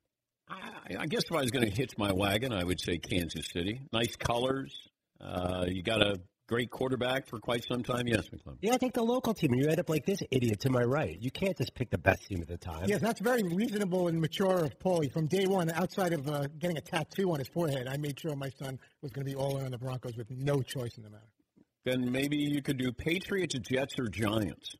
I, 0.48 0.96
I 0.98 1.06
guess 1.06 1.22
if 1.24 1.32
I 1.32 1.40
was 1.40 1.52
going 1.52 1.64
to 1.64 1.70
hitch 1.70 1.92
my 1.96 2.12
wagon, 2.12 2.52
I 2.52 2.64
would 2.64 2.80
say 2.80 2.98
Kansas 2.98 3.46
City. 3.52 3.80
Nice 3.92 4.16
colors. 4.16 4.74
Uh, 5.20 5.66
you 5.68 5.82
got 5.82 6.02
a 6.02 6.20
great 6.48 6.70
quarterback 6.70 7.28
for 7.28 7.38
quite 7.38 7.64
some 7.64 7.82
time. 7.84 8.06
Yes, 8.08 8.28
McLovin. 8.28 8.58
Yeah, 8.60 8.74
I 8.74 8.76
think 8.76 8.92
the 8.92 9.04
local 9.04 9.34
team, 9.34 9.52
and 9.52 9.62
you 9.62 9.68
end 9.68 9.78
up 9.78 9.88
like 9.88 10.04
this 10.04 10.20
idiot 10.30 10.60
to 10.60 10.70
my 10.70 10.82
right. 10.82 11.16
You 11.18 11.30
can't 11.30 11.56
just 11.56 11.74
pick 11.74 11.90
the 11.90 11.98
best 11.98 12.26
team 12.26 12.42
at 12.42 12.48
the 12.48 12.58
time. 12.58 12.86
Yes, 12.86 13.00
that's 13.00 13.20
very 13.20 13.44
reasonable 13.44 14.08
and 14.08 14.20
mature 14.20 14.64
of 14.64 14.78
Paulie. 14.80 15.12
From 15.12 15.26
day 15.26 15.46
one, 15.46 15.70
outside 15.70 16.12
of 16.12 16.28
uh, 16.28 16.48
getting 16.58 16.76
a 16.76 16.82
tattoo 16.82 17.30
on 17.32 17.38
his 17.38 17.48
forehead, 17.48 17.86
I 17.88 17.96
made 17.96 18.18
sure 18.18 18.34
my 18.34 18.50
son 18.58 18.78
was 19.00 19.12
going 19.12 19.24
to 19.24 19.32
be 19.32 19.36
all 19.36 19.58
in 19.58 19.64
on 19.64 19.70
the 19.70 19.78
Broncos 19.78 20.16
with 20.16 20.30
no 20.30 20.60
choice 20.60 20.96
in 20.96 21.04
the 21.04 21.10
matter. 21.10 21.22
Then 21.84 22.10
maybe 22.10 22.36
you 22.36 22.62
could 22.62 22.78
do 22.78 22.92
Patriots, 22.92 23.54
Jets, 23.58 23.98
or 23.98 24.08
Giants. 24.08 24.74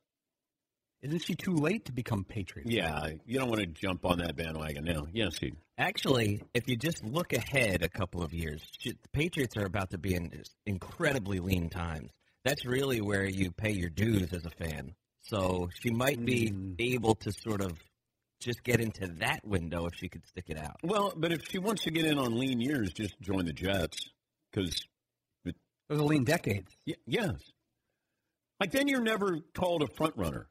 Isn't 1.05 1.19
she 1.19 1.35
too 1.35 1.53
late 1.53 1.85
to 1.85 1.91
become 1.91 2.23
Patriot? 2.23 2.67
Yeah, 2.67 3.09
you 3.27 3.37
don't 3.37 3.47
want 3.47 3.61
to 3.61 3.67
jump 3.67 4.05
on 4.05 4.17
that 4.17 4.35
bandwagon 4.35 4.85
now. 4.85 5.05
Yes, 5.13 5.35
Steve. 5.35 5.53
Actually, 5.77 6.41
if 6.55 6.67
you 6.67 6.75
just 6.75 7.05
look 7.05 7.31
ahead 7.31 7.83
a 7.83 7.89
couple 7.89 8.23
of 8.23 8.33
years, 8.33 8.63
the 8.83 8.95
Patriots 9.13 9.55
are 9.55 9.65
about 9.65 9.91
to 9.91 9.99
be 9.99 10.15
in 10.15 10.31
just 10.31 10.55
incredibly 10.65 11.39
lean 11.39 11.69
times. 11.69 12.09
That's 12.43 12.65
really 12.65 13.01
where 13.01 13.23
you 13.23 13.51
pay 13.51 13.69
your 13.69 13.91
dues 13.91 14.33
as 14.33 14.47
a 14.47 14.49
fan. 14.49 14.95
So 15.21 15.69
she 15.79 15.91
might 15.91 16.25
be 16.25 16.49
hmm. 16.49 16.73
able 16.79 17.13
to 17.15 17.31
sort 17.31 17.61
of 17.61 17.73
just 18.39 18.63
get 18.63 18.81
into 18.81 19.05
that 19.19 19.45
window 19.45 19.85
if 19.85 19.93
she 19.95 20.09
could 20.09 20.25
stick 20.25 20.45
it 20.47 20.57
out. 20.57 20.77
Well, 20.83 21.13
but 21.15 21.31
if 21.31 21.41
she 21.51 21.59
wants 21.59 21.83
to 21.83 21.91
get 21.91 22.05
in 22.05 22.17
on 22.17 22.35
lean 22.35 22.59
years, 22.59 22.91
just 22.93 23.13
join 23.21 23.45
the 23.45 23.53
Jets 23.53 24.09
because 24.51 24.81
those 25.43 25.99
are 25.99 26.03
lean 26.03 26.23
decades. 26.23 26.75
Y- 26.87 26.95
yes. 27.05 27.35
Like 28.59 28.71
then 28.71 28.87
you're 28.87 29.03
never 29.03 29.37
called 29.53 29.83
a 29.83 29.87
front 29.95 30.17
runner. 30.17 30.47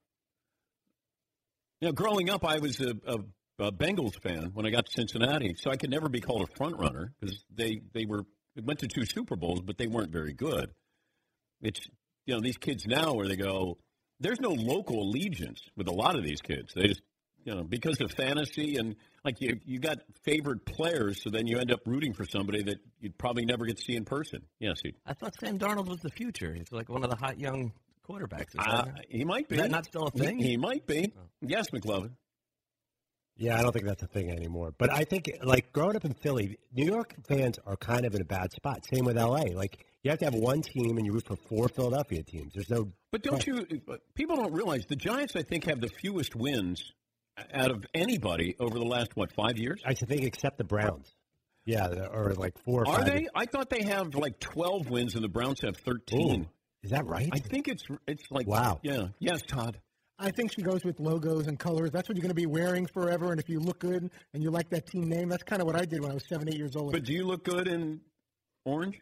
You 1.84 1.90
know, 1.90 1.92
growing 1.92 2.30
up, 2.30 2.46
I 2.46 2.60
was 2.60 2.80
a, 2.80 2.96
a, 3.06 3.18
a 3.66 3.70
Bengals 3.70 4.18
fan 4.22 4.52
when 4.54 4.64
I 4.64 4.70
got 4.70 4.86
to 4.86 4.92
Cincinnati, 4.92 5.54
so 5.58 5.70
I 5.70 5.76
could 5.76 5.90
never 5.90 6.08
be 6.08 6.18
called 6.18 6.40
a 6.40 6.56
front 6.56 6.78
runner 6.78 7.12
because 7.20 7.44
they 7.54 7.82
they 7.92 8.06
were 8.06 8.24
they 8.56 8.62
went 8.62 8.78
to 8.78 8.88
two 8.88 9.04
Super 9.04 9.36
Bowls, 9.36 9.60
but 9.60 9.76
they 9.76 9.86
weren't 9.86 10.10
very 10.10 10.32
good. 10.32 10.70
It's 11.60 11.86
you 12.24 12.34
know 12.34 12.40
these 12.40 12.56
kids 12.56 12.86
now 12.86 13.12
where 13.12 13.28
they 13.28 13.36
go. 13.36 13.76
There's 14.18 14.40
no 14.40 14.48
local 14.48 15.02
allegiance 15.02 15.60
with 15.76 15.86
a 15.86 15.92
lot 15.92 16.16
of 16.16 16.24
these 16.24 16.40
kids. 16.40 16.72
They 16.74 16.86
just 16.86 17.02
you 17.44 17.54
know 17.54 17.64
because 17.64 18.00
of 18.00 18.12
fantasy 18.12 18.78
and 18.78 18.96
like 19.22 19.42
you 19.42 19.60
you 19.66 19.78
got 19.78 19.98
favored 20.24 20.64
players, 20.64 21.22
so 21.22 21.28
then 21.28 21.46
you 21.46 21.58
end 21.58 21.70
up 21.70 21.80
rooting 21.84 22.14
for 22.14 22.24
somebody 22.24 22.62
that 22.62 22.78
you'd 22.98 23.18
probably 23.18 23.44
never 23.44 23.66
get 23.66 23.76
to 23.76 23.82
see 23.82 23.94
in 23.94 24.06
person. 24.06 24.40
Yes, 24.58 24.78
he, 24.82 24.94
I 25.04 25.12
thought 25.12 25.34
Sam 25.38 25.58
Darnold 25.58 25.88
was 25.88 26.00
the 26.00 26.08
future. 26.08 26.54
He's 26.54 26.72
like 26.72 26.88
one 26.88 27.04
of 27.04 27.10
the 27.10 27.16
hot 27.16 27.38
young 27.38 27.72
quarterbacks. 28.08 28.54
Uh, 28.58 28.84
he 29.08 29.24
might 29.24 29.48
be. 29.48 29.56
Is 29.56 29.62
that 29.62 29.70
not 29.70 29.84
still 29.86 30.04
a 30.04 30.10
thing? 30.10 30.38
He, 30.38 30.50
he 30.50 30.56
might 30.56 30.86
be. 30.86 31.12
Yes, 31.40 31.70
McLovin. 31.70 32.10
Yeah, 33.36 33.58
I 33.58 33.62
don't 33.62 33.72
think 33.72 33.84
that's 33.84 34.02
a 34.02 34.06
thing 34.06 34.30
anymore. 34.30 34.72
But 34.78 34.92
I 34.92 35.02
think, 35.02 35.28
like, 35.42 35.72
growing 35.72 35.96
up 35.96 36.04
in 36.04 36.14
Philly, 36.14 36.56
New 36.72 36.86
York 36.86 37.14
fans 37.26 37.58
are 37.66 37.76
kind 37.76 38.06
of 38.06 38.14
in 38.14 38.20
a 38.20 38.24
bad 38.24 38.52
spot. 38.52 38.86
Same 38.86 39.04
with 39.04 39.16
LA. 39.16 39.46
Like, 39.54 39.84
you 40.04 40.10
have 40.10 40.20
to 40.20 40.24
have 40.26 40.34
one 40.34 40.62
team 40.62 40.98
and 40.98 41.04
you 41.06 41.12
root 41.12 41.26
for 41.26 41.34
four 41.34 41.68
Philadelphia 41.68 42.22
teams. 42.22 42.52
There's 42.54 42.70
no. 42.70 42.92
But 43.10 43.22
don't 43.22 43.44
you? 43.44 43.66
People 44.14 44.36
don't 44.36 44.52
realize 44.52 44.86
the 44.86 44.96
Giants. 44.96 45.34
I 45.34 45.42
think 45.42 45.64
have 45.64 45.80
the 45.80 45.88
fewest 45.88 46.36
wins 46.36 46.92
out 47.52 47.72
of 47.72 47.84
anybody 47.92 48.54
over 48.60 48.78
the 48.78 48.84
last 48.84 49.16
what 49.16 49.32
five 49.32 49.58
years. 49.58 49.80
I 49.84 49.94
think 49.94 50.22
except 50.22 50.58
the 50.58 50.64
Browns. 50.64 51.12
Yeah, 51.64 51.88
or 52.12 52.34
like 52.34 52.58
four 52.58 52.82
or 52.82 52.88
Are 52.88 52.98
five. 52.98 53.06
they? 53.06 53.26
I 53.34 53.46
thought 53.46 53.70
they 53.70 53.82
have 53.82 54.14
like 54.14 54.38
twelve 54.38 54.90
wins, 54.90 55.14
and 55.14 55.24
the 55.24 55.28
Browns 55.28 55.62
have 55.62 55.76
thirteen. 55.78 56.42
Ooh, 56.42 56.48
is 56.84 56.90
that 56.90 57.06
right? 57.06 57.30
I 57.32 57.38
think 57.38 57.66
it's 57.68 57.84
it's 58.06 58.30
like 58.30 58.46
Wow. 58.46 58.78
Yeah. 58.82 59.08
Yes, 59.18 59.42
Todd. 59.42 59.80
I 60.18 60.30
think 60.30 60.52
she 60.52 60.62
goes 60.62 60.84
with 60.84 61.00
logos 61.00 61.48
and 61.48 61.58
colors. 61.58 61.90
That's 61.90 62.08
what 62.08 62.16
you're 62.16 62.22
going 62.22 62.28
to 62.28 62.34
be 62.34 62.46
wearing 62.46 62.86
forever. 62.86 63.32
And 63.32 63.40
if 63.40 63.48
you 63.48 63.58
look 63.58 63.80
good 63.80 64.08
and 64.32 64.42
you 64.42 64.50
like 64.50 64.70
that 64.70 64.86
team 64.86 65.08
name, 65.08 65.28
that's 65.28 65.42
kind 65.42 65.60
of 65.60 65.66
what 65.66 65.74
I 65.74 65.84
did 65.84 66.02
when 66.02 66.12
I 66.12 66.14
was 66.14 66.28
seven, 66.28 66.48
eight 66.48 66.56
years 66.56 66.76
old. 66.76 66.92
But 66.92 67.04
do 67.04 67.12
you 67.12 67.26
look 67.26 67.42
good 67.42 67.66
in 67.66 68.00
orange? 68.64 69.00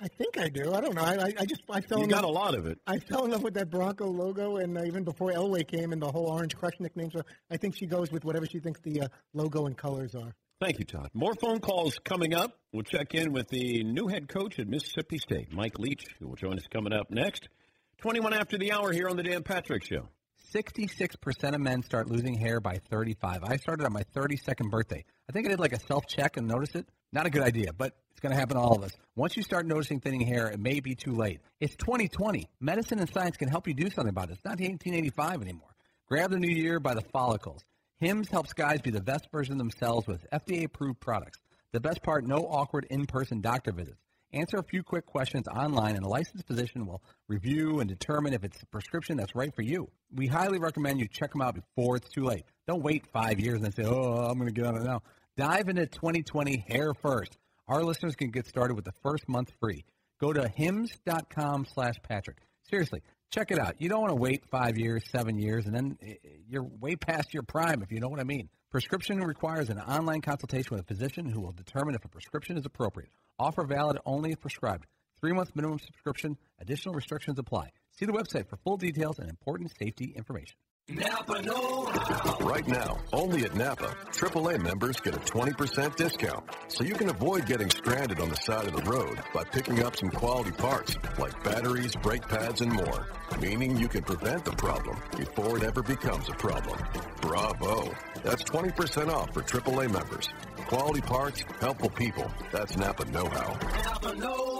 I 0.00 0.06
think 0.18 0.38
I 0.38 0.48
do. 0.48 0.72
I 0.72 0.80
don't 0.80 0.94
know. 0.94 1.02
I, 1.02 1.14
I, 1.14 1.32
I 1.40 1.44
just 1.46 1.62
I 1.70 1.80
fell. 1.80 1.98
You 1.98 2.04
in 2.04 2.10
got 2.10 2.22
love, 2.22 2.30
a 2.30 2.38
lot 2.38 2.54
of 2.54 2.66
it. 2.66 2.78
I 2.86 2.98
fell 2.98 3.24
in 3.24 3.30
love 3.30 3.42
with 3.42 3.54
that 3.54 3.70
Bronco 3.70 4.06
logo, 4.06 4.58
and 4.58 4.76
uh, 4.76 4.82
even 4.84 5.02
before 5.02 5.32
Elway 5.32 5.66
came 5.66 5.92
and 5.92 6.02
the 6.02 6.10
whole 6.10 6.26
Orange 6.26 6.54
Crush 6.54 6.74
nickname. 6.78 7.10
So 7.10 7.22
I 7.50 7.56
think 7.56 7.76
she 7.76 7.86
goes 7.86 8.12
with 8.12 8.24
whatever 8.24 8.46
she 8.46 8.60
thinks 8.60 8.80
the 8.80 9.02
uh, 9.02 9.08
logo 9.32 9.66
and 9.66 9.76
colors 9.76 10.14
are. 10.14 10.34
Thank 10.64 10.78
you, 10.78 10.86
Todd. 10.86 11.10
More 11.12 11.34
phone 11.34 11.60
calls 11.60 11.98
coming 11.98 12.32
up. 12.32 12.56
We'll 12.72 12.84
check 12.84 13.14
in 13.14 13.34
with 13.34 13.48
the 13.48 13.84
new 13.84 14.06
head 14.06 14.28
coach 14.28 14.58
at 14.58 14.66
Mississippi 14.66 15.18
State, 15.18 15.52
Mike 15.52 15.78
Leach, 15.78 16.06
who 16.18 16.28
will 16.28 16.36
join 16.36 16.56
us 16.56 16.66
coming 16.72 16.94
up 16.94 17.10
next. 17.10 17.50
21 17.98 18.32
after 18.32 18.56
the 18.56 18.72
hour 18.72 18.90
here 18.90 19.06
on 19.10 19.18
the 19.18 19.22
Dan 19.22 19.42
Patrick 19.42 19.84
Show. 19.84 20.08
66% 20.54 21.54
of 21.54 21.60
men 21.60 21.82
start 21.82 22.08
losing 22.08 22.32
hair 22.32 22.60
by 22.60 22.78
35. 22.88 23.44
I 23.44 23.56
started 23.56 23.84
on 23.84 23.92
my 23.92 24.04
32nd 24.16 24.70
birthday. 24.70 25.04
I 25.28 25.32
think 25.32 25.44
I 25.44 25.50
did 25.50 25.60
like 25.60 25.74
a 25.74 25.80
self 25.80 26.06
check 26.06 26.38
and 26.38 26.48
noticed 26.48 26.76
it. 26.76 26.88
Not 27.12 27.26
a 27.26 27.30
good 27.30 27.42
idea, 27.42 27.74
but 27.74 27.92
it's 28.12 28.20
going 28.20 28.32
to 28.32 28.38
happen 28.38 28.56
to 28.56 28.62
all 28.62 28.74
of 28.74 28.84
us. 28.84 28.92
Once 29.16 29.36
you 29.36 29.42
start 29.42 29.66
noticing 29.66 30.00
thinning 30.00 30.26
hair, 30.26 30.46
it 30.46 30.58
may 30.58 30.80
be 30.80 30.94
too 30.94 31.12
late. 31.12 31.40
It's 31.60 31.76
2020. 31.76 32.48
Medicine 32.58 33.00
and 33.00 33.12
science 33.12 33.36
can 33.36 33.48
help 33.48 33.68
you 33.68 33.74
do 33.74 33.90
something 33.90 34.08
about 34.08 34.30
it. 34.30 34.36
It's 34.36 34.44
not 34.46 34.60
1885 34.60 35.42
anymore. 35.42 35.74
Grab 36.08 36.30
the 36.30 36.38
new 36.38 36.48
year 36.48 36.80
by 36.80 36.94
the 36.94 37.02
follicles. 37.12 37.60
Hims 38.00 38.28
helps 38.28 38.52
guys 38.52 38.80
be 38.80 38.90
the 38.90 39.00
best 39.00 39.28
version 39.30 39.56
themselves 39.56 40.08
with 40.08 40.28
FDA 40.32 40.64
approved 40.64 40.98
products. 40.98 41.38
The 41.72 41.80
best 41.80 42.02
part 42.02 42.26
no 42.26 42.38
awkward 42.38 42.86
in 42.90 43.06
person 43.06 43.40
doctor 43.40 43.72
visits. 43.72 44.00
Answer 44.32 44.56
a 44.56 44.64
few 44.64 44.82
quick 44.82 45.06
questions 45.06 45.46
online, 45.46 45.94
and 45.94 46.04
a 46.04 46.08
licensed 46.08 46.44
physician 46.48 46.86
will 46.86 47.00
review 47.28 47.78
and 47.78 47.88
determine 47.88 48.34
if 48.34 48.42
it's 48.42 48.60
a 48.60 48.66
prescription 48.66 49.16
that's 49.16 49.36
right 49.36 49.54
for 49.54 49.62
you. 49.62 49.88
We 50.12 50.26
highly 50.26 50.58
recommend 50.58 50.98
you 50.98 51.06
check 51.06 51.30
them 51.30 51.40
out 51.40 51.54
before 51.54 51.94
it's 51.96 52.08
too 52.08 52.24
late. 52.24 52.44
Don't 52.66 52.82
wait 52.82 53.06
five 53.12 53.38
years 53.38 53.62
and 53.62 53.72
say, 53.72 53.84
oh, 53.84 54.26
I'm 54.28 54.38
going 54.38 54.52
to 54.52 54.52
get 54.52 54.66
on 54.66 54.76
it 54.76 54.82
now. 54.82 55.02
Dive 55.36 55.68
into 55.68 55.86
2020 55.86 56.64
hair 56.68 56.94
first. 56.94 57.38
Our 57.68 57.84
listeners 57.84 58.16
can 58.16 58.32
get 58.32 58.48
started 58.48 58.74
with 58.74 58.84
the 58.84 58.94
first 59.04 59.28
month 59.28 59.52
free. 59.60 59.84
Go 60.20 60.32
to 60.32 60.48
hims.com 60.48 61.66
slash 61.72 61.94
Patrick. 62.02 62.38
Seriously, 62.68 63.02
check 63.34 63.50
it 63.50 63.58
out. 63.58 63.74
You 63.80 63.88
don't 63.88 64.00
want 64.00 64.12
to 64.12 64.20
wait 64.20 64.44
five 64.50 64.78
years, 64.78 65.02
seven 65.10 65.38
years, 65.38 65.66
and 65.66 65.74
then 65.74 65.98
eh, 66.00 66.14
you're 66.48 66.62
way 66.62 66.94
past 66.94 67.34
your 67.34 67.42
prime, 67.42 67.82
if 67.82 67.90
you 67.90 67.98
know 67.98 68.08
what 68.08 68.20
I 68.20 68.24
mean. 68.24 68.48
Prescription 68.70 69.18
requires 69.18 69.70
an 69.70 69.78
online 69.78 70.20
consultation 70.20 70.68
with 70.70 70.80
a 70.80 70.84
physician 70.84 71.26
who 71.26 71.40
will 71.40 71.52
determine 71.52 71.94
if 71.94 72.04
a 72.04 72.08
prescription 72.08 72.56
is 72.56 72.64
appropriate. 72.64 73.10
Offer 73.38 73.64
valid 73.64 73.98
only 74.06 74.32
if 74.32 74.40
prescribed. 74.40 74.86
Three 75.20 75.32
month 75.32 75.50
minimum 75.54 75.78
subscription. 75.80 76.36
Additional 76.60 76.94
restrictions 76.94 77.38
apply. 77.38 77.70
See 77.98 78.06
the 78.06 78.12
website 78.12 78.48
for 78.48 78.56
full 78.58 78.76
details 78.76 79.18
and 79.18 79.28
important 79.28 79.72
safety 79.78 80.12
information. 80.16 80.56
Napa 80.94 81.40
Know 81.40 81.86
How. 81.86 82.36
Right 82.40 82.68
now, 82.68 82.98
only 83.14 83.42
at 83.44 83.54
Napa, 83.54 83.96
AAA 84.12 84.60
members 84.60 85.00
get 85.00 85.14
a 85.14 85.18
20% 85.18 85.96
discount. 85.96 86.44
So 86.68 86.84
you 86.84 86.94
can 86.94 87.08
avoid 87.08 87.46
getting 87.46 87.70
stranded 87.70 88.20
on 88.20 88.28
the 88.28 88.36
side 88.36 88.66
of 88.66 88.76
the 88.76 88.90
road 88.90 89.18
by 89.32 89.44
picking 89.44 89.82
up 89.82 89.96
some 89.96 90.10
quality 90.10 90.52
parts 90.52 90.96
like 91.18 91.42
batteries, 91.42 91.96
brake 91.96 92.28
pads, 92.28 92.60
and 92.60 92.70
more. 92.70 93.08
Meaning 93.40 93.78
you 93.78 93.88
can 93.88 94.04
prevent 94.04 94.44
the 94.44 94.52
problem 94.52 95.00
before 95.16 95.56
it 95.56 95.64
ever 95.64 95.82
becomes 95.82 96.28
a 96.28 96.34
problem. 96.34 96.78
Bravo. 97.22 97.94
That's 98.22 98.44
20% 98.44 99.08
off 99.08 99.32
for 99.32 99.40
AAA 99.40 99.90
members. 99.90 100.28
Quality 100.66 101.00
parts, 101.00 101.44
helpful 101.60 101.90
people. 101.90 102.30
That's 102.52 102.76
Napa 102.76 103.06
Know 103.06 103.26
How. 103.26 103.58
Napa 103.84 104.14
Know 104.16 104.28
How. 104.28 104.53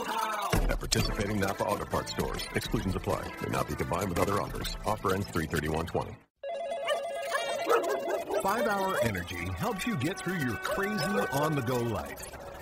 At 0.71 0.79
participating 0.79 1.41
Napa 1.41 1.65
Auto 1.65 1.85
Parts 1.85 2.13
stores, 2.13 2.43
exclusions 2.55 2.95
apply. 2.95 3.23
May 3.43 3.51
not 3.51 3.69
be 3.69 3.75
combined 3.75 4.09
with 4.09 4.19
other 4.19 4.41
offers. 4.41 4.77
Offer 4.87 5.15
ends 5.15 5.27
33120. 5.29 6.17
Five 8.43 8.67
Hour 8.67 8.99
Energy 9.03 9.49
helps 9.57 9.87
you 9.87 9.97
get 9.97 10.19
through 10.19 10.39
your 10.39 10.57
crazy 10.57 11.19
on 11.33 11.55
the 11.55 11.63
go 11.63 11.79
life. 11.79 12.44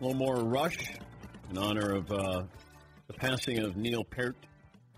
A 0.00 0.04
little 0.04 0.18
more 0.18 0.36
rush 0.36 0.78
in 1.50 1.58
honor 1.58 1.96
of 1.96 2.10
uh, 2.10 2.42
the 3.06 3.12
passing 3.12 3.58
of 3.58 3.76
Neil 3.76 4.02
Peart, 4.02 4.36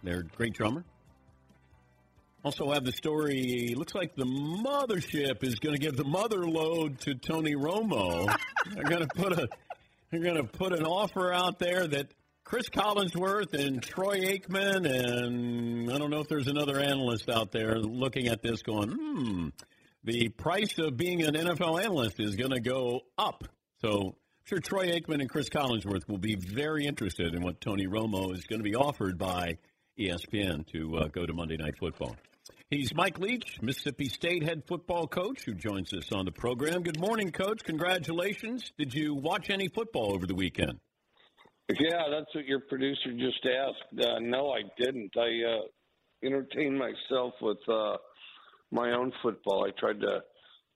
their 0.05 0.23
great 0.23 0.55
drummer. 0.55 0.85
Also 2.45 2.71
have 2.71 2.85
the 2.85 2.93
story. 2.93 3.75
Looks 3.77 3.97
like 3.97 4.15
the 4.15 4.25
mothership 4.25 5.43
is 5.43 5.57
going 5.57 5.75
to 5.75 5.81
give 5.81 5.97
the 5.97 6.05
mother 6.05 6.47
lode 6.47 7.01
to 7.01 7.15
Tony 7.15 7.55
Romo. 7.55 8.33
they're 8.75 8.85
going 8.85 9.01
to 9.01 9.09
put 9.09 9.33
a 9.33 9.49
they're 10.11 10.23
going 10.23 10.37
to 10.37 10.45
put 10.45 10.73
an 10.73 10.85
offer 10.85 11.33
out 11.33 11.59
there 11.59 11.87
that 11.87 12.12
Cris 12.45 12.69
Collinsworth 12.69 13.55
and 13.55 13.83
Troy 13.83 14.21
Aikman 14.21 14.87
and 14.87 15.91
I 15.91 15.99
don't 15.99 16.11
know 16.11 16.21
if 16.21 16.29
there's 16.29 16.49
another 16.49 16.79
analyst 16.79 17.29
out 17.29 17.51
there 17.51 17.79
looking 17.79 18.29
at 18.29 18.43
this 18.43 18.62
going, 18.62 18.91
hmm, 18.91 19.49
the 20.05 20.29
price 20.29 20.79
of 20.79 20.97
being 20.97 21.23
an 21.23 21.35
NFL 21.35 21.83
analyst 21.83 22.21
is 22.21 22.37
going 22.37 22.51
to 22.51 22.61
go 22.61 23.01
up. 23.17 23.45
So 23.81 24.17
sure 24.45 24.59
Troy 24.59 24.89
Aikman 24.89 25.21
and 25.21 25.29
Cris 25.29 25.49
Collinsworth 25.49 26.09
will 26.09 26.19
be 26.19 26.35
very 26.37 26.87
interested 26.87 27.35
in 27.35 27.43
what 27.43 27.61
Tony 27.61 27.87
Romo 27.87 28.35
is 28.35 28.45
going 28.45 28.61
to 28.61 28.65
be 28.65 28.75
offered 28.75 29.19
by 29.19 29.59
ESPN 29.99 30.67
to 30.73 30.97
uh, 30.99 31.09
go 31.09 31.27
to 31.27 31.33
Monday 31.33 31.57
Night 31.57 31.77
Football. 31.79 32.17
He's 32.71 32.95
Mike 32.95 33.19
Leach, 33.19 33.61
Mississippi 33.61 34.09
State 34.09 34.43
head 34.43 34.63
football 34.67 35.07
coach, 35.07 35.45
who 35.45 35.53
joins 35.53 35.93
us 35.93 36.11
on 36.11 36.25
the 36.25 36.33
program. 36.33 36.83
Good 36.83 36.99
morning, 36.99 37.31
Coach. 37.31 37.63
Congratulations. 37.65 38.73
Did 38.79 38.95
you 38.95 39.15
watch 39.15 39.51
any 39.51 39.69
football 39.69 40.15
over 40.15 40.27
the 40.27 40.35
weekend? 40.35 40.81
Yeah, 41.69 42.09
that's 42.11 42.35
what 42.35 42.47
your 42.47 42.61
producer 42.61 43.13
just 43.13 43.47
asked. 43.47 44.01
Uh, 44.01 44.19
no, 44.21 44.51
I 44.51 44.63
didn't. 44.79 45.13
I 45.17 45.59
uh, 45.59 46.27
entertained 46.27 46.79
myself 46.79 47.35
with 47.43 47.59
uh, 47.69 47.97
my 48.71 48.93
own 48.93 49.13
football. 49.23 49.67
I 49.67 49.79
tried 49.79 50.01
to. 50.01 50.21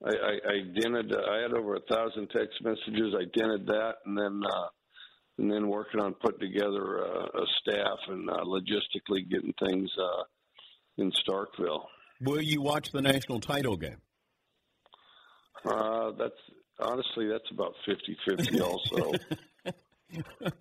I, 0.03 0.09
I, 0.09 0.51
I 0.53 0.79
dented. 0.79 1.13
Uh, 1.13 1.31
I 1.31 1.41
had 1.41 1.53
over 1.53 1.75
a 1.75 1.81
thousand 1.81 2.29
text 2.29 2.61
messages. 2.61 3.15
I 3.15 3.25
dented 3.37 3.67
that, 3.67 3.95
and 4.05 4.17
then 4.17 4.41
uh, 4.45 4.67
and 5.37 5.51
then 5.51 5.67
working 5.67 5.99
on 5.99 6.13
putting 6.15 6.51
together 6.51 6.97
a, 6.97 7.23
a 7.23 7.45
staff 7.61 7.97
and 8.07 8.29
uh, 8.29 8.43
logistically 8.43 9.29
getting 9.29 9.53
things 9.65 9.89
uh, 9.99 10.23
in 10.97 11.11
Starkville. 11.11 11.85
Will 12.21 12.41
you 12.41 12.61
watch 12.61 12.91
the 12.91 13.01
national 13.01 13.39
title 13.39 13.77
game? 13.77 14.01
Uh, 15.65 16.11
that's 16.17 16.33
honestly 16.79 17.27
that's 17.27 17.49
about 17.51 17.73
50-50 17.87 18.61
Also, 18.61 19.11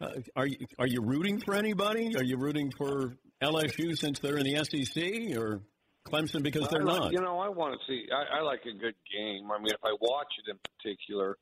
Uh, 0.00 0.08
are 0.34 0.46
you 0.46 0.56
are 0.78 0.86
you 0.88 1.00
rooting 1.00 1.40
for 1.40 1.54
anybody? 1.54 2.16
Are 2.16 2.22
you 2.22 2.36
rooting 2.36 2.72
for 2.76 3.16
LSU 3.42 3.96
since 3.96 4.18
they're 4.18 4.38
in 4.38 4.44
the 4.44 4.64
SEC, 4.64 5.38
or 5.38 5.62
Clemson 6.06 6.42
because 6.42 6.68
they're 6.68 6.84
like- 6.84 7.00
not? 7.00 7.12
You 7.12 7.20
know, 7.20 7.38
I 7.38 7.48
want 7.48 7.78
to 7.78 7.86
see. 7.86 8.06
I, 8.12 8.38
I 8.38 8.40
like 8.42 8.60
a 8.66 8.76
good 8.76 8.94
game. 9.12 9.50
I 9.50 9.58
mean, 9.58 9.68
if 9.72 9.80
I 9.84 9.94
watch 10.00 10.28
it 10.44 10.50
in 10.50 10.58
particular, 10.78 11.36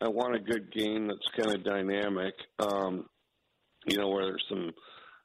I 0.00 0.08
want 0.08 0.34
a 0.34 0.40
good 0.40 0.72
game 0.72 1.06
that's 1.08 1.26
kind 1.36 1.54
of 1.56 1.64
dynamic. 1.64 2.34
Um, 2.58 3.06
you 3.86 3.96
know, 3.98 4.08
where 4.08 4.24
there's 4.24 4.44
some 4.48 4.72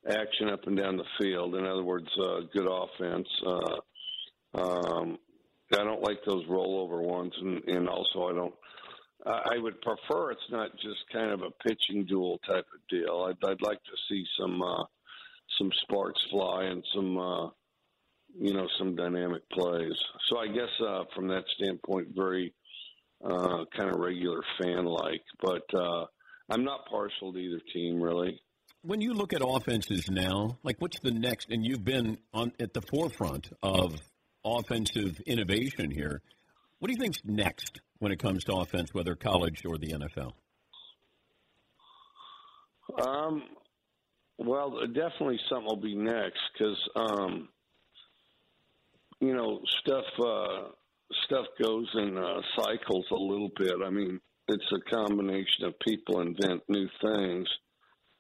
action 0.08 0.50
up 0.50 0.68
and 0.68 0.78
down 0.78 0.98
the 0.98 1.06
field. 1.20 1.56
In 1.56 1.66
other 1.66 1.84
words, 1.84 2.08
uh, 2.22 2.42
good 2.54 2.68
offense. 2.68 3.28
Uh, 3.46 4.60
um, 4.62 5.18
I 5.74 5.84
don't 5.84 6.02
like 6.02 6.20
those 6.26 6.46
rollover 6.46 7.02
ones, 7.02 7.34
and, 7.40 7.64
and 7.68 7.90
also 7.90 8.28
I 8.30 8.34
don't. 8.34 8.54
I 9.26 9.56
I 9.56 9.58
would 9.58 9.82
prefer 9.82 10.32
it's 10.32 10.50
not 10.50 10.72
just 10.78 11.00
kind 11.12 11.32
of 11.32 11.42
a 11.42 11.52
pitching 11.68 12.06
duel 12.06 12.40
type 12.48 12.66
of 12.74 12.80
deal. 12.90 13.28
I'd, 13.30 13.50
I'd 13.50 13.62
like 13.62 13.84
to 13.84 13.98
see 14.10 14.24
some 14.40 14.62
uh, 14.62 14.84
some 15.58 15.72
sparks 15.84 16.22
fly 16.32 16.66
and 16.66 16.84
some 16.96 17.18
uh, 17.18 17.48
you 18.38 18.54
know 18.54 18.68
some 18.78 18.96
dynamic 18.96 19.48
plays. 19.50 19.96
So 20.28 20.38
I 20.38 20.48
guess 20.48 20.70
uh, 20.86 21.04
from 21.16 21.28
that 21.30 21.44
standpoint, 21.56 22.10
very 22.16 22.54
uh, 23.24 23.66
kind 23.78 23.94
of 23.94 24.00
regular 24.00 24.42
fan 24.62 24.86
like, 24.86 25.24
but 25.42 25.64
uh, 25.74 26.06
I'm 26.50 26.64
not 26.64 26.86
partial 26.90 27.34
to 27.34 27.40
either 27.40 27.62
team 27.74 28.02
really. 28.02 28.40
When 28.82 29.02
you 29.02 29.14
look 29.14 29.34
at 29.34 29.42
offenses 29.44 30.10
now, 30.10 30.58
like 30.64 30.78
what's 30.80 31.00
the 31.00 31.12
next? 31.12 31.50
And 31.50 31.66
you've 31.66 31.84
been 31.84 32.18
on 32.34 32.54
at 32.60 32.74
the 32.74 32.82
forefront 32.82 33.50
of 33.62 34.00
offensive 34.46 35.20
innovation 35.26 35.92
here. 35.92 36.22
What 36.80 36.88
do 36.88 36.94
you 36.94 37.00
think's 37.00 37.20
next 37.26 37.82
when 37.98 38.12
it 38.12 38.20
comes 38.20 38.46
to 38.46 38.54
offense, 38.54 38.94
whether 38.94 39.16
college 39.16 39.64
or 39.66 39.78
the 39.78 39.94
NFL? 39.94 40.32
Um, 43.06 43.44
well, 44.38 44.88
definitely 44.88 45.40
something 45.50 45.66
will 45.66 45.76
be 45.76 45.96
next 45.96 46.40
because 46.54 46.78
um, 46.96 47.50
you 49.22 49.34
know 49.36 49.62
stuff 49.82 50.06
uh, 50.20 50.70
stuff 51.26 51.46
goes 51.62 51.88
in 51.96 52.18
uh, 52.18 52.42
cycles 52.58 53.06
a 53.12 53.16
little 53.16 53.52
bit. 53.58 53.74
I 53.86 53.90
mean, 53.90 54.20
it's 54.48 54.72
a 54.72 54.96
combination 54.96 55.66
of 55.66 55.80
people 55.80 56.22
invent 56.22 56.64
new 56.68 56.88
things, 57.02 57.48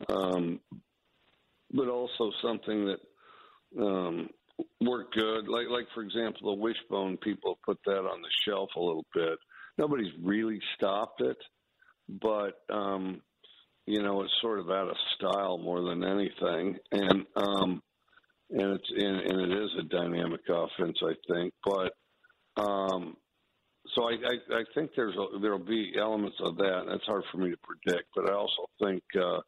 um, 0.09 0.59
but 1.71 1.87
also 1.87 2.31
something 2.41 2.85
that 2.85 3.81
um, 3.81 4.29
worked 4.81 5.15
good. 5.15 5.47
Like 5.47 5.67
like 5.69 5.87
for 5.93 6.03
example, 6.03 6.55
the 6.55 6.61
wishbone. 6.61 7.17
People 7.17 7.59
put 7.65 7.77
that 7.85 7.99
on 7.99 8.21
the 8.21 8.29
shelf 8.45 8.69
a 8.75 8.79
little 8.79 9.05
bit. 9.13 9.37
Nobody's 9.77 10.11
really 10.21 10.59
stopped 10.75 11.21
it, 11.21 11.37
but 12.21 12.53
um, 12.73 13.21
you 13.85 14.03
know, 14.03 14.21
it's 14.21 14.33
sort 14.41 14.59
of 14.59 14.69
out 14.69 14.89
of 14.89 14.97
style 15.15 15.57
more 15.57 15.81
than 15.81 16.03
anything, 16.03 16.77
and 16.91 17.25
um, 17.35 17.81
and 18.51 18.73
it's 18.73 18.91
and, 18.95 19.19
and 19.19 19.51
it 19.51 19.63
is 19.63 19.69
a 19.79 19.83
dynamic 19.83 20.41
offense, 20.49 20.97
I 21.03 21.13
think. 21.31 21.53
But 21.63 21.93
um, 22.61 23.15
so 23.95 24.03
I, 24.03 24.13
I, 24.13 24.59
I 24.59 24.63
think 24.75 24.91
there's 24.95 25.15
there'll 25.41 25.59
be 25.59 25.93
elements 25.99 26.37
of 26.41 26.57
that. 26.57 26.85
It's 26.89 27.05
hard 27.05 27.23
for 27.31 27.37
me 27.37 27.51
to 27.51 27.57
predict, 27.57 28.07
but 28.15 28.29
I 28.29 28.33
also 28.33 28.65
think 28.83 29.03
uh, 29.15 29.39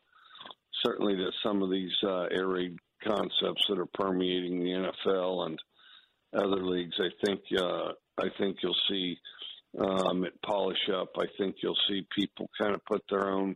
certainly 0.83 1.15
that 1.15 1.31
some 1.43 1.61
of 1.61 1.69
these 1.69 1.91
uh, 2.03 2.25
air 2.31 2.47
raid 2.47 2.77
concepts 3.03 3.65
that 3.69 3.79
are 3.79 3.89
permeating 3.93 4.59
the 4.59 4.91
NFL 5.05 5.47
and 5.47 5.59
other 6.33 6.65
leagues, 6.65 6.95
I 6.99 7.09
think 7.25 7.41
uh, 7.57 7.91
I 8.19 8.27
think 8.37 8.57
you'll 8.61 8.75
see 8.89 9.17
um, 9.79 10.25
it 10.25 10.33
polish 10.45 10.89
up. 10.93 11.09
I 11.17 11.25
think 11.37 11.55
you'll 11.61 11.77
see 11.89 12.05
people 12.15 12.49
kind 12.59 12.73
of 12.73 12.85
put 12.85 13.01
their 13.09 13.31
own 13.31 13.55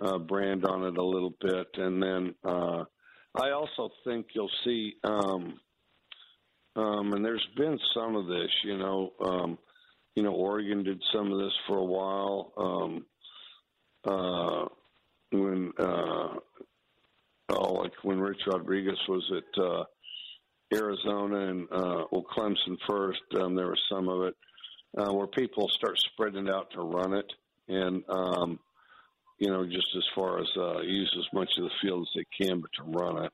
uh, 0.00 0.18
brand 0.18 0.64
on 0.64 0.84
it 0.84 0.96
a 0.96 1.04
little 1.04 1.34
bit, 1.40 1.68
and 1.76 2.02
then 2.02 2.34
uh, 2.44 2.84
I 3.34 3.50
also 3.50 3.90
think 4.04 4.26
you'll 4.34 4.50
see. 4.64 4.94
Um, 5.04 5.60
um, 6.74 7.12
and 7.12 7.24
there's 7.24 7.46
been 7.56 7.78
some 7.94 8.16
of 8.16 8.26
this, 8.26 8.50
you 8.64 8.78
know. 8.78 9.12
Um, 9.20 9.58
you 10.14 10.22
know, 10.22 10.32
Oregon 10.32 10.82
did 10.82 11.02
some 11.12 11.32
of 11.32 11.38
this 11.38 11.52
for 11.66 11.78
a 11.78 11.84
while. 11.84 12.52
Um, 12.56 13.06
uh, 14.04 14.66
when 15.30 15.72
uh, 15.78 16.34
oh, 17.50 17.72
like 17.74 17.92
when 18.02 18.20
Rich 18.20 18.42
Rodriguez 18.46 18.98
was 19.08 19.32
at 19.36 19.62
uh, 19.62 19.84
Arizona 20.74 21.48
and 21.48 21.68
uh, 21.70 22.04
well, 22.10 22.26
Clemson 22.36 22.76
first, 22.86 23.22
um, 23.40 23.54
there 23.54 23.68
was 23.68 23.82
some 23.88 24.08
of 24.08 24.22
it 24.24 24.34
uh, 24.98 25.12
where 25.12 25.26
people 25.26 25.68
start 25.68 25.98
spreading 25.98 26.48
out 26.48 26.70
to 26.72 26.80
run 26.80 27.14
it, 27.14 27.32
and 27.68 28.02
um, 28.08 28.58
you 29.42 29.50
know, 29.50 29.64
just 29.66 29.88
as 29.96 30.04
far 30.14 30.38
as 30.38 30.46
uh, 30.56 30.80
use 30.82 31.12
as 31.18 31.26
much 31.34 31.48
of 31.58 31.64
the 31.64 31.70
field 31.82 32.02
as 32.02 32.08
they 32.14 32.46
can, 32.46 32.60
but 32.60 32.70
to 32.74 32.84
run 32.84 33.24
it. 33.24 33.32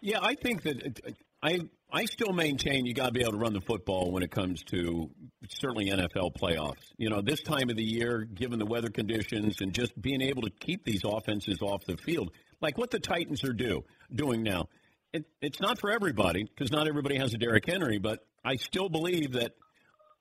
Yeah, 0.00 0.20
I 0.22 0.36
think 0.36 0.62
that 0.62 1.12
I 1.42 1.58
I 1.92 2.04
still 2.04 2.32
maintain 2.32 2.86
you 2.86 2.94
got 2.94 3.06
to 3.06 3.12
be 3.12 3.22
able 3.22 3.32
to 3.32 3.38
run 3.38 3.52
the 3.52 3.60
football 3.60 4.12
when 4.12 4.22
it 4.22 4.30
comes 4.30 4.62
to 4.64 5.10
certainly 5.48 5.90
NFL 5.90 6.36
playoffs. 6.40 6.84
You 6.98 7.10
know, 7.10 7.20
this 7.20 7.42
time 7.42 7.68
of 7.68 7.76
the 7.76 7.82
year, 7.82 8.28
given 8.32 8.60
the 8.60 8.66
weather 8.66 8.90
conditions 8.90 9.60
and 9.60 9.72
just 9.72 10.00
being 10.00 10.22
able 10.22 10.42
to 10.42 10.50
keep 10.50 10.84
these 10.84 11.02
offenses 11.04 11.60
off 11.62 11.84
the 11.84 11.96
field, 11.96 12.30
like 12.60 12.78
what 12.78 12.92
the 12.92 13.00
Titans 13.00 13.42
are 13.42 13.52
do 13.52 13.82
doing 14.14 14.44
now. 14.44 14.68
It, 15.12 15.24
it's 15.40 15.60
not 15.60 15.80
for 15.80 15.90
everybody 15.90 16.44
because 16.44 16.70
not 16.70 16.86
everybody 16.86 17.16
has 17.18 17.34
a 17.34 17.38
Derrick 17.38 17.66
Henry, 17.66 17.98
but 17.98 18.24
I 18.44 18.54
still 18.54 18.88
believe 18.88 19.32
that 19.32 19.52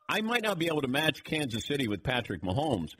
I 0.10 0.22
might 0.22 0.42
not 0.42 0.58
be 0.58 0.68
able 0.68 0.82
to 0.82 0.88
match 0.88 1.24
Kansas 1.24 1.66
City 1.68 1.88
with 1.88 2.04
Patrick 2.04 2.42
Mahomes, 2.42 2.94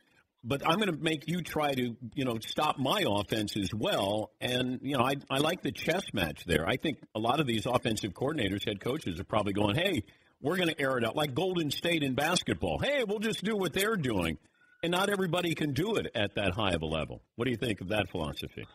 but 0.44 0.62
I'm 0.68 0.76
going 0.76 0.92
to 0.92 1.02
make 1.02 1.28
you 1.28 1.42
try 1.42 1.74
to, 1.74 1.96
you 2.14 2.26
know, 2.26 2.38
stop 2.46 2.78
my 2.78 3.04
offense 3.08 3.56
as 3.56 3.70
well. 3.74 4.32
And, 4.42 4.80
you 4.82 4.98
know, 4.98 5.04
I, 5.04 5.16
I 5.30 5.38
like 5.38 5.62
the 5.62 5.72
chess 5.72 6.04
match 6.14 6.44
there. 6.46 6.68
I 6.68 6.76
think 6.76 6.98
a 7.16 7.20
lot 7.20 7.40
of 7.40 7.48
these 7.48 7.66
offensive 7.66 8.14
coordinators, 8.14 8.66
head 8.66 8.82
coaches 8.82 9.20
are 9.20 9.24
probably 9.24 9.54
going, 9.54 9.76
hey, 9.76 10.04
we're 10.42 10.58
going 10.58 10.70
to 10.70 10.80
air 10.80 10.98
it 10.98 11.06
out 11.06 11.16
like 11.16 11.34
Golden 11.34 11.72
State 11.72 12.04
in 12.04 12.14
basketball. 12.14 12.80
Hey, 12.80 13.06
we'll 13.08 13.20
just 13.20 13.44
do 13.44 13.56
what 13.56 13.74
they're 13.74 13.96
doing. 13.96 14.38
And 14.84 14.92
not 14.92 15.10
everybody 15.10 15.56
can 15.56 15.72
do 15.72 15.96
it 15.96 16.08
at 16.14 16.36
that 16.36 16.54
high 16.54 16.74
of 16.74 16.82
a 16.82 16.86
level. 16.86 17.22
What 17.38 17.46
do 17.46 17.52
you 17.52 17.58
think 17.58 17.80
of 17.80 17.88
that 17.90 18.10
philosophy? 18.10 18.66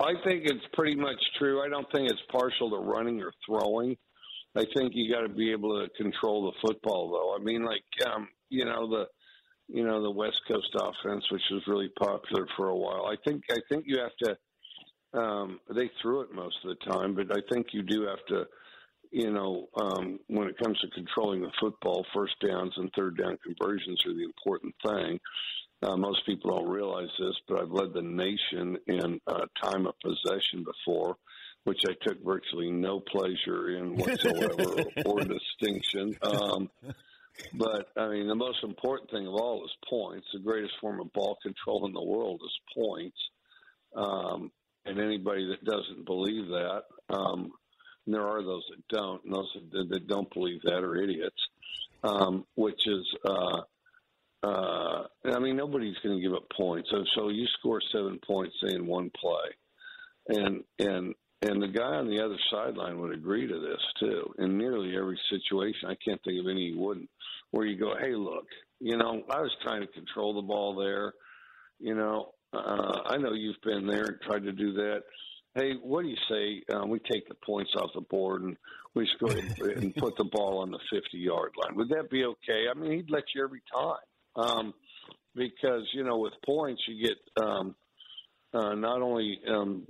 I 0.00 0.12
think 0.24 0.42
it's 0.44 0.64
pretty 0.72 0.94
much 0.94 1.18
true. 1.38 1.60
I 1.60 1.68
don't 1.68 1.86
think 1.92 2.08
it's 2.08 2.22
partial 2.30 2.70
to 2.70 2.76
running 2.76 3.20
or 3.20 3.32
throwing. 3.46 3.96
I 4.56 4.64
think 4.76 4.92
you 4.94 5.12
got 5.12 5.22
to 5.22 5.28
be 5.28 5.50
able 5.50 5.80
to 5.80 5.88
control 6.00 6.44
the 6.44 6.68
football, 6.68 7.10
though. 7.10 7.34
I 7.34 7.44
mean, 7.44 7.64
like 7.64 7.82
um, 8.06 8.28
you 8.48 8.64
know 8.64 8.88
the 8.88 9.06
you 9.68 9.84
know 9.84 10.02
the 10.02 10.10
West 10.10 10.40
Coast 10.46 10.74
offense, 10.74 11.24
which 11.30 11.42
was 11.50 11.66
really 11.66 11.90
popular 11.98 12.46
for 12.56 12.68
a 12.68 12.76
while. 12.76 13.06
I 13.06 13.16
think 13.24 13.44
I 13.50 13.58
think 13.68 13.84
you 13.86 13.98
have 13.98 14.16
to. 14.22 15.18
Um, 15.18 15.60
they 15.72 15.90
threw 16.02 16.22
it 16.22 16.34
most 16.34 16.56
of 16.64 16.70
the 16.70 16.92
time, 16.92 17.14
but 17.14 17.30
I 17.30 17.40
think 17.52 17.68
you 17.72 17.82
do 17.82 18.06
have 18.06 18.24
to. 18.28 18.46
You 19.10 19.30
know, 19.30 19.68
um, 19.76 20.18
when 20.26 20.48
it 20.48 20.58
comes 20.58 20.80
to 20.80 20.88
controlling 20.88 21.40
the 21.40 21.52
football, 21.60 22.04
first 22.12 22.34
downs 22.44 22.72
and 22.76 22.90
third 22.96 23.16
down 23.16 23.38
conversions 23.44 24.04
are 24.06 24.14
the 24.14 24.24
important 24.24 24.74
thing. 24.84 25.20
Uh, 25.84 25.96
most 25.96 26.24
people 26.26 26.50
don't 26.50 26.68
realize 26.68 27.10
this, 27.18 27.36
but 27.46 27.60
I've 27.60 27.70
led 27.70 27.92
the 27.92 28.02
nation 28.02 28.76
in 28.86 29.20
uh, 29.26 29.46
time 29.62 29.86
of 29.86 29.94
possession 30.00 30.64
before, 30.64 31.16
which 31.64 31.80
I 31.86 31.92
took 32.02 32.24
virtually 32.24 32.70
no 32.70 33.00
pleasure 33.00 33.76
in 33.76 33.96
whatsoever 33.96 34.82
or 35.06 35.20
distinction. 35.20 36.16
Um, 36.22 36.70
but 37.54 37.88
I 37.96 38.08
mean, 38.08 38.28
the 38.28 38.34
most 38.34 38.62
important 38.62 39.10
thing 39.10 39.26
of 39.26 39.34
all 39.34 39.64
is 39.64 39.70
points. 39.88 40.26
The 40.32 40.40
greatest 40.40 40.74
form 40.80 41.00
of 41.00 41.12
ball 41.12 41.36
control 41.42 41.86
in 41.86 41.92
the 41.92 42.02
world 42.02 42.40
is 42.44 42.74
points. 42.74 43.18
Um, 43.96 44.50
and 44.86 45.00
anybody 45.00 45.46
that 45.48 45.64
doesn't 45.64 46.04
believe 46.04 46.48
that, 46.48 46.82
um, 47.08 47.52
and 48.04 48.14
there 48.14 48.26
are 48.26 48.42
those 48.42 48.64
that 48.70 48.96
don't, 48.96 49.24
and 49.24 49.32
those 49.32 49.48
that, 49.72 49.88
that 49.88 50.06
don't 50.08 50.32
believe 50.34 50.60
that 50.64 50.84
are 50.84 50.96
idiots. 50.96 51.40
Um, 52.02 52.44
which 52.54 52.86
is, 52.86 53.06
uh, 53.24 53.62
uh, 54.42 55.04
I 55.24 55.38
mean, 55.38 55.56
nobody's 55.56 55.96
going 56.04 56.16
to 56.16 56.22
give 56.22 56.34
up 56.34 56.50
points. 56.54 56.90
So, 56.90 57.02
so 57.16 57.30
you 57.30 57.46
score 57.58 57.80
seven 57.92 58.20
points 58.26 58.56
in 58.62 58.86
one 58.86 59.10
play, 59.18 60.36
and 60.36 60.64
and 60.78 61.14
and 61.44 61.62
the 61.62 61.68
guy 61.68 61.82
on 61.82 62.08
the 62.08 62.24
other 62.24 62.38
sideline 62.50 62.98
would 63.00 63.12
agree 63.12 63.46
to 63.46 63.60
this 63.60 63.80
too. 64.00 64.34
In 64.38 64.56
nearly 64.56 64.96
every 64.96 65.18
situation, 65.30 65.88
I 65.88 65.96
can't 66.04 66.20
think 66.24 66.40
of 66.40 66.46
any 66.48 66.72
he 66.72 66.76
wouldn't, 66.76 67.10
where 67.50 67.66
you 67.66 67.78
go, 67.78 67.94
hey, 68.00 68.14
look, 68.14 68.46
you 68.80 68.96
know, 68.96 69.22
I 69.30 69.40
was 69.40 69.52
trying 69.62 69.82
to 69.82 69.86
control 69.88 70.34
the 70.34 70.42
ball 70.42 70.74
there. 70.74 71.12
You 71.78 71.94
know, 71.94 72.32
uh, 72.52 73.00
I 73.06 73.16
know 73.18 73.32
you've 73.32 73.60
been 73.62 73.86
there 73.86 74.04
and 74.04 74.20
tried 74.22 74.44
to 74.44 74.52
do 74.52 74.72
that. 74.74 75.02
Hey, 75.54 75.74
what 75.82 76.02
do 76.02 76.08
you 76.08 76.16
say? 76.28 76.74
Um, 76.74 76.88
we 76.88 76.98
take 76.98 77.28
the 77.28 77.36
points 77.46 77.72
off 77.76 77.90
the 77.94 78.00
board 78.00 78.42
and 78.42 78.56
we 78.94 79.08
score 79.14 79.30
and 79.30 79.94
put 79.96 80.16
the 80.16 80.24
ball 80.24 80.58
on 80.58 80.70
the 80.70 80.80
50 80.90 81.18
yard 81.18 81.52
line. 81.62 81.76
Would 81.76 81.90
that 81.90 82.10
be 82.10 82.24
okay? 82.24 82.66
I 82.70 82.78
mean, 82.78 82.92
he'd 82.92 83.10
let 83.10 83.24
you 83.34 83.44
every 83.44 83.62
time. 83.72 83.96
Um, 84.36 84.74
because, 85.34 85.82
you 85.92 86.04
know, 86.04 86.18
with 86.18 86.32
points, 86.44 86.82
you 86.88 87.06
get 87.06 87.44
um, 87.44 87.74
uh, 88.52 88.74
not 88.74 89.02
only 89.02 89.40
um, 89.48 89.86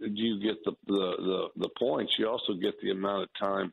you 0.00 0.40
get 0.40 0.62
the, 0.64 0.72
the, 0.86 1.16
the, 1.18 1.48
the 1.56 1.68
points, 1.78 2.14
you 2.18 2.28
also 2.28 2.54
get 2.54 2.80
the 2.80 2.90
amount 2.90 3.22
of 3.22 3.28
time 3.48 3.72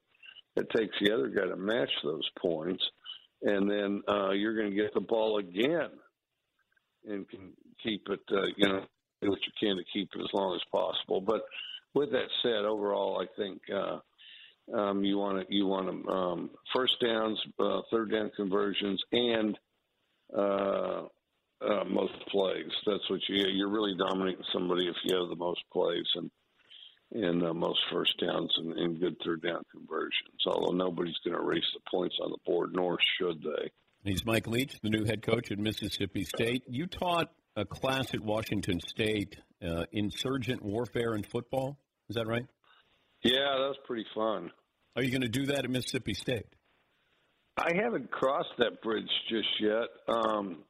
it 0.56 0.70
takes 0.70 0.96
the 1.00 1.14
other 1.14 1.30
guy 1.30 1.48
to 1.48 1.56
match 1.56 1.90
those 2.04 2.30
points. 2.40 2.84
And 3.42 3.70
then 3.70 4.02
uh, 4.08 4.32
you're 4.32 4.56
going 4.56 4.70
to 4.70 4.76
get 4.76 4.94
the 4.94 5.02
ball 5.02 5.38
again 5.38 5.90
and 7.06 7.28
can 7.28 7.52
keep 7.82 8.08
it, 8.10 8.22
uh, 8.32 8.46
you 8.56 8.68
know, 8.68 8.86
do 9.22 9.30
what 9.30 9.40
you 9.46 9.52
can 9.60 9.78
to 9.78 9.84
keep 9.92 10.10
it 10.16 10.22
as 10.22 10.34
long 10.34 10.56
as 10.56 10.62
possible. 10.72 11.22
But 11.22 11.42
with 11.94 12.12
that 12.12 12.28
said, 12.42 12.66
overall, 12.66 13.22
I 13.22 13.26
think 13.36 13.62
uh, 13.74 14.78
um, 14.78 15.04
you 15.04 15.18
want 15.18 15.48
to 15.48 15.54
you 15.54 15.68
want 15.68 15.88
to 15.88 16.10
um, 16.10 16.50
first 16.74 16.96
downs, 17.02 17.40
uh, 17.60 17.82
third 17.92 18.12
down 18.12 18.32
conversions, 18.36 19.02
and 19.12 19.58
uh, 20.36 21.04
uh, 21.64 21.86
most 21.86 22.14
plays. 22.30 22.72
That's 22.86 23.10
what 23.10 23.20
you 23.28 23.46
you're 23.48 23.70
really 23.70 23.96
dominating 23.98 24.44
somebody 24.54 24.88
if 24.88 24.96
you 25.04 25.18
have 25.18 25.30
the 25.30 25.36
most 25.36 25.62
plays 25.72 26.06
and 26.16 26.30
and 27.14 27.44
uh, 27.44 27.54
most 27.54 27.80
first 27.92 28.14
downs 28.20 28.52
and, 28.58 28.74
and 28.74 29.00
good 29.00 29.16
third 29.24 29.42
down 29.44 29.62
conversions. 29.72 30.42
Although 30.48 30.76
nobody's 30.76 31.18
going 31.24 31.38
to 31.38 31.44
erase 31.44 31.64
the 31.74 31.82
points 31.90 32.16
on 32.24 32.32
the 32.32 32.38
board, 32.46 32.72
nor 32.74 32.98
should 33.18 33.42
they. 33.42 33.70
He's 34.04 34.26
Mike 34.26 34.48
Leach, 34.48 34.80
the 34.82 34.90
new 34.90 35.06
head 35.06 35.22
coach 35.22 35.52
at 35.52 35.60
Mississippi 35.60 36.24
State. 36.24 36.64
You 36.68 36.88
taught 36.88 37.32
a 37.56 37.66
class 37.66 38.14
at 38.14 38.20
Washington 38.20 38.80
State, 38.80 39.38
uh, 39.66 39.86
insurgent 39.92 40.62
warfare 40.64 41.16
in 41.16 41.24
football. 41.24 41.78
Is 42.10 42.16
that 42.16 42.28
right? 42.28 42.46
Yeah, 43.24 43.56
that 43.58 43.68
was 43.68 43.78
pretty 43.86 44.06
fun. 44.14 44.52
Are 44.96 45.04
you 45.04 45.10
going 45.10 45.22
to 45.22 45.30
do 45.30 45.46
that 45.48 45.64
at 45.64 45.70
Mississippi 45.70 46.14
State? 46.14 46.48
I 47.58 47.72
haven't 47.76 48.12
crossed 48.12 48.54
that 48.58 48.82
bridge 48.82 49.10
just 49.30 49.48
yet. 49.62 49.88
Um, 50.14 50.64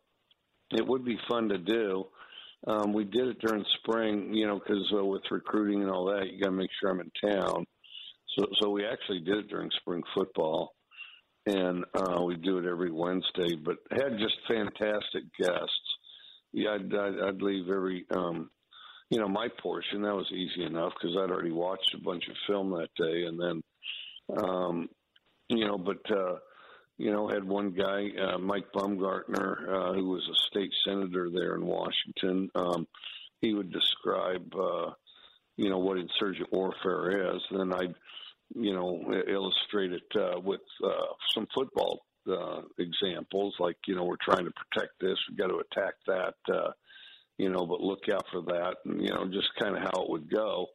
it 0.76 0.86
would 0.86 1.06
be 1.06 1.18
fun 1.28 1.50
to 1.50 1.58
do. 1.58 2.06
Um, 2.66 2.94
we 2.94 3.04
did 3.04 3.28
it 3.28 3.40
during 3.40 3.66
spring, 3.80 4.34
you 4.34 4.48
know, 4.48 4.60
because 4.60 4.92
uh, 4.98 5.04
with 5.04 5.24
recruiting 5.30 5.82
and 5.82 5.92
all 5.92 6.06
that, 6.06 6.32
you 6.32 6.40
got 6.40 6.48
to 6.48 6.56
make 6.56 6.70
sure 6.80 6.92
I'm 6.92 7.02
in 7.02 7.12
town. 7.30 7.66
So, 8.38 8.46
so 8.60 8.70
we 8.70 8.86
actually 8.86 9.20
did 9.20 9.38
it 9.38 9.50
during 9.50 9.70
spring 9.82 10.02
football, 10.16 10.74
and 11.46 11.84
uh, 11.94 12.22
we 12.24 12.36
do 12.38 12.58
it 12.60 12.66
every 12.66 12.92
Wednesday. 12.92 13.56
But 13.56 13.78
had 13.92 14.18
just 14.18 14.36
fantastic 14.48 15.24
guests. 15.38 15.98
Yeah, 16.54 16.76
I'd, 16.76 16.96
I'd, 16.96 17.20
I'd 17.28 17.42
leave 17.42 17.70
every, 17.70 18.06
um, 18.16 18.50
you 19.10 19.20
know, 19.20 19.28
my 19.28 19.50
portion. 19.62 20.02
That 20.04 20.16
was 20.16 20.32
easy 20.32 20.64
enough 20.64 20.94
because 20.94 21.18
I'd 21.18 21.32
already 21.32 21.52
watched 21.52 21.94
a 21.96 22.02
bunch 22.04 22.24
of 22.30 22.36
film 22.48 22.72
that 22.72 22.90
day, 22.98 23.24
and 23.26 23.40
then, 23.40 23.62
um, 24.42 24.90
you 25.50 25.68
know, 25.68 25.78
but. 25.78 26.10
uh 26.10 26.36
you 27.04 27.12
know, 27.12 27.28
had 27.28 27.44
one 27.44 27.72
guy, 27.72 28.08
uh, 28.18 28.38
Mike 28.38 28.72
Baumgartner, 28.74 29.68
uh, 29.70 29.94
who 29.94 30.08
was 30.08 30.26
a 30.32 30.48
state 30.48 30.72
senator 30.88 31.30
there 31.30 31.56
in 31.56 31.66
Washington. 31.66 32.50
Um, 32.56 32.88
he 33.42 33.54
would 33.54 33.74
describe, 33.74 34.50
uh, 34.56 34.92
you 35.58 35.70
know, 35.70 35.80
what 35.80 35.98
insurgent 35.98 36.48
warfare 36.54 37.36
is. 37.36 37.42
And 37.50 37.60
then 37.60 37.74
I'd, 37.74 37.96
you 38.56 38.74
know, 38.74 39.02
illustrate 39.28 39.92
it 39.92 40.10
uh, 40.16 40.40
with 40.40 40.62
uh, 40.82 41.12
some 41.34 41.46
football 41.54 42.06
uh, 42.32 42.62
examples, 42.80 43.54
like, 43.60 43.76
you 43.86 43.96
know, 43.96 44.06
we're 44.06 44.16
trying 44.24 44.46
to 44.46 44.54
protect 44.54 44.94
this, 45.02 45.18
we've 45.28 45.38
got 45.38 45.48
to 45.48 45.62
attack 45.72 45.96
that, 46.08 46.36
uh, 46.56 46.72
you 47.38 47.50
know, 47.50 47.66
but 47.66 47.82
look 47.82 48.08
out 48.14 48.24
for 48.32 48.44
that, 48.44 48.76
and, 48.86 49.02
you 49.02 49.10
know, 49.10 49.26
just 49.26 49.50
kind 49.60 49.76
of 49.76 49.82
how 49.82 50.04
it 50.04 50.10
would 50.10 50.32
go. 50.32 50.68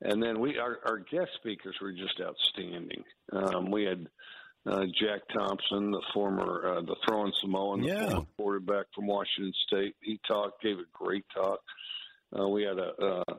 And 0.00 0.22
then 0.22 0.40
we, 0.40 0.58
our, 0.58 0.78
our 0.86 1.00
guest 1.00 1.32
speakers 1.34 1.76
were 1.82 1.92
just 1.92 2.18
outstanding. 2.18 3.04
Um, 3.30 3.70
we 3.70 3.84
had 3.84 4.08
uh, 4.66 4.84
Jack 5.00 5.22
Thompson, 5.32 5.90
the 5.90 6.02
former 6.12 6.76
uh, 6.76 6.80
the 6.82 6.96
throwing 7.06 7.32
Samoan, 7.40 7.82
the 7.82 7.88
yeah. 7.88 8.08
former 8.08 8.26
quarterback 8.36 8.86
from 8.94 9.06
Washington 9.06 9.52
State. 9.66 9.94
He 10.00 10.18
talked, 10.26 10.62
gave 10.62 10.78
a 10.78 10.84
great 10.92 11.24
talk. 11.34 11.60
Uh, 12.38 12.48
we 12.48 12.64
had 12.64 12.78
a 12.78 12.92
uh, 13.00 13.34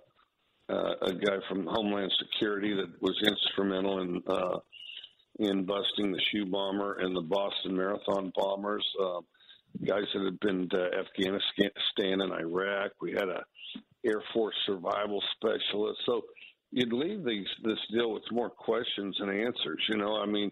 uh, 0.69 0.93
a 1.01 1.13
guy 1.13 1.37
from 1.47 1.65
Homeland 1.65 2.11
Security 2.19 2.73
that 2.75 3.01
was 3.01 3.17
instrumental 3.25 4.01
in 4.01 4.21
uh, 4.27 4.59
in 5.39 5.65
busting 5.65 6.11
the 6.11 6.21
shoe 6.31 6.45
bomber 6.45 6.99
and 6.99 7.15
the 7.15 7.21
Boston 7.21 7.75
Marathon 7.75 8.31
bombers. 8.35 8.85
Guys 9.85 10.05
that 10.13 10.23
had 10.23 10.39
been 10.39 10.67
to 10.69 10.89
Afghanistan 10.97 12.21
and 12.21 12.33
Iraq. 12.33 12.91
We 12.99 13.11
had 13.11 13.29
a 13.29 13.43
Air 14.03 14.23
Force 14.33 14.55
survival 14.65 15.21
specialist. 15.35 15.99
So 16.05 16.21
you'd 16.71 16.93
leave 16.93 17.23
these 17.23 17.47
this 17.63 17.77
deal 17.91 18.11
with 18.13 18.23
more 18.31 18.49
questions 18.49 19.15
and 19.19 19.29
answers. 19.29 19.83
You 19.89 19.97
know, 19.97 20.15
I 20.15 20.25
mean 20.25 20.51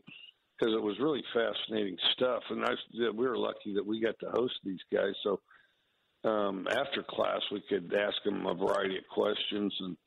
because 0.58 0.74
it 0.74 0.82
was 0.82 1.00
really 1.00 1.24
fascinating 1.34 1.98
stuff. 2.14 2.44
And 2.50 2.64
I, 2.64 2.72
we 3.14 3.28
were 3.28 3.38
lucky 3.38 3.74
that 3.76 3.86
we 3.86 4.02
got 4.02 4.16
to 4.20 4.32
host 4.32 4.54
these 4.64 4.80
guys. 4.92 5.14
So 5.24 5.40
um, 6.30 6.68
after 6.70 7.04
class, 7.08 7.42
we 7.52 7.62
could 7.70 7.94
ask 7.94 8.16
them 8.24 8.46
a 8.46 8.54
variety 8.54 8.98
of 8.98 9.08
questions 9.14 9.74
and 9.80 9.98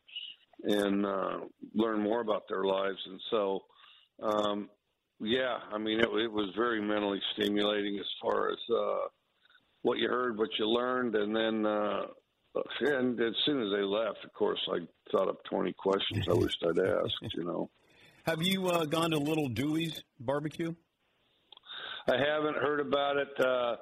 and 0.60 1.06
uh, 1.06 1.38
learn 1.72 2.00
more 2.00 2.20
about 2.20 2.48
their 2.48 2.64
lives. 2.64 2.98
And 3.06 3.20
so, 3.30 3.60
um, 4.20 4.68
yeah, 5.20 5.58
I 5.72 5.78
mean, 5.78 6.00
it, 6.00 6.08
it 6.08 6.32
was 6.32 6.52
very 6.56 6.80
mentally 6.80 7.20
stimulating 7.34 7.96
as 7.96 8.06
far 8.20 8.50
as 8.50 8.58
uh, 8.68 9.06
what 9.82 9.98
you 9.98 10.08
heard, 10.08 10.36
what 10.36 10.50
you 10.58 10.68
learned, 10.68 11.14
and 11.14 11.34
then. 11.34 11.66
Uh, 11.66 12.02
and 12.80 13.20
as 13.20 13.34
soon 13.44 13.62
as 13.62 13.70
they 13.70 13.82
left, 13.82 14.24
of 14.24 14.32
course, 14.32 14.58
I 14.72 14.78
thought 15.12 15.28
up 15.28 15.44
20 15.44 15.72
questions 15.74 16.26
I 16.28 16.32
wished 16.32 16.64
I'd 16.64 16.78
asked, 16.78 17.34
you 17.34 17.44
know. 17.44 17.70
Have 18.24 18.42
you 18.42 18.68
uh, 18.68 18.84
gone 18.84 19.10
to 19.10 19.18
Little 19.18 19.48
Dooey's 19.48 20.02
barbecue? 20.20 20.74
I 22.08 22.16
haven't 22.16 22.56
heard 22.56 22.80
about 22.80 23.16
it. 23.16 23.28
Uh, 23.38 23.76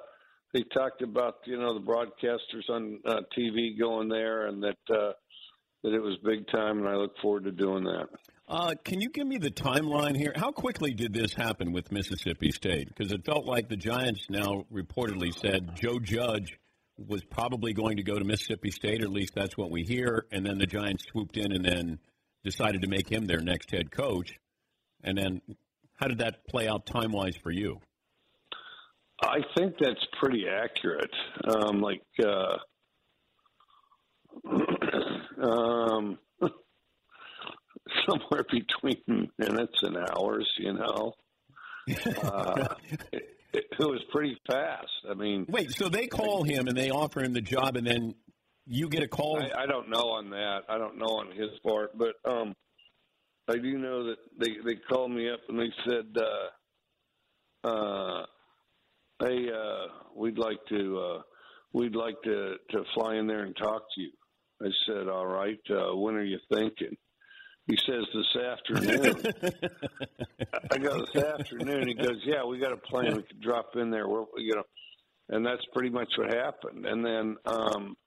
they 0.53 0.63
talked 0.73 1.01
about 1.01 1.35
you 1.45 1.57
know 1.57 1.73
the 1.73 1.85
broadcasters 1.85 2.69
on 2.69 2.99
uh, 3.05 3.21
TV 3.37 3.77
going 3.77 4.09
there, 4.09 4.47
and 4.47 4.63
that 4.63 4.77
uh, 4.89 5.11
that 5.83 5.93
it 5.93 6.01
was 6.01 6.17
big 6.23 6.47
time, 6.47 6.79
and 6.79 6.87
I 6.87 6.95
look 6.95 7.17
forward 7.21 7.43
to 7.45 7.51
doing 7.51 7.83
that. 7.85 8.07
Uh, 8.49 8.73
can 8.85 9.01
you 9.01 9.09
give 9.09 9.27
me 9.27 9.37
the 9.37 9.51
timeline 9.51 10.15
here? 10.15 10.31
How 10.35 10.51
quickly 10.51 10.93
did 10.93 11.13
this 11.13 11.33
happen 11.33 11.73
with 11.73 11.91
Mississippi 11.91 12.51
State? 12.51 12.87
Because 12.87 13.11
it 13.11 13.25
felt 13.25 13.45
like 13.45 13.67
the 13.67 13.75
Giants 13.75 14.25
now 14.29 14.65
reportedly 14.73 15.37
said 15.37 15.75
Joe 15.75 15.99
Judge 15.99 16.57
was 16.97 17.23
probably 17.25 17.73
going 17.73 17.97
to 17.97 18.03
go 18.03 18.17
to 18.17 18.23
Mississippi 18.23 18.71
State, 18.71 19.01
or 19.01 19.05
at 19.05 19.11
least 19.11 19.33
that's 19.35 19.57
what 19.57 19.69
we 19.69 19.83
hear, 19.83 20.25
and 20.31 20.45
then 20.45 20.57
the 20.57 20.65
Giants 20.65 21.03
swooped 21.11 21.35
in 21.35 21.51
and 21.51 21.65
then 21.65 21.99
decided 22.43 22.81
to 22.81 22.87
make 22.87 23.09
him 23.09 23.25
their 23.25 23.41
next 23.41 23.71
head 23.71 23.91
coach. 23.91 24.33
And 25.03 25.17
then, 25.17 25.41
how 25.95 26.07
did 26.07 26.19
that 26.19 26.47
play 26.47 26.67
out 26.67 26.85
time 26.85 27.11
wise 27.11 27.35
for 27.35 27.51
you? 27.51 27.79
I 29.21 29.39
think 29.55 29.75
that's 29.79 30.05
pretty 30.19 30.45
accurate. 30.47 31.13
Um, 31.43 31.81
like, 31.81 32.03
uh, 32.23 32.57
um, 35.41 36.19
somewhere 38.07 38.45
between 38.49 39.31
minutes 39.37 39.81
and 39.81 39.97
hours, 39.97 40.51
you 40.57 40.73
know. 40.73 41.13
Uh, 42.21 42.75
it, 43.13 43.23
it, 43.53 43.79
was 43.79 44.03
pretty 44.11 44.37
fast. 44.45 44.91
I 45.09 45.13
mean, 45.13 45.45
wait, 45.47 45.71
so 45.71 45.87
they 45.87 46.07
call 46.07 46.43
him 46.43 46.67
and 46.67 46.77
they 46.77 46.89
offer 46.89 47.23
him 47.23 47.31
the 47.31 47.39
job, 47.39 47.77
and 47.77 47.87
then 47.87 48.13
you 48.67 48.89
get 48.89 49.03
a 49.03 49.07
call. 49.07 49.41
I, 49.41 49.63
I 49.63 49.65
don't 49.65 49.89
know 49.89 50.09
on 50.11 50.29
that. 50.31 50.63
I 50.69 50.77
don't 50.77 50.97
know 50.97 51.05
on 51.05 51.31
his 51.31 51.49
part, 51.65 51.97
but 51.97 52.15
um, 52.29 52.53
I 53.47 53.57
do 53.57 53.77
know 53.77 54.03
that 54.05 54.17
they 54.39 54.55
they 54.63 54.75
called 54.75 55.11
me 55.11 55.29
up 55.29 55.39
and 55.47 55.59
they 55.59 55.71
said, 55.85 56.05
uh, 57.63 57.67
uh, 57.67 58.25
"Hey, 59.19 59.49
uh, 59.49 59.87
we'd 60.15 60.37
like 60.37 60.59
to 60.69 60.99
uh, 60.99 61.21
we'd 61.73 61.95
like 61.95 62.21
to 62.23 62.55
to 62.71 62.83
fly 62.93 63.15
in 63.15 63.27
there 63.27 63.43
and 63.43 63.55
talk 63.55 63.83
to 63.95 64.01
you." 64.01 64.11
I 64.61 64.69
said, 64.85 65.07
"All 65.07 65.27
right. 65.27 65.59
Uh, 65.69 65.95
when 65.95 66.15
are 66.15 66.23
you 66.23 66.39
thinking?" 66.53 66.97
He 67.67 67.77
says 67.85 68.05
this 68.13 68.43
afternoon. 68.43 69.23
I 70.71 70.77
go 70.77 71.05
this 71.05 71.23
afternoon. 71.23 71.87
He 71.87 71.93
goes, 71.93 72.21
"Yeah, 72.25 72.43
we 72.45 72.59
got 72.59 72.73
a 72.73 72.77
plane. 72.77 73.15
We 73.15 73.23
could 73.23 73.41
drop 73.41 73.75
in 73.75 73.91
there. 73.91 74.07
We're, 74.07 74.25
you 74.37 74.55
know." 74.55 74.63
And 75.29 75.45
that's 75.45 75.65
pretty 75.73 75.89
much 75.89 76.07
what 76.17 76.33
happened. 76.33 76.85
And 76.85 77.05
then, 77.05 77.35
um, 77.45 77.97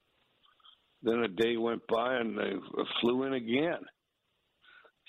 then 1.03 1.21
a 1.21 1.29
day 1.29 1.57
went 1.57 1.83
by, 1.89 2.17
and 2.17 2.37
they 2.37 2.53
flew 3.01 3.25
in 3.25 3.35
again. 3.35 3.81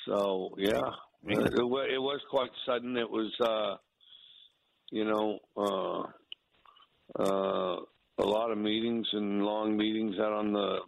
So 0.08 0.56
yeah, 0.58 0.82
it, 1.28 1.38
it, 1.38 1.54
it 1.54 2.02
was 2.02 2.20
quite 2.30 2.50
sudden. 2.66 2.98
It 2.98 3.10
was, 3.10 3.32
uh, 3.39 3.78
you 4.89 5.06
know, 5.06 5.39
uh, 5.58 6.02
uh, 7.22 7.78
a 8.18 8.26
lot 8.26 8.52
of 8.52 8.58
meetings 8.58 9.08
and 9.14 9.44
long 9.44 9.78
meetings 9.78 10.16
out 10.20 10.34
on 10.34 10.54
the 10.54 10.80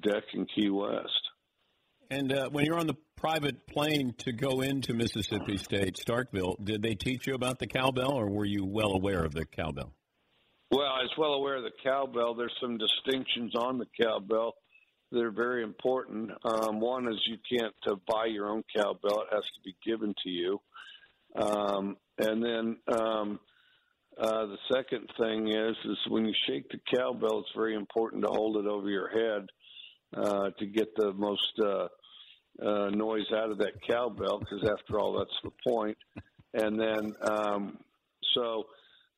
deck 0.00 0.24
in 0.32 0.46
Key 0.54 0.70
West. 0.70 1.08
And 2.10 2.32
uh, 2.32 2.48
when 2.50 2.64
you're 2.64 2.78
on 2.78 2.86
the 2.86 2.96
private 3.16 3.66
plane 3.66 4.14
to 4.18 4.32
go 4.32 4.60
into 4.60 4.94
Mississippi 4.94 5.56
State, 5.56 5.96
Starkville, 5.96 6.62
did 6.62 6.82
they 6.82 6.94
teach 6.94 7.26
you 7.26 7.34
about 7.34 7.58
the 7.58 7.66
cowbell, 7.66 8.12
or 8.12 8.30
were 8.30 8.44
you 8.44 8.64
well 8.64 8.92
aware 8.92 9.24
of 9.24 9.32
the 9.32 9.46
cowbell? 9.46 9.94
Well, 10.74 10.90
I 10.90 11.02
was 11.02 11.12
well 11.16 11.34
aware 11.34 11.54
of 11.54 11.62
the 11.62 11.70
cowbell. 11.84 12.34
There's 12.34 12.56
some 12.60 12.78
distinctions 12.78 13.54
on 13.54 13.78
the 13.78 13.86
cowbell 14.02 14.56
that 15.12 15.22
are 15.22 15.30
very 15.30 15.62
important. 15.62 16.32
Um, 16.44 16.80
one 16.80 17.06
is 17.06 17.14
you 17.28 17.36
can't 17.48 17.72
uh, 17.86 17.94
buy 18.08 18.26
your 18.26 18.50
own 18.50 18.64
cowbell; 18.74 19.20
it 19.20 19.28
has 19.30 19.44
to 19.54 19.60
be 19.64 19.76
given 19.86 20.16
to 20.24 20.28
you. 20.28 20.60
Um, 21.36 21.96
and 22.18 22.42
then 22.42 22.76
um, 22.88 23.38
uh, 24.18 24.46
the 24.46 24.58
second 24.72 25.08
thing 25.16 25.46
is 25.46 25.76
is 25.84 25.98
when 26.08 26.24
you 26.24 26.34
shake 26.48 26.68
the 26.70 26.80
cowbell, 26.92 27.38
it's 27.38 27.54
very 27.54 27.76
important 27.76 28.24
to 28.24 28.30
hold 28.32 28.56
it 28.56 28.66
over 28.66 28.90
your 28.90 29.10
head 29.10 29.46
uh, 30.16 30.50
to 30.58 30.66
get 30.66 30.96
the 30.96 31.12
most 31.12 31.52
uh, 31.62 31.86
uh, 32.60 32.90
noise 32.90 33.30
out 33.32 33.52
of 33.52 33.58
that 33.58 33.80
cowbell, 33.88 34.40
because 34.40 34.68
after 34.68 34.98
all, 34.98 35.18
that's 35.18 35.38
the 35.44 35.52
point. 35.64 35.98
And 36.52 36.80
then, 36.80 37.14
um, 37.22 37.78
so 38.34 38.66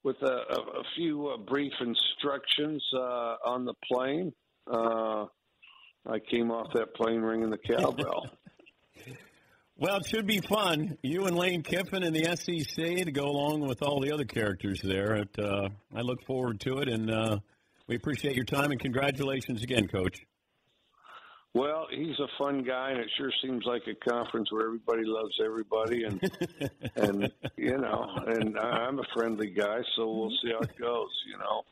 with 0.06 0.22
a, 0.22 0.26
a, 0.26 0.60
a 0.80 0.84
few 0.94 1.26
uh, 1.26 1.36
brief 1.36 1.72
instructions 1.80 2.82
uh, 2.94 3.34
on 3.44 3.64
the 3.64 3.74
plane, 3.90 4.32
uh, 4.72 5.24
I 6.08 6.20
came 6.30 6.52
off 6.52 6.68
that 6.74 6.94
plane 6.94 7.22
ringing 7.22 7.50
the 7.50 7.58
cowbell. 7.58 8.30
well, 9.76 9.96
it 9.96 10.06
should 10.06 10.28
be 10.28 10.38
fun. 10.48 10.96
You 11.02 11.26
and 11.26 11.36
Lane 11.36 11.64
Kiffin 11.64 12.04
and 12.04 12.14
the 12.14 12.36
SEC 12.36 13.04
to 13.04 13.10
go 13.10 13.24
along 13.24 13.66
with 13.66 13.82
all 13.82 14.00
the 14.00 14.12
other 14.12 14.24
characters 14.24 14.80
there. 14.80 15.16
It, 15.16 15.36
uh, 15.40 15.70
I 15.92 16.02
look 16.02 16.24
forward 16.24 16.60
to 16.60 16.78
it, 16.78 16.88
and 16.88 17.10
uh, 17.10 17.38
we 17.88 17.96
appreciate 17.96 18.36
your 18.36 18.44
time 18.44 18.70
and 18.70 18.78
congratulations 18.78 19.64
again, 19.64 19.88
Coach. 19.88 20.20
Well, 21.56 21.86
he's 21.90 22.18
a 22.18 22.28
fun 22.36 22.64
guy, 22.64 22.90
and 22.90 23.00
it 23.00 23.08
sure 23.16 23.32
seems 23.42 23.64
like 23.64 23.84
a 23.86 23.94
conference 24.10 24.52
where 24.52 24.66
everybody 24.66 25.04
loves 25.06 25.40
everybody, 25.42 26.04
and 26.04 26.20
and 26.96 27.32
you 27.56 27.78
know, 27.78 28.10
and 28.26 28.58
I'm 28.58 28.98
a 28.98 29.04
friendly 29.14 29.48
guy, 29.48 29.78
so 29.96 30.06
we'll 30.12 30.30
see 30.42 30.52
how 30.52 30.58
it 30.58 30.78
goes. 30.78 31.08
You 31.26 31.38
know. 31.38 31.62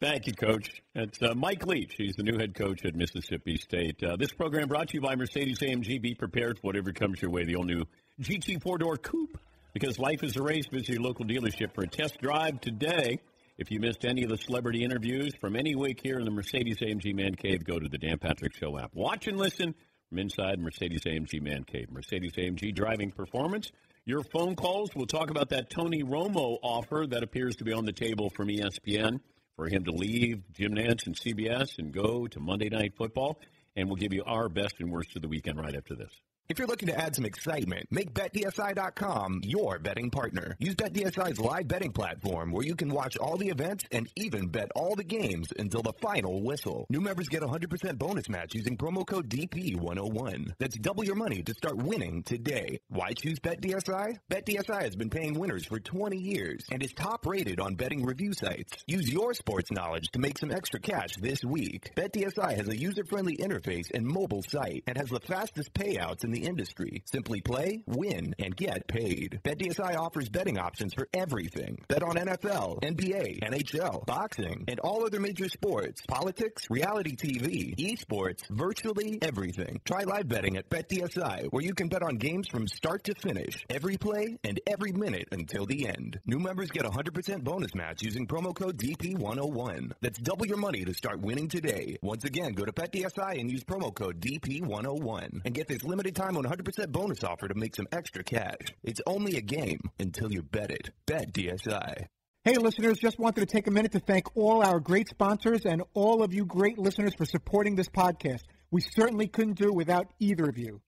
Thank 0.00 0.26
you, 0.28 0.32
Coach. 0.32 0.80
It's 0.94 1.20
uh, 1.20 1.34
Mike 1.34 1.66
Leach. 1.66 1.92
He's 1.94 2.14
the 2.14 2.22
new 2.22 2.38
head 2.38 2.54
coach 2.54 2.86
at 2.86 2.94
Mississippi 2.94 3.58
State. 3.58 4.02
Uh, 4.02 4.16
this 4.16 4.32
program 4.32 4.66
brought 4.66 4.88
to 4.88 4.94
you 4.94 5.02
by 5.02 5.14
Mercedes 5.14 5.58
AMG. 5.58 6.00
Be 6.00 6.14
prepared 6.14 6.58
for 6.58 6.68
whatever 6.68 6.94
comes 6.94 7.20
your 7.20 7.30
way. 7.30 7.44
The 7.44 7.56
all 7.56 7.64
new 7.64 7.84
GT 8.22 8.62
four 8.62 8.78
door 8.78 8.96
coupe. 8.96 9.38
Because 9.74 9.98
life 9.98 10.22
is 10.22 10.36
a 10.36 10.42
race, 10.42 10.68
visit 10.68 10.88
your 10.88 11.02
local 11.02 11.26
dealership 11.26 11.74
for 11.74 11.82
a 11.82 11.88
test 11.88 12.18
drive 12.22 12.62
today. 12.62 13.18
If 13.56 13.70
you 13.70 13.78
missed 13.78 14.04
any 14.04 14.24
of 14.24 14.30
the 14.30 14.36
celebrity 14.36 14.82
interviews 14.82 15.32
from 15.40 15.54
any 15.54 15.76
week 15.76 16.00
here 16.02 16.18
in 16.18 16.24
the 16.24 16.30
Mercedes 16.32 16.78
AMG 16.78 17.14
Man 17.14 17.36
Cave, 17.36 17.62
go 17.62 17.78
to 17.78 17.88
the 17.88 17.98
Dan 17.98 18.18
Patrick 18.18 18.52
Show 18.52 18.76
app. 18.76 18.90
Watch 18.94 19.28
and 19.28 19.38
listen 19.38 19.76
from 20.08 20.18
inside 20.18 20.58
Mercedes 20.58 21.02
AMG 21.02 21.40
Man 21.40 21.62
Cave. 21.62 21.88
Mercedes 21.92 22.32
AMG 22.32 22.74
driving 22.74 23.12
performance. 23.12 23.70
Your 24.06 24.24
phone 24.24 24.56
calls. 24.56 24.90
We'll 24.96 25.06
talk 25.06 25.30
about 25.30 25.50
that 25.50 25.70
Tony 25.70 26.02
Romo 26.02 26.58
offer 26.64 27.06
that 27.08 27.22
appears 27.22 27.54
to 27.56 27.64
be 27.64 27.72
on 27.72 27.84
the 27.84 27.92
table 27.92 28.28
from 28.28 28.48
ESPN 28.48 29.20
for 29.54 29.68
him 29.68 29.84
to 29.84 29.92
leave 29.92 30.42
Jim 30.52 30.74
Nantz 30.74 31.06
and 31.06 31.14
CBS 31.14 31.78
and 31.78 31.92
go 31.92 32.26
to 32.26 32.40
Monday 32.40 32.70
Night 32.70 32.94
Football. 32.96 33.38
And 33.76 33.86
we'll 33.86 33.96
give 33.96 34.12
you 34.12 34.24
our 34.26 34.48
best 34.48 34.80
and 34.80 34.90
worst 34.90 35.14
of 35.14 35.22
the 35.22 35.28
weekend 35.28 35.60
right 35.60 35.76
after 35.76 35.94
this. 35.94 36.10
If 36.46 36.58
you're 36.58 36.68
looking 36.68 36.88
to 36.88 37.00
add 37.00 37.16
some 37.16 37.24
excitement, 37.24 37.86
make 37.90 38.12
BetDSI.com 38.12 39.40
your 39.44 39.78
betting 39.78 40.10
partner. 40.10 40.54
Use 40.58 40.74
BetDSI's 40.74 41.38
live 41.38 41.66
betting 41.66 41.90
platform 41.90 42.52
where 42.52 42.66
you 42.66 42.76
can 42.76 42.90
watch 42.90 43.16
all 43.16 43.38
the 43.38 43.48
events 43.48 43.84
and 43.90 44.10
even 44.14 44.48
bet 44.48 44.70
all 44.76 44.94
the 44.94 45.04
games 45.04 45.48
until 45.58 45.80
the 45.80 45.94
final 46.02 46.42
whistle. 46.42 46.84
New 46.90 47.00
members 47.00 47.30
get 47.30 47.40
100% 47.40 47.96
bonus 47.96 48.28
match 48.28 48.54
using 48.54 48.76
promo 48.76 49.06
code 49.06 49.30
DP101. 49.30 50.52
That's 50.58 50.76
double 50.76 51.02
your 51.02 51.14
money 51.14 51.42
to 51.44 51.54
start 51.54 51.78
winning 51.78 52.22
today. 52.24 52.78
Why 52.88 53.12
choose 53.14 53.38
BetDSI? 53.40 54.18
BetDSI 54.30 54.82
has 54.82 54.96
been 54.96 55.08
paying 55.08 55.38
winners 55.38 55.64
for 55.64 55.80
20 55.80 56.18
years 56.18 56.66
and 56.70 56.82
is 56.82 56.92
top 56.92 57.24
rated 57.24 57.58
on 57.58 57.74
betting 57.74 58.04
review 58.04 58.34
sites. 58.34 58.84
Use 58.86 59.10
your 59.10 59.32
sports 59.32 59.72
knowledge 59.72 60.10
to 60.12 60.18
make 60.18 60.36
some 60.36 60.50
extra 60.50 60.78
cash 60.78 61.16
this 61.16 61.42
week. 61.42 61.90
BetDSI 61.96 62.54
has 62.54 62.68
a 62.68 62.76
user-friendly 62.76 63.38
interface 63.38 63.90
and 63.94 64.04
mobile 64.06 64.42
site 64.42 64.84
and 64.86 64.98
has 64.98 65.08
the 65.08 65.20
fastest 65.20 65.72
payouts 65.72 66.22
in 66.22 66.33
the 66.34 66.44
industry. 66.44 67.02
Simply 67.06 67.40
play, 67.40 67.82
win, 67.86 68.34
and 68.38 68.56
get 68.56 68.88
paid. 68.88 69.40
BetDSI 69.44 69.96
offers 69.96 70.28
betting 70.28 70.58
options 70.58 70.92
for 70.94 71.08
everything. 71.14 71.78
Bet 71.88 72.02
on 72.02 72.16
NFL, 72.16 72.82
NBA, 72.82 73.40
NHL, 73.40 74.04
boxing, 74.04 74.64
and 74.68 74.80
all 74.80 75.06
other 75.06 75.20
major 75.20 75.48
sports, 75.48 76.02
politics, 76.08 76.64
reality 76.68 77.14
TV, 77.14 77.76
esports, 77.76 78.42
virtually 78.50 79.18
everything. 79.22 79.80
Try 79.84 80.02
live 80.02 80.28
betting 80.28 80.56
at 80.56 80.68
BetDSI, 80.68 81.46
where 81.50 81.62
you 81.62 81.74
can 81.74 81.88
bet 81.88 82.02
on 82.02 82.16
games 82.16 82.48
from 82.48 82.66
start 82.66 83.04
to 83.04 83.14
finish, 83.14 83.64
every 83.70 83.96
play, 83.96 84.36
and 84.42 84.60
every 84.66 84.92
minute 84.92 85.28
until 85.30 85.66
the 85.66 85.86
end. 85.86 86.18
New 86.26 86.40
members 86.40 86.70
get 86.70 86.84
100% 86.84 87.44
bonus 87.44 87.74
match 87.74 88.02
using 88.02 88.26
promo 88.26 88.54
code 88.54 88.76
DP101. 88.76 89.92
That's 90.00 90.18
double 90.18 90.46
your 90.46 90.56
money 90.56 90.84
to 90.84 90.94
start 90.94 91.20
winning 91.20 91.48
today. 91.48 91.96
Once 92.02 92.24
again, 92.24 92.52
go 92.54 92.64
to 92.64 92.72
BetDSI 92.72 93.38
and 93.38 93.50
use 93.50 93.62
promo 93.62 93.94
code 93.94 94.20
DP101 94.20 95.42
and 95.44 95.54
get 95.54 95.68
this 95.68 95.84
limited 95.84 96.16
time 96.16 96.23
time 96.24 96.36
on 96.36 96.44
100% 96.44 96.88
bonus 96.90 97.22
offer 97.22 97.48
to 97.48 97.54
make 97.54 97.76
some 97.76 97.86
extra 97.92 98.24
cash. 98.24 98.74
It's 98.82 99.00
only 99.06 99.36
a 99.36 99.42
game 99.42 99.80
until 99.98 100.32
you 100.32 100.42
bet 100.42 100.70
it. 100.70 100.90
Bet 101.06 101.32
DSI. 101.32 102.06
Hey, 102.44 102.56
listeners, 102.56 102.98
just 102.98 103.18
wanted 103.18 103.40
to 103.40 103.46
take 103.46 103.66
a 103.66 103.70
minute 103.70 103.92
to 103.92 104.00
thank 104.00 104.34
all 104.36 104.62
our 104.62 104.80
great 104.80 105.08
sponsors 105.08 105.64
and 105.66 105.82
all 105.92 106.22
of 106.22 106.32
you 106.32 106.44
great 106.44 106.78
listeners 106.78 107.14
for 107.14 107.24
supporting 107.24 107.74
this 107.74 107.88
podcast. 107.88 108.42
We 108.70 108.80
certainly 108.80 109.28
couldn't 109.28 109.58
do 109.58 109.68
it 109.68 109.74
without 109.74 110.08
either 110.18 110.44
of 110.48 110.58
you. 110.58 110.80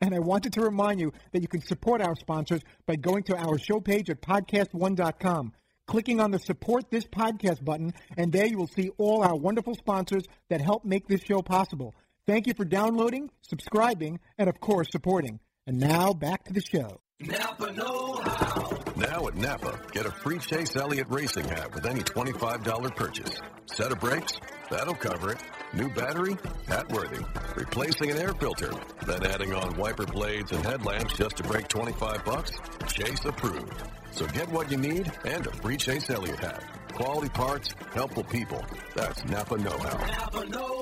And 0.00 0.14
I 0.14 0.18
wanted 0.18 0.54
to 0.54 0.62
remind 0.62 1.00
you 1.00 1.12
that 1.32 1.42
you 1.42 1.48
can 1.48 1.62
support 1.62 2.02
our 2.02 2.16
sponsors 2.16 2.60
by 2.86 2.96
going 2.96 3.22
to 3.24 3.36
our 3.36 3.58
show 3.58 3.80
page 3.80 4.10
at 4.10 4.20
podcast1.com, 4.20 5.52
clicking 5.86 6.20
on 6.20 6.32
the 6.32 6.38
support 6.38 6.90
this 6.90 7.04
podcast 7.04 7.64
button, 7.64 7.92
and 8.16 8.32
there 8.32 8.46
you 8.46 8.58
will 8.58 8.66
see 8.66 8.90
all 8.98 9.22
our 9.22 9.36
wonderful 9.36 9.74
sponsors 9.74 10.24
that 10.50 10.60
help 10.60 10.84
make 10.84 11.06
this 11.06 11.22
show 11.22 11.40
possible. 11.40 11.94
Thank 12.26 12.46
you 12.46 12.54
for 12.54 12.64
downloading, 12.64 13.30
subscribing, 13.42 14.20
and 14.38 14.48
of 14.48 14.60
course, 14.60 14.88
supporting. 14.92 15.40
And 15.66 15.80
now 15.80 16.12
back 16.12 16.44
to 16.44 16.52
the 16.52 16.60
show. 16.60 17.00
Napa 17.18 17.72
Know 17.72 18.14
How. 18.22 18.78
Now 18.96 19.26
at 19.26 19.34
Napa, 19.36 19.80
get 19.90 20.06
a 20.06 20.10
free 20.10 20.38
Chase 20.38 20.76
Elliott 20.76 21.06
racing 21.08 21.48
hat 21.48 21.74
with 21.74 21.84
any 21.86 22.00
$25 22.00 22.96
purchase. 22.96 23.40
Set 23.66 23.90
of 23.90 23.98
brakes? 23.98 24.34
That'll 24.70 24.94
cover 24.94 25.32
it. 25.32 25.42
New 25.74 25.88
battery? 25.90 26.36
Hat 26.68 26.88
worthy. 26.90 27.24
Replacing 27.56 28.10
an 28.12 28.18
air 28.18 28.34
filter? 28.34 28.72
Then 29.06 29.26
adding 29.26 29.52
on 29.54 29.76
wiper 29.76 30.06
blades 30.06 30.52
and 30.52 30.64
headlamps 30.64 31.14
just 31.14 31.36
to 31.38 31.42
break 31.42 31.68
25 31.68 32.24
bucks? 32.24 32.52
Chase 32.86 33.24
approved. 33.24 33.82
So 34.12 34.26
get 34.28 34.48
what 34.48 34.70
you 34.70 34.76
need 34.76 35.10
and 35.24 35.46
a 35.46 35.52
free 35.56 35.76
Chase 35.76 36.08
Elliott 36.10 36.38
hat. 36.38 36.62
Quality 36.92 37.30
parts, 37.30 37.70
helpful 37.94 38.24
people. 38.24 38.64
That's 38.94 39.24
Napa 39.24 39.58
Know 39.58 39.78
How. 39.78 40.06
Napa 40.06 40.46
Know 40.46 40.66
How. 40.66 40.81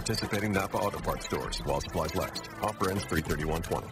participating 0.00 0.52
Napa 0.52 0.78
Auto 0.78 0.98
Parts 0.98 1.26
stores 1.26 1.58
while 1.64 1.82
supplies 1.82 2.14
last. 2.14 2.48
Offer 2.62 2.90
ends 2.90 3.04
33120. 3.04 3.86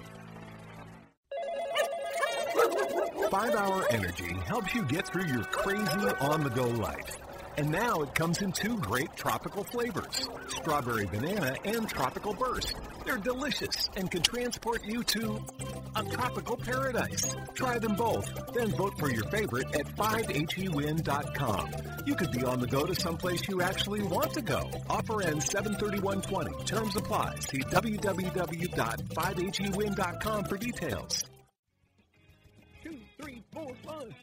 Five 3.30 3.54
Hour 3.54 3.84
Energy 3.90 4.34
helps 4.46 4.74
you 4.74 4.84
get 4.84 5.06
through 5.06 5.26
your 5.26 5.44
crazy 5.44 6.08
on 6.20 6.44
the 6.44 6.48
go 6.48 6.66
life. 6.66 7.18
And 7.58 7.70
now 7.70 8.00
it 8.00 8.14
comes 8.14 8.40
in 8.40 8.52
two 8.52 8.78
great 8.78 9.14
tropical 9.16 9.64
flavors 9.64 10.30
strawberry 10.48 11.04
banana 11.04 11.54
and 11.66 11.86
tropical 11.86 12.32
burst. 12.32 12.74
They're 13.04 13.18
delicious 13.18 13.90
and 13.96 14.10
can 14.10 14.22
transport 14.22 14.86
you 14.86 15.02
to 15.04 15.44
a 15.98 16.04
tropical 16.10 16.56
paradise. 16.56 17.36
Try 17.54 17.78
them 17.78 17.94
both, 17.94 18.26
then 18.54 18.70
vote 18.72 18.98
for 18.98 19.10
your 19.10 19.24
favorite 19.24 19.66
at 19.74 19.86
5hewin.com. 19.96 21.70
You 22.06 22.14
could 22.14 22.30
be 22.30 22.44
on 22.44 22.60
the 22.60 22.66
go 22.66 22.84
to 22.86 22.94
someplace 22.94 23.46
you 23.48 23.60
actually 23.62 24.02
want 24.02 24.32
to 24.34 24.42
go. 24.42 24.70
Offer 24.88 25.22
ends 25.22 25.46
73120. 25.46 26.64
Terms 26.64 26.94
apply. 26.96 27.36
See 27.40 27.58
www.5hewin.com 27.58 30.44
for 30.44 30.56
details. 30.56 31.24
Two, 32.82 32.96
three, 33.20 33.42
four, 33.52 33.74
five. 33.84 34.14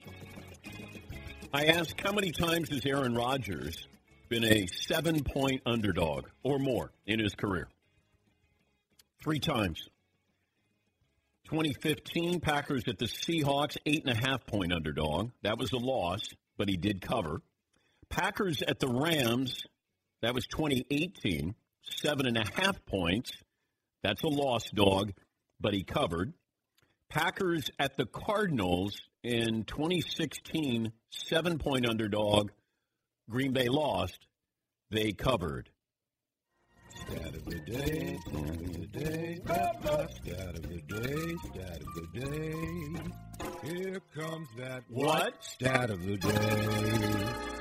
I 1.54 1.66
asked 1.66 2.02
how 2.02 2.12
many 2.12 2.32
times 2.32 2.70
has 2.70 2.84
Aaron 2.86 3.16
Rodgers 3.16 3.88
been 4.30 4.44
a 4.44 4.68
seven 4.68 5.24
point 5.24 5.62
underdog 5.66 6.26
or 6.44 6.60
more 6.60 6.92
in 7.06 7.20
his 7.20 7.34
career? 7.36 7.68
Three 9.22 9.40
times. 9.40 9.88
2015, 11.46 12.40
Packers 12.40 12.84
at 12.88 12.98
the 12.98 13.06
Seahawks, 13.06 13.78
eight 13.86 14.04
and 14.06 14.18
a 14.18 14.28
half 14.28 14.46
point 14.48 14.74
underdog. 14.74 15.32
That 15.44 15.60
was 15.60 15.72
a 15.72 15.78
loss, 15.78 16.22
but 16.58 16.70
he 16.70 16.76
did 16.76 17.02
cover. 17.02 17.42
Packers 18.10 18.64
at 18.68 18.80
the 18.80 18.88
Rams, 18.88 19.62
that 20.22 20.34
was 20.34 20.48
2018, 20.48 21.54
seven 21.84 22.26
and 22.26 22.38
a 22.38 22.46
half 22.56 22.84
points. 22.86 23.32
That's 24.04 24.24
a 24.24 24.28
loss 24.28 24.70
dog, 24.72 25.14
but 25.60 25.74
he 25.74 25.84
covered. 25.84 26.34
Packers 27.10 27.70
at 27.80 27.96
the 27.96 28.06
Cardinals 28.06 29.00
in 29.24 29.64
2016, 29.66 30.92
seven 31.12 31.60
point 31.60 31.88
underdog. 31.88 32.50
Green 33.30 33.54
Bay 33.54 33.68
lost. 33.70 34.18
They 34.90 35.12
covered. 35.12 35.70
Stat 36.96 37.36
of 37.36 37.46
the 37.46 37.60
day, 37.60 38.18
stat 38.28 38.50
of 38.50 38.74
the 38.74 38.88
day, 38.88 39.40
stat 39.46 40.56
of 40.56 40.62
the 40.64 40.82
day, 40.88 41.36
stat 41.52 41.82
of 41.82 41.90
the 41.96 42.08
day. 42.20 43.70
Here 43.70 44.02
comes 44.16 44.48
that 44.58 44.84
What? 44.90 45.44
Stat 45.44 45.90
of 45.90 46.06
the 46.06 46.18
day. 46.18 47.56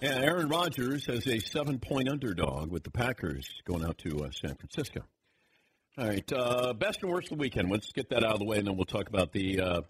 Yeah, 0.00 0.20
Aaron 0.20 0.48
Rodgers 0.48 1.08
as 1.08 1.26
a 1.26 1.40
seven 1.40 1.78
point 1.78 2.08
underdog 2.08 2.70
with 2.70 2.84
the 2.84 2.90
Packers 2.90 3.48
going 3.64 3.84
out 3.84 3.98
to 3.98 4.24
uh, 4.24 4.30
San 4.30 4.54
Francisco. 4.54 5.00
All 5.98 6.06
right, 6.06 6.32
uh, 6.32 6.72
best 6.74 7.02
and 7.02 7.10
worst 7.10 7.32
of 7.32 7.38
the 7.38 7.42
weekend. 7.42 7.70
Let's 7.70 7.90
get 7.90 8.10
that 8.10 8.24
out 8.24 8.34
of 8.34 8.38
the 8.38 8.44
way, 8.44 8.58
and 8.58 8.66
then 8.68 8.76
we'll 8.76 8.84
talk 8.86 9.08
about 9.08 9.32
the 9.32 9.60
uh, 9.60 9.80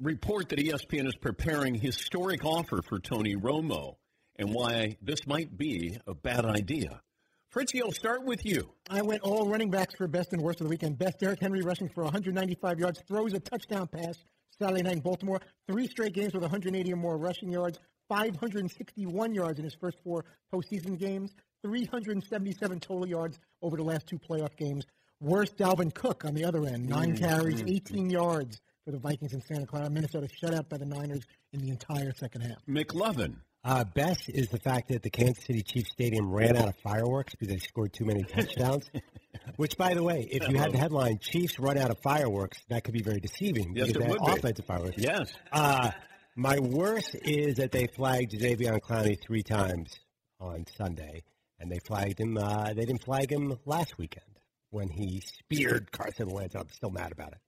report 0.00 0.48
that 0.48 0.58
ESPN 0.58 1.06
is 1.06 1.14
preparing 1.14 1.74
historic 1.74 2.44
offer 2.44 2.82
for 2.82 2.98
Tony 2.98 3.36
Romo 3.36 3.96
and 4.38 4.52
why 4.52 4.96
this 5.02 5.26
might 5.26 5.56
be 5.56 5.98
a 6.06 6.14
bad 6.14 6.44
idea. 6.44 7.00
Fritzy, 7.48 7.80
I'll 7.82 7.92
start 7.92 8.24
with 8.24 8.44
you. 8.44 8.70
I 8.90 9.02
went 9.02 9.22
all 9.22 9.48
running 9.48 9.70
backs 9.70 9.94
for 9.94 10.06
best 10.08 10.32
and 10.32 10.42
worst 10.42 10.60
of 10.60 10.66
the 10.66 10.70
weekend. 10.70 10.98
Best 10.98 11.18
Derrick 11.20 11.40
Henry 11.40 11.62
rushing 11.62 11.88
for 11.88 12.04
195 12.04 12.78
yards, 12.78 13.00
throws 13.08 13.32
a 13.32 13.40
touchdown 13.40 13.86
pass 13.88 14.16
Saturday 14.58 14.82
night 14.82 14.94
in 14.94 15.00
Baltimore. 15.00 15.40
Three 15.66 15.86
straight 15.86 16.12
games 16.12 16.34
with 16.34 16.42
180 16.42 16.92
or 16.92 16.96
more 16.96 17.16
rushing 17.16 17.50
yards, 17.50 17.78
561 18.08 19.34
yards 19.34 19.58
in 19.58 19.64
his 19.64 19.74
first 19.74 19.98
four 20.04 20.24
postseason 20.52 20.98
games, 20.98 21.34
377 21.62 22.80
total 22.80 23.08
yards 23.08 23.38
over 23.62 23.76
the 23.76 23.82
last 23.82 24.06
two 24.06 24.18
playoff 24.18 24.54
games. 24.56 24.84
Worst 25.20 25.56
Dalvin 25.56 25.94
Cook 25.94 26.24
on 26.24 26.34
the 26.34 26.44
other 26.44 26.66
end, 26.66 26.86
nine 26.88 27.14
Mm, 27.16 27.18
carries, 27.18 27.62
mm, 27.62 27.74
18 27.74 28.10
yards 28.10 28.60
for 28.84 28.90
the 28.90 28.98
Vikings 28.98 29.32
in 29.32 29.40
Santa 29.40 29.66
Clara. 29.66 29.88
Minnesota 29.88 30.28
shut 30.28 30.52
out 30.54 30.68
by 30.68 30.76
the 30.76 30.84
Niners 30.84 31.24
in 31.52 31.60
the 31.60 31.70
entire 31.70 32.12
second 32.12 32.42
half. 32.42 32.64
McLovin. 32.68 33.36
Uh, 33.66 33.82
best 33.82 34.28
is 34.28 34.48
the 34.48 34.60
fact 34.60 34.88
that 34.90 35.02
the 35.02 35.10
Kansas 35.10 35.42
City 35.44 35.60
Chiefs 35.60 35.90
Stadium 35.90 36.30
ran 36.30 36.56
out 36.56 36.68
of 36.68 36.76
fireworks 36.84 37.34
because 37.34 37.48
they 37.48 37.58
scored 37.58 37.92
too 37.92 38.04
many 38.04 38.22
touchdowns. 38.22 38.88
Which, 39.56 39.76
by 39.76 39.94
the 39.94 40.02
way, 40.04 40.26
if 40.30 40.48
you 40.48 40.56
had 40.56 40.72
the 40.72 40.78
headline 40.78 41.18
"Chiefs 41.18 41.58
run 41.58 41.76
out 41.76 41.90
of 41.90 41.98
fireworks," 41.98 42.58
that 42.68 42.84
could 42.84 42.94
be 42.94 43.02
very 43.02 43.18
deceiving 43.18 43.74
Yes, 43.74 43.88
because 43.88 43.90
it 43.90 43.98
they 43.98 44.04
had 44.04 44.20
would 44.20 44.26
be. 44.34 44.38
offensive 44.38 44.64
fireworks. 44.66 44.96
Yes. 44.98 45.32
Uh, 45.50 45.90
my 46.36 46.58
worst 46.60 47.16
is 47.24 47.56
that 47.56 47.72
they 47.72 47.86
flagged 47.88 48.38
Xavier 48.38 48.78
Clowney 48.78 49.20
three 49.20 49.42
times 49.42 49.98
on 50.38 50.64
Sunday, 50.76 51.24
and 51.58 51.70
they 51.70 51.80
flagged 51.80 52.20
him. 52.20 52.38
Uh, 52.38 52.72
they 52.72 52.84
didn't 52.84 53.04
flag 53.04 53.32
him 53.32 53.58
last 53.64 53.98
weekend 53.98 54.26
when 54.70 54.88
he 54.88 55.20
speared 55.20 55.90
Carson 55.90 56.28
Wentz. 56.28 56.54
I'm 56.54 56.68
still 56.70 56.90
mad 56.90 57.10
about 57.12 57.32
it. 57.32 57.38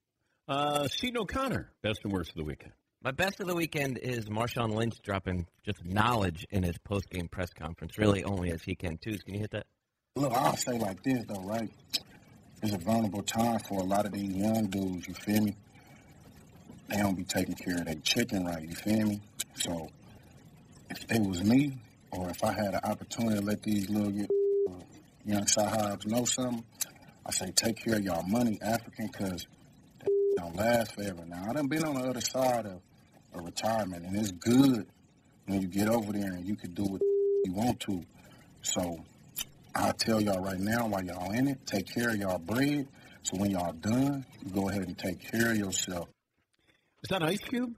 Uh, 0.49 0.87
Seton 0.87 1.17
O'Connor, 1.21 1.71
best 1.81 1.99
and 2.03 2.11
worst 2.11 2.31
of 2.31 2.35
the 2.35 2.43
weekend. 2.43 2.73
My 3.01 3.11
best 3.11 3.39
of 3.39 3.47
the 3.47 3.55
weekend 3.55 3.97
is 3.97 4.25
Marshawn 4.25 4.75
Lynch 4.75 5.01
dropping 5.01 5.47
just 5.65 5.85
knowledge 5.85 6.45
in 6.49 6.63
his 6.63 6.77
post-game 6.79 7.29
press 7.29 7.53
conference, 7.53 7.97
really 7.97 8.25
only 8.25 8.51
as 8.51 8.61
he 8.61 8.75
can 8.75 8.97
too. 8.97 9.17
Can 9.19 9.35
you 9.35 9.39
hit 9.39 9.51
that? 9.51 9.67
Look, 10.17 10.33
I'll 10.33 10.57
say 10.57 10.77
like 10.77 11.01
this 11.01 11.23
though, 11.25 11.41
right? 11.43 11.71
It's 12.61 12.73
a 12.73 12.77
vulnerable 12.77 13.23
time 13.23 13.59
for 13.59 13.79
a 13.79 13.83
lot 13.83 14.05
of 14.05 14.11
these 14.11 14.35
young 14.35 14.65
dudes. 14.65 15.07
You 15.07 15.13
feel 15.13 15.41
me? 15.43 15.55
They 16.89 16.97
don't 16.97 17.15
be 17.15 17.23
taking 17.23 17.55
care 17.55 17.75
of 17.75 17.85
their 17.85 17.95
chicken 18.03 18.45
right. 18.45 18.67
You 18.67 18.75
feel 18.75 19.05
me? 19.05 19.21
So 19.55 19.89
if 20.89 21.09
it 21.09 21.21
was 21.21 21.41
me, 21.41 21.77
or 22.11 22.29
if 22.29 22.43
I 22.43 22.51
had 22.51 22.73
an 22.73 22.81
opportunity 22.83 23.39
to 23.39 23.45
let 23.45 23.63
these 23.63 23.89
little 23.89 24.09
uh, 24.09 24.73
young 25.23 25.45
sahibs 25.45 26.05
know 26.05 26.25
something, 26.25 26.65
I 27.25 27.31
say 27.31 27.51
take 27.51 27.77
care 27.77 27.95
of 27.95 28.03
y'all 28.03 28.23
money, 28.27 28.59
African, 28.61 29.07
because 29.07 29.47
don't 30.35 30.55
last 30.57 30.95
forever. 30.95 31.23
Now 31.25 31.45
I 31.49 31.53
done 31.53 31.67
been 31.67 31.85
on 31.85 31.95
the 31.95 32.09
other 32.09 32.21
side 32.21 32.65
of, 32.65 32.81
of 33.33 33.45
retirement, 33.45 34.05
and 34.05 34.17
it's 34.17 34.31
good 34.31 34.87
when 35.45 35.61
you 35.61 35.67
get 35.67 35.89
over 35.89 36.11
there 36.13 36.31
and 36.33 36.47
you 36.47 36.55
can 36.55 36.73
do 36.73 36.83
what 36.83 37.01
you 37.45 37.53
want 37.53 37.79
to. 37.81 38.03
So 38.61 39.03
I 39.75 39.91
tell 39.91 40.21
y'all 40.21 40.41
right 40.41 40.59
now, 40.59 40.87
while 40.87 41.03
y'all 41.03 41.31
in 41.31 41.47
it, 41.47 41.65
take 41.65 41.93
care 41.93 42.09
of 42.09 42.17
y'all 42.17 42.39
bread. 42.39 42.87
So 43.23 43.37
when 43.37 43.51
y'all 43.51 43.73
done, 43.73 44.25
you 44.43 44.51
go 44.51 44.69
ahead 44.69 44.83
and 44.83 44.97
take 44.97 45.19
care 45.19 45.51
of 45.51 45.57
yourself. 45.57 46.07
Is 47.03 47.09
that 47.09 47.23
Ice 47.23 47.39
Cube? 47.39 47.73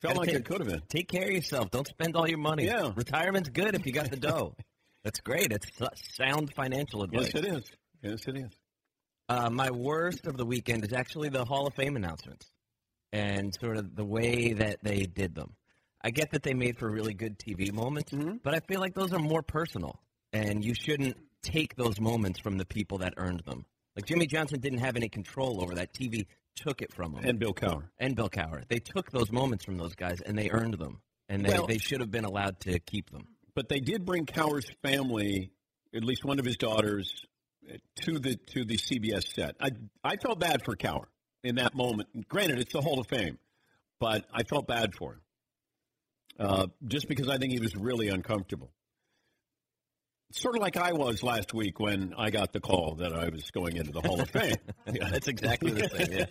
Felt 0.00 0.16
like 0.18 0.28
take- 0.28 0.36
it 0.38 0.44
could 0.44 0.60
have 0.60 0.68
been. 0.68 0.82
Take 0.88 1.08
care 1.08 1.24
of 1.24 1.30
yourself. 1.30 1.70
Don't 1.70 1.86
spend 1.86 2.16
all 2.16 2.28
your 2.28 2.38
money. 2.38 2.66
Yeah. 2.66 2.90
Retirement's 2.94 3.48
good 3.48 3.74
if 3.74 3.86
you 3.86 3.92
got 3.92 4.10
the 4.10 4.16
dough. 4.16 4.54
That's 5.04 5.20
great. 5.20 5.52
It's 5.52 5.68
sound 6.16 6.52
financial 6.54 7.02
advice. 7.02 7.30
Yes, 7.34 7.44
it 7.44 7.46
is. 7.46 7.62
Yes, 8.02 8.20
it 8.26 8.36
is. 8.36 8.50
Uh, 9.28 9.50
my 9.50 9.70
worst 9.70 10.26
of 10.26 10.36
the 10.36 10.44
weekend 10.44 10.84
is 10.84 10.92
actually 10.92 11.30
the 11.30 11.44
Hall 11.44 11.66
of 11.66 11.74
Fame 11.74 11.96
announcements 11.96 12.53
and 13.14 13.54
sort 13.60 13.76
of 13.76 13.94
the 13.94 14.04
way 14.04 14.52
that 14.54 14.78
they 14.82 15.04
did 15.04 15.34
them. 15.34 15.54
I 16.02 16.10
get 16.10 16.32
that 16.32 16.42
they 16.42 16.52
made 16.52 16.78
for 16.78 16.90
really 16.90 17.14
good 17.14 17.38
TV 17.38 17.72
moments, 17.72 18.10
Mm-hmm. 18.12 18.36
but 18.42 18.54
I 18.54 18.60
feel 18.60 18.80
like 18.80 18.94
those 18.94 19.12
are 19.12 19.18
more 19.18 19.42
personal, 19.42 20.00
and 20.32 20.64
you 20.64 20.74
shouldn't 20.74 21.16
take 21.42 21.76
those 21.76 22.00
moments 22.00 22.40
from 22.40 22.58
the 22.58 22.66
people 22.66 22.98
that 22.98 23.14
earned 23.16 23.42
them. 23.46 23.64
Like 23.96 24.06
Jimmy 24.06 24.26
Johnson 24.26 24.58
didn't 24.60 24.80
have 24.80 24.96
any 24.96 25.08
control 25.08 25.62
over 25.62 25.76
that. 25.76 25.94
TV 25.94 26.26
took 26.56 26.82
it 26.82 26.92
from 26.92 27.14
him. 27.14 27.24
And 27.24 27.38
Bill 27.38 27.54
Cowher. 27.54 27.84
And 27.98 28.16
Bill 28.16 28.28
Cowher. 28.28 28.66
They 28.68 28.78
took 28.80 29.10
those 29.12 29.30
moments 29.30 29.64
from 29.64 29.76
those 29.78 29.94
guys, 29.94 30.20
and 30.20 30.36
they 30.36 30.50
earned 30.50 30.74
them, 30.78 31.00
and 31.28 31.44
they, 31.46 31.52
Well- 31.52 31.66
they 31.68 31.78
should 31.78 32.00
have 32.00 32.10
been 32.10 32.24
allowed 32.24 32.58
to 32.60 32.78
keep 32.80 33.10
them. 33.10 33.28
But 33.54 33.68
they 33.68 33.78
did 33.78 34.04
bring 34.04 34.26
Cowher's 34.26 34.66
family, 34.82 35.52
at 35.94 36.02
least 36.02 36.24
one 36.24 36.40
of 36.40 36.44
his 36.44 36.56
daughters, 36.56 37.12
to 38.02 38.18
the 38.18 38.34
to 38.48 38.64
the 38.64 38.76
CBS 38.76 39.32
set. 39.32 39.54
I 39.60 39.70
I 40.02 40.16
felt 40.16 40.40
bad 40.40 40.62
for 40.64 40.74
Cowher 40.76 41.04
in 41.44 41.56
that 41.56 41.74
moment. 41.74 42.28
Granted, 42.28 42.58
it's 42.58 42.72
the 42.72 42.80
Hall 42.80 42.98
of 42.98 43.06
Fame, 43.06 43.38
but 44.00 44.24
I 44.32 44.42
felt 44.42 44.66
bad 44.66 44.94
for 44.94 45.12
him 45.12 45.20
uh, 46.38 46.66
just 46.86 47.08
because 47.08 47.28
I 47.28 47.38
think 47.38 47.52
he 47.52 47.60
was 47.60 47.74
really 47.76 48.08
uncomfortable. 48.08 48.72
Sort 50.32 50.56
of 50.56 50.62
like 50.62 50.76
I 50.76 50.92
was 50.92 51.22
last 51.22 51.54
week 51.54 51.78
when 51.78 52.12
I 52.18 52.30
got 52.30 52.52
the 52.52 52.60
call 52.60 52.96
that 52.96 53.12
I 53.12 53.28
was 53.28 53.50
going 53.52 53.76
into 53.76 53.92
the 53.92 54.00
Hall 54.00 54.20
of 54.20 54.28
Fame. 54.30 54.56
That's 54.86 55.28
exactly 55.28 55.70
the 55.70 55.88
same. 55.88 56.26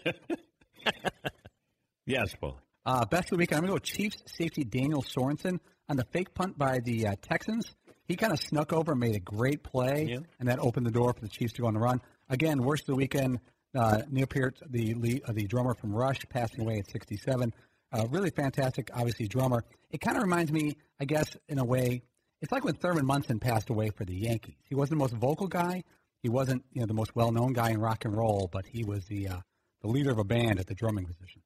Yeah. 0.86 0.92
yes, 2.06 2.36
Paul. 2.40 2.60
Uh, 2.86 3.06
best 3.06 3.26
of 3.26 3.30
the 3.30 3.36
weekend, 3.38 3.60
I'm 3.60 3.68
going 3.68 3.80
to 3.80 3.80
go 3.80 3.96
Chiefs 3.96 4.18
safety 4.26 4.66
Daniel 4.66 5.02
Sorensen 5.04 5.60
on 5.88 5.96
the 5.96 6.04
fake 6.12 6.34
punt 6.34 6.58
by 6.58 6.80
the 6.84 7.08
uh, 7.08 7.16
Texans. 7.22 7.74
He 8.06 8.18
kind 8.18 8.34
of 8.34 8.40
snuck 8.40 8.74
over 8.74 8.92
and 8.92 9.00
made 9.00 9.16
a 9.16 9.22
great 9.22 9.64
play, 9.64 10.20
and 10.38 10.50
that 10.50 10.60
opened 10.60 10.86
the 10.86 10.92
door 10.92 11.14
for 11.14 11.22
the 11.22 11.30
Chiefs 11.30 11.54
to 11.54 11.62
go 11.62 11.68
on 11.68 11.76
the 11.76 11.80
run. 11.80 12.02
Again, 12.28 12.62
worst 12.62 12.84
of 12.84 12.88
the 12.88 12.96
weekend, 12.96 13.40
Neil 13.74 14.28
Peart, 14.28 14.60
the 14.70 14.94
lead, 14.94 15.24
uh, 15.26 15.32
the 15.32 15.48
drummer 15.48 15.74
from 15.74 15.94
Rush, 15.94 16.20
passing 16.30 16.62
away 16.62 16.80
at 16.80 16.90
67. 16.90 17.54
Uh, 17.92 18.08
really 18.10 18.30
fantastic, 18.32 18.90
obviously 18.94 19.28
drummer. 19.28 19.64
It 19.92 20.02
kind 20.02 20.18
of 20.18 20.24
reminds 20.24 20.52
me, 20.52 20.78
I 21.00 21.06
guess, 21.06 21.36
in 21.48 21.60
a 21.60 21.66
way, 21.66 22.02
it's 22.42 22.52
like 22.52 22.66
when 22.66 22.74
Thurman 22.74 23.06
Munson 23.06 23.40
passed 23.40 23.70
away 23.70 23.90
for 23.90 24.04
the 24.04 24.16
Yankees. 24.16 24.58
He 24.68 24.76
wasn't 24.76 25.00
the 25.00 25.04
most 25.04 25.14
vocal 25.14 25.48
guy. 25.48 25.84
He 26.22 26.30
wasn't, 26.30 26.66
you 26.74 26.82
know, 26.82 26.88
the 26.88 26.94
most 26.94 27.16
well-known 27.16 27.54
guy 27.54 27.72
in 27.72 27.80
rock 27.80 28.06
and 28.06 28.16
roll, 28.16 28.50
but 28.52 28.66
he 28.66 28.84
was 28.84 29.06
the 29.06 29.30
uh, 29.30 29.38
the 29.82 29.88
leader 29.88 30.12
of 30.12 30.18
a 30.18 30.24
band 30.24 30.60
at 30.60 30.68
the 30.68 30.74
drumming 30.74 31.06
position. 31.06 31.42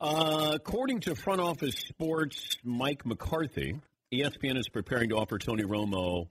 Uh, 0.00 0.52
according 0.54 1.00
to 1.00 1.14
Front 1.14 1.40
Office 1.40 1.74
Sports 1.76 2.56
Mike 2.64 3.06
McCarthy, 3.06 3.80
ESPN 4.12 4.56
is 4.56 4.68
preparing 4.68 5.10
to 5.10 5.16
offer 5.16 5.38
Tony 5.38 5.64
Romo 5.64 6.28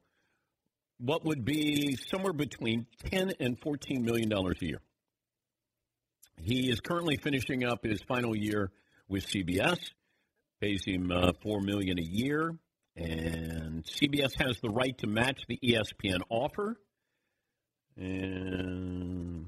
what 1.04 1.26
would 1.26 1.43
be 1.43 1.97
somewhere 2.10 2.32
between 2.32 2.86
10 3.12 3.34
and 3.39 3.60
14 3.60 4.04
million 4.06 4.30
dollars 4.30 4.58
a 4.62 4.66
year. 4.66 4.82
He 6.41 6.70
is 6.70 6.80
currently 6.80 7.18
finishing 7.18 7.66
up 7.66 7.84
his 7.84 8.01
final 8.08 8.36
year 8.36 8.72
with 9.10 9.28
CBS. 9.28 9.80
Pays 10.62 10.84
him 10.86 11.12
uh, 11.12 11.34
four 11.41 11.60
million 11.60 11.99
a 11.99 12.04
year, 12.04 12.56
and 12.95 13.84
CBS 13.84 14.41
has 14.41 14.60
the 14.62 14.70
right 14.70 14.97
to 14.99 15.08
match 15.08 15.41
the 15.49 15.60
ESPN 15.62 16.22
offer. 16.30 16.78
And 17.97 19.47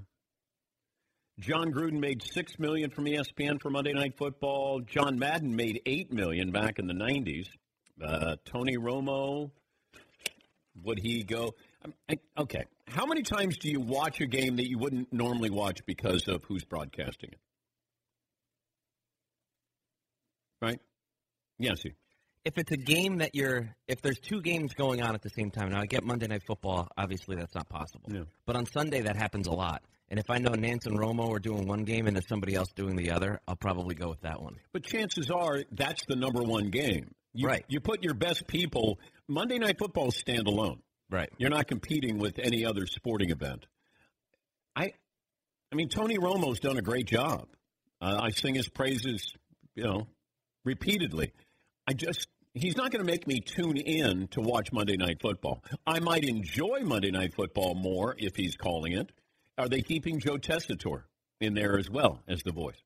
Jon 1.40 1.72
Gruden 1.72 2.00
made 2.00 2.22
six 2.22 2.60
million 2.60 2.90
from 2.90 3.06
ESPN 3.06 3.62
for 3.62 3.70
Monday 3.70 3.94
Night 3.94 4.18
Football. 4.18 4.82
John 4.82 5.18
Madden 5.18 5.56
made 5.56 5.82
eight 5.86 6.12
million 6.12 6.52
back 6.52 6.80
in 6.80 6.88
the 6.88 6.94
'90s. 6.94 7.48
Uh, 8.06 8.36
Tony 8.44 8.76
Romo, 8.76 9.52
would 10.84 11.00
he 11.00 11.24
go? 11.24 11.54
Um, 11.84 11.94
I, 12.10 12.18
okay, 12.38 12.66
how 12.88 13.06
many 13.06 13.22
times 13.24 13.58
do 13.58 13.70
you 13.70 13.80
watch 13.80 14.20
a 14.22 14.26
game 14.28 14.56
that 14.58 14.70
you 14.70 14.78
wouldn't 14.78 15.12
normally 15.14 15.50
watch 15.50 15.80
because 15.86 16.28
of 16.28 16.44
who's 16.44 16.64
broadcasting 16.64 17.30
it? 17.32 17.40
Right? 20.62 20.80
Yes. 21.60 21.84
you- 21.86 21.94
If 22.44 22.58
it's 22.58 22.72
a 22.72 22.78
game 22.78 23.18
that 23.20 23.34
you're, 23.34 23.76
if 23.88 24.02
there's 24.02 24.20
two 24.20 24.42
games 24.42 24.74
going 24.74 25.02
on 25.02 25.16
at 25.16 25.22
the 25.22 25.30
same 25.30 25.52
time, 25.52 25.70
now 25.70 25.82
I 25.82 25.86
get 25.86 26.04
Monday 26.04 26.28
Night 26.28 26.44
Football, 26.46 26.88
obviously 26.98 27.36
that's 27.36 27.56
not 27.56 27.68
possible. 27.70 28.10
But 28.46 28.56
on 28.56 28.66
Sunday 28.68 29.02
that 29.02 29.16
happens 29.16 29.48
a 29.48 29.52
lot. 29.52 29.82
And 30.10 30.20
if 30.20 30.30
I 30.30 30.38
know 30.38 30.52
Nantz 30.52 30.86
and 30.86 31.00
Romo 31.00 31.32
are 31.32 31.40
doing 31.40 31.68
one 31.68 31.84
game 31.84 32.06
and 32.06 32.16
there's 32.16 32.28
somebody 32.28 32.54
else 32.54 32.70
doing 32.76 32.96
the 32.96 33.10
other, 33.12 33.40
I'll 33.48 33.56
probably 33.56 33.96
go 33.96 34.10
with 34.10 34.22
that 34.22 34.40
one. 34.40 34.56
But 34.72 34.84
chances 34.84 35.32
are 35.32 35.64
that's 35.72 36.06
the 36.08 36.16
number 36.16 36.44
one 36.44 36.70
game. 36.70 37.10
You, 37.34 37.48
right. 37.48 37.66
You 37.68 37.80
put 37.80 38.04
your 38.04 38.14
best 38.14 38.46
people. 38.48 39.00
Monday 39.28 39.58
Night 39.58 39.78
Football 39.80 40.10
is 40.10 40.22
standalone. 40.22 40.80
Right. 41.10 41.30
You're 41.38 41.50
not 41.50 41.68
competing 41.68 42.18
with 42.18 42.40
any 42.40 42.66
other 42.66 42.86
sporting 42.86 43.30
event. 43.30 43.66
I, 44.76 44.92
I 45.72 45.76
mean, 45.76 45.90
Tony 45.90 46.18
Romo's 46.18 46.60
done 46.60 46.78
a 46.78 46.82
great 46.82 47.08
job. 47.08 47.48
Uh, 48.02 48.20
I 48.22 48.30
sing 48.32 48.56
his 48.56 48.68
praises, 48.68 49.34
you 49.76 49.84
know, 49.84 50.08
repeatedly. 50.64 51.32
I 51.88 51.94
just 51.94 52.28
he's 52.54 52.76
not 52.76 52.92
going 52.92 53.06
to 53.06 53.12
make 53.12 53.28
me 53.28 53.40
tune 53.40 53.78
in 53.78 54.28
to 54.30 54.42
watch 54.42 54.72
Monday 54.72 54.98
Night 54.98 55.22
Football. 55.22 55.64
I 55.86 56.00
might 56.00 56.24
enjoy 56.24 56.80
Monday 56.84 57.12
Night 57.12 57.34
Football 57.36 57.76
more 57.76 58.16
if 58.18 58.36
he's 58.36 58.56
calling 58.56 58.94
it. 58.94 59.12
Are 59.58 59.70
they 59.70 59.82
keeping 59.82 60.20
Joe 60.20 60.38
Tessitore 60.38 61.04
in 61.40 61.54
there 61.54 61.78
as 61.78 61.90
well 61.90 62.22
as 62.28 62.42
the 62.44 62.52
voice? 62.52 62.82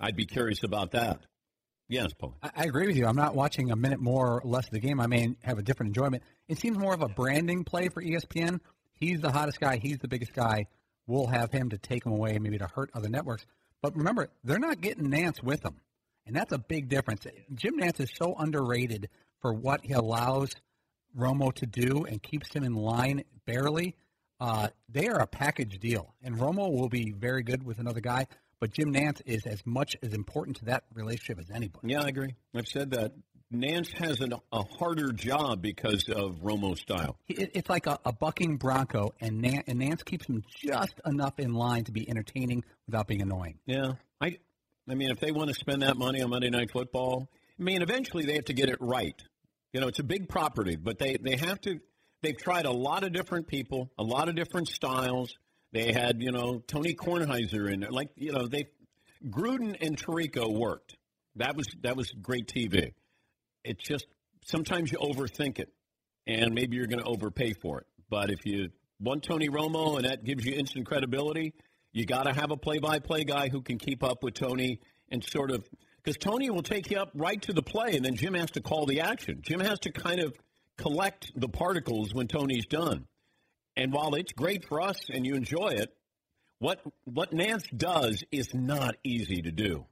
I'd 0.00 0.16
be 0.16 0.26
curious 0.26 0.62
about 0.62 0.92
that. 0.92 1.20
Yes, 1.90 2.12
Paul. 2.14 2.36
I, 2.40 2.50
I 2.56 2.64
agree 2.64 2.86
with 2.86 2.96
you. 2.96 3.04
I'm 3.06 3.16
not 3.16 3.34
watching 3.34 3.72
a 3.72 3.76
minute 3.76 4.00
more 4.00 4.40
or 4.40 4.48
less 4.48 4.66
of 4.66 4.70
the 4.70 4.78
game. 4.78 5.00
I 5.00 5.08
may 5.08 5.34
have 5.42 5.58
a 5.58 5.62
different 5.62 5.88
enjoyment. 5.88 6.22
It 6.48 6.58
seems 6.58 6.78
more 6.78 6.94
of 6.94 7.02
a 7.02 7.08
branding 7.08 7.64
play 7.64 7.88
for 7.88 8.00
ESPN. 8.00 8.60
He's 8.94 9.20
the 9.20 9.32
hottest 9.32 9.58
guy. 9.58 9.76
He's 9.76 9.98
the 9.98 10.06
biggest 10.06 10.32
guy. 10.32 10.66
We'll 11.08 11.26
have 11.26 11.50
him 11.50 11.70
to 11.70 11.78
take 11.78 12.06
him 12.06 12.12
away, 12.12 12.38
maybe 12.38 12.58
to 12.58 12.68
hurt 12.72 12.90
other 12.94 13.08
networks. 13.08 13.44
But 13.82 13.96
remember, 13.96 14.28
they're 14.44 14.60
not 14.60 14.80
getting 14.80 15.08
Nantz 15.08 15.42
with 15.42 15.62
them, 15.62 15.80
and 16.26 16.36
that's 16.36 16.52
a 16.52 16.58
big 16.58 16.88
difference. 16.88 17.26
Jim 17.54 17.78
Nantz 17.78 17.98
is 17.98 18.12
so 18.16 18.36
underrated 18.38 19.08
for 19.40 19.52
what 19.52 19.84
he 19.84 19.92
allows 19.92 20.50
Romo 21.18 21.52
to 21.54 21.66
do 21.66 22.04
and 22.08 22.22
keeps 22.22 22.54
him 22.54 22.62
in 22.62 22.74
line 22.74 23.24
barely. 23.46 23.96
Uh, 24.38 24.68
they 24.88 25.08
are 25.08 25.18
a 25.18 25.26
package 25.26 25.80
deal, 25.80 26.14
and 26.22 26.36
Romo 26.36 26.70
will 26.72 26.88
be 26.88 27.10
very 27.10 27.42
good 27.42 27.64
with 27.64 27.80
another 27.80 28.00
guy. 28.00 28.26
But 28.60 28.72
Jim 28.72 28.92
Nantz 28.92 29.22
is 29.24 29.46
as 29.46 29.64
much 29.64 29.96
as 30.02 30.12
important 30.12 30.58
to 30.58 30.66
that 30.66 30.84
relationship 30.92 31.38
as 31.40 31.50
anybody. 31.50 31.88
Yeah, 31.88 32.02
I 32.02 32.08
agree. 32.08 32.34
I've 32.54 32.68
said 32.68 32.90
that. 32.92 33.12
Nantz 33.52 33.92
has 33.98 34.20
an, 34.20 34.32
a 34.52 34.62
harder 34.78 35.10
job 35.10 35.60
because 35.60 36.08
of 36.08 36.38
Romo's 36.40 36.78
style. 36.78 37.16
It, 37.26 37.50
it's 37.54 37.68
like 37.68 37.88
a, 37.88 37.98
a 38.04 38.12
bucking 38.12 38.58
bronco, 38.58 39.12
and 39.20 39.42
Nantz, 39.42 39.64
and 39.66 39.80
Nantz 39.80 40.04
keeps 40.04 40.26
him 40.26 40.44
just 40.48 41.00
enough 41.04 41.36
in 41.40 41.54
line 41.54 41.82
to 41.84 41.92
be 41.92 42.08
entertaining 42.08 42.62
without 42.86 43.08
being 43.08 43.22
annoying. 43.22 43.58
Yeah, 43.66 43.94
I, 44.20 44.36
I 44.88 44.94
mean, 44.94 45.10
if 45.10 45.18
they 45.18 45.32
want 45.32 45.48
to 45.48 45.54
spend 45.54 45.82
that 45.82 45.96
money 45.96 46.22
on 46.22 46.30
Monday 46.30 46.50
Night 46.50 46.70
Football, 46.70 47.28
I 47.58 47.62
mean, 47.62 47.82
eventually 47.82 48.24
they 48.24 48.34
have 48.34 48.44
to 48.44 48.52
get 48.52 48.68
it 48.68 48.78
right. 48.78 49.20
You 49.72 49.80
know, 49.80 49.88
it's 49.88 49.98
a 49.98 50.04
big 50.04 50.28
property, 50.28 50.76
but 50.76 51.00
they 51.00 51.16
they 51.16 51.36
have 51.36 51.60
to. 51.62 51.80
They've 52.22 52.36
tried 52.36 52.66
a 52.66 52.72
lot 52.72 53.02
of 53.02 53.12
different 53.12 53.48
people, 53.48 53.90
a 53.98 54.04
lot 54.04 54.28
of 54.28 54.36
different 54.36 54.68
styles. 54.68 55.36
They 55.72 55.92
had, 55.92 56.20
you 56.22 56.32
know, 56.32 56.62
Tony 56.66 56.94
Kornheiser 56.94 57.72
in 57.72 57.80
there. 57.80 57.90
Like, 57.90 58.10
you 58.16 58.32
know, 58.32 58.46
they 58.46 58.66
Gruden 59.28 59.76
and 59.80 59.96
Tirico 59.96 60.52
worked. 60.52 60.96
That 61.36 61.56
was 61.56 61.68
that 61.82 61.96
was 61.96 62.10
great 62.10 62.46
TV. 62.46 62.92
It's 63.64 63.82
just 63.82 64.06
sometimes 64.44 64.90
you 64.90 64.98
overthink 64.98 65.58
it, 65.58 65.72
and 66.26 66.54
maybe 66.54 66.76
you're 66.76 66.86
going 66.86 67.02
to 67.02 67.08
overpay 67.08 67.52
for 67.52 67.80
it. 67.80 67.86
But 68.08 68.30
if 68.30 68.44
you 68.46 68.70
want 68.98 69.22
Tony 69.22 69.48
Romo 69.48 69.96
and 69.96 70.04
that 70.04 70.24
gives 70.24 70.44
you 70.44 70.54
instant 70.54 70.86
credibility, 70.86 71.54
you 71.92 72.06
got 72.06 72.24
to 72.24 72.32
have 72.32 72.50
a 72.50 72.56
play-by-play 72.56 73.24
guy 73.24 73.48
who 73.48 73.62
can 73.62 73.78
keep 73.78 74.02
up 74.02 74.22
with 74.22 74.34
Tony 74.34 74.80
and 75.10 75.22
sort 75.22 75.50
of 75.50 75.68
because 76.02 76.16
Tony 76.16 76.50
will 76.50 76.62
take 76.62 76.90
you 76.90 76.98
up 76.98 77.10
right 77.14 77.40
to 77.42 77.52
the 77.52 77.62
play, 77.62 77.94
and 77.94 78.04
then 78.04 78.16
Jim 78.16 78.34
has 78.34 78.50
to 78.52 78.60
call 78.60 78.86
the 78.86 79.00
action. 79.00 79.40
Jim 79.42 79.60
has 79.60 79.78
to 79.80 79.92
kind 79.92 80.20
of 80.20 80.34
collect 80.78 81.30
the 81.36 81.48
particles 81.48 82.14
when 82.14 82.26
Tony's 82.26 82.66
done. 82.66 83.06
And 83.80 83.94
while 83.94 84.14
it's 84.14 84.32
great 84.32 84.66
for 84.68 84.82
us 84.82 84.98
and 85.08 85.24
you 85.24 85.34
enjoy 85.34 85.68
it, 85.68 85.90
what 86.58 86.82
what 87.04 87.30
Nantz 87.30 87.64
does 87.74 88.22
is 88.30 88.52
not 88.52 88.94
easy 89.02 89.40
to 89.40 89.50
do. 89.50 89.86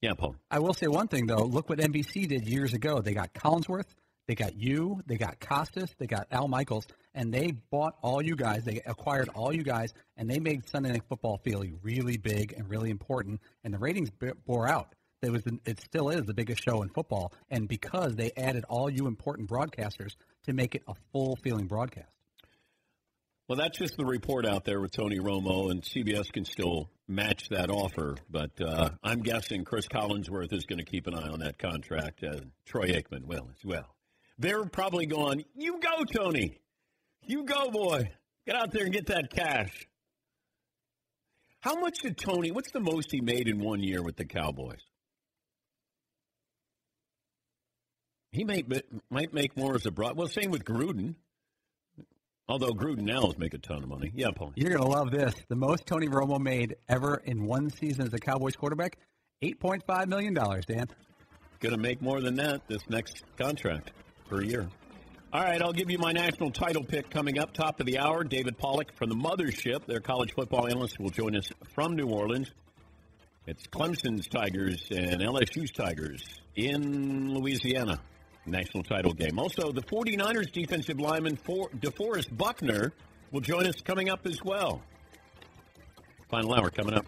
Yeah, 0.00 0.12
Paul. 0.14 0.36
I 0.48 0.60
will 0.60 0.72
say 0.72 0.86
one 0.86 1.08
thing 1.08 1.26
though. 1.26 1.42
Look 1.42 1.68
what 1.68 1.80
NBC 1.80 2.28
did 2.28 2.46
years 2.46 2.74
ago. 2.74 3.00
They 3.00 3.14
got 3.14 3.34
Collinsworth, 3.34 3.88
they 4.28 4.36
got 4.36 4.54
you, 4.54 5.02
they 5.06 5.16
got 5.16 5.40
Costas, 5.40 5.90
they 5.98 6.06
got 6.06 6.28
Al 6.30 6.46
Michaels, 6.46 6.86
and 7.12 7.34
they 7.34 7.54
bought 7.72 7.96
all 8.02 8.22
you 8.22 8.36
guys. 8.36 8.62
They 8.64 8.80
acquired 8.86 9.30
all 9.34 9.52
you 9.52 9.64
guys, 9.64 9.92
and 10.16 10.30
they 10.30 10.38
made 10.38 10.68
Sunday 10.68 10.92
Night 10.92 11.02
Football 11.08 11.40
feel 11.42 11.64
really 11.82 12.18
big 12.18 12.52
and 12.56 12.70
really 12.70 12.90
important. 12.90 13.40
And 13.64 13.74
the 13.74 13.78
ratings 13.78 14.10
bore 14.46 14.68
out. 14.68 14.94
It 15.22 15.32
was, 15.32 15.42
it 15.64 15.80
still 15.80 16.10
is 16.10 16.22
the 16.22 16.34
biggest 16.34 16.62
show 16.62 16.82
in 16.82 16.90
football, 16.90 17.32
and 17.50 17.66
because 17.66 18.14
they 18.14 18.30
added 18.36 18.64
all 18.68 18.88
you 18.88 19.08
important 19.08 19.50
broadcasters 19.50 20.14
to 20.44 20.52
make 20.52 20.76
it 20.76 20.84
a 20.86 20.94
full 21.10 21.34
feeling 21.42 21.66
broadcast. 21.66 22.12
Well, 23.48 23.56
that's 23.56 23.78
just 23.78 23.96
the 23.96 24.04
report 24.04 24.44
out 24.44 24.66
there 24.66 24.78
with 24.78 24.92
Tony 24.92 25.18
Romo, 25.18 25.70
and 25.70 25.82
CBS 25.82 26.30
can 26.30 26.44
still 26.44 26.90
match 27.08 27.48
that 27.48 27.70
offer. 27.70 28.16
But 28.28 28.50
uh, 28.60 28.90
I'm 29.02 29.20
guessing 29.22 29.64
Cris 29.64 29.88
Collinsworth 29.88 30.52
is 30.52 30.66
going 30.66 30.80
to 30.80 30.84
keep 30.84 31.06
an 31.06 31.14
eye 31.14 31.28
on 31.28 31.40
that 31.40 31.56
contract, 31.56 32.22
and 32.22 32.50
Troy 32.66 32.88
Aikman 32.88 33.24
will 33.24 33.48
as 33.56 33.64
well. 33.64 33.96
They're 34.38 34.66
probably 34.66 35.06
going, 35.06 35.46
You 35.56 35.80
go, 35.80 36.04
Tony. 36.04 36.58
You 37.22 37.44
go, 37.44 37.70
boy. 37.70 38.10
Get 38.46 38.54
out 38.54 38.70
there 38.70 38.84
and 38.84 38.92
get 38.92 39.06
that 39.06 39.30
cash. 39.30 39.88
How 41.60 41.80
much 41.80 42.00
did 42.02 42.18
Tony, 42.18 42.50
what's 42.50 42.70
the 42.70 42.80
most 42.80 43.10
he 43.10 43.22
made 43.22 43.48
in 43.48 43.60
one 43.60 43.82
year 43.82 44.02
with 44.02 44.16
the 44.16 44.26
Cowboys? 44.26 44.84
He 48.30 48.44
might, 48.44 48.66
might 49.10 49.32
make 49.32 49.56
more 49.56 49.74
as 49.74 49.86
a 49.86 49.90
broad. 49.90 50.18
Well, 50.18 50.28
same 50.28 50.50
with 50.50 50.64
Gruden. 50.64 51.14
Although 52.48 52.70
Gruden 52.70 53.02
now 53.02 53.26
is 53.26 53.38
making 53.38 53.58
a 53.58 53.60
ton 53.60 53.82
of 53.82 53.88
money. 53.90 54.10
Yeah, 54.14 54.30
Paul. 54.34 54.52
You're 54.56 54.70
going 54.70 54.82
to 54.82 54.88
love 54.88 55.10
this. 55.10 55.34
The 55.48 55.56
most 55.56 55.86
Tony 55.86 56.08
Romo 56.08 56.40
made 56.40 56.76
ever 56.88 57.20
in 57.24 57.44
one 57.44 57.68
season 57.68 58.06
as 58.06 58.14
a 58.14 58.18
Cowboys 58.18 58.56
quarterback, 58.56 58.96
$8.5 59.42 60.06
million, 60.06 60.32
Dan. 60.32 60.86
Going 61.60 61.74
to 61.74 61.80
make 61.80 62.00
more 62.00 62.20
than 62.22 62.36
that 62.36 62.66
this 62.66 62.88
next 62.88 63.22
contract 63.36 63.90
per 64.30 64.42
year. 64.42 64.66
All 65.30 65.42
right, 65.42 65.60
I'll 65.60 65.74
give 65.74 65.90
you 65.90 65.98
my 65.98 66.12
national 66.12 66.50
title 66.50 66.82
pick 66.82 67.10
coming 67.10 67.38
up, 67.38 67.52
top 67.52 67.80
of 67.80 67.86
the 67.86 67.98
hour. 67.98 68.24
David 68.24 68.56
Pollack 68.56 68.94
from 68.96 69.10
the 69.10 69.14
Mothership, 69.14 69.84
their 69.84 70.00
college 70.00 70.32
football 70.32 70.66
analyst, 70.68 70.98
will 70.98 71.10
join 71.10 71.36
us 71.36 71.52
from 71.74 71.96
New 71.96 72.06
Orleans. 72.06 72.50
It's 73.46 73.66
Clemson's 73.66 74.26
Tigers 74.26 74.88
and 74.90 75.20
LSU's 75.20 75.70
Tigers 75.70 76.24
in 76.56 77.34
Louisiana. 77.34 78.00
National 78.50 78.82
title 78.82 79.12
game. 79.12 79.38
Also, 79.38 79.72
the 79.72 79.82
49ers 79.82 80.50
defensive 80.52 80.98
lineman 81.00 81.36
for 81.36 81.68
DeForest 81.70 82.36
Buckner 82.36 82.92
will 83.30 83.40
join 83.40 83.66
us 83.66 83.80
coming 83.80 84.08
up 84.08 84.26
as 84.26 84.42
well. 84.42 84.82
Final 86.30 86.54
hour 86.54 86.70
coming 86.70 86.94
up. 86.94 87.06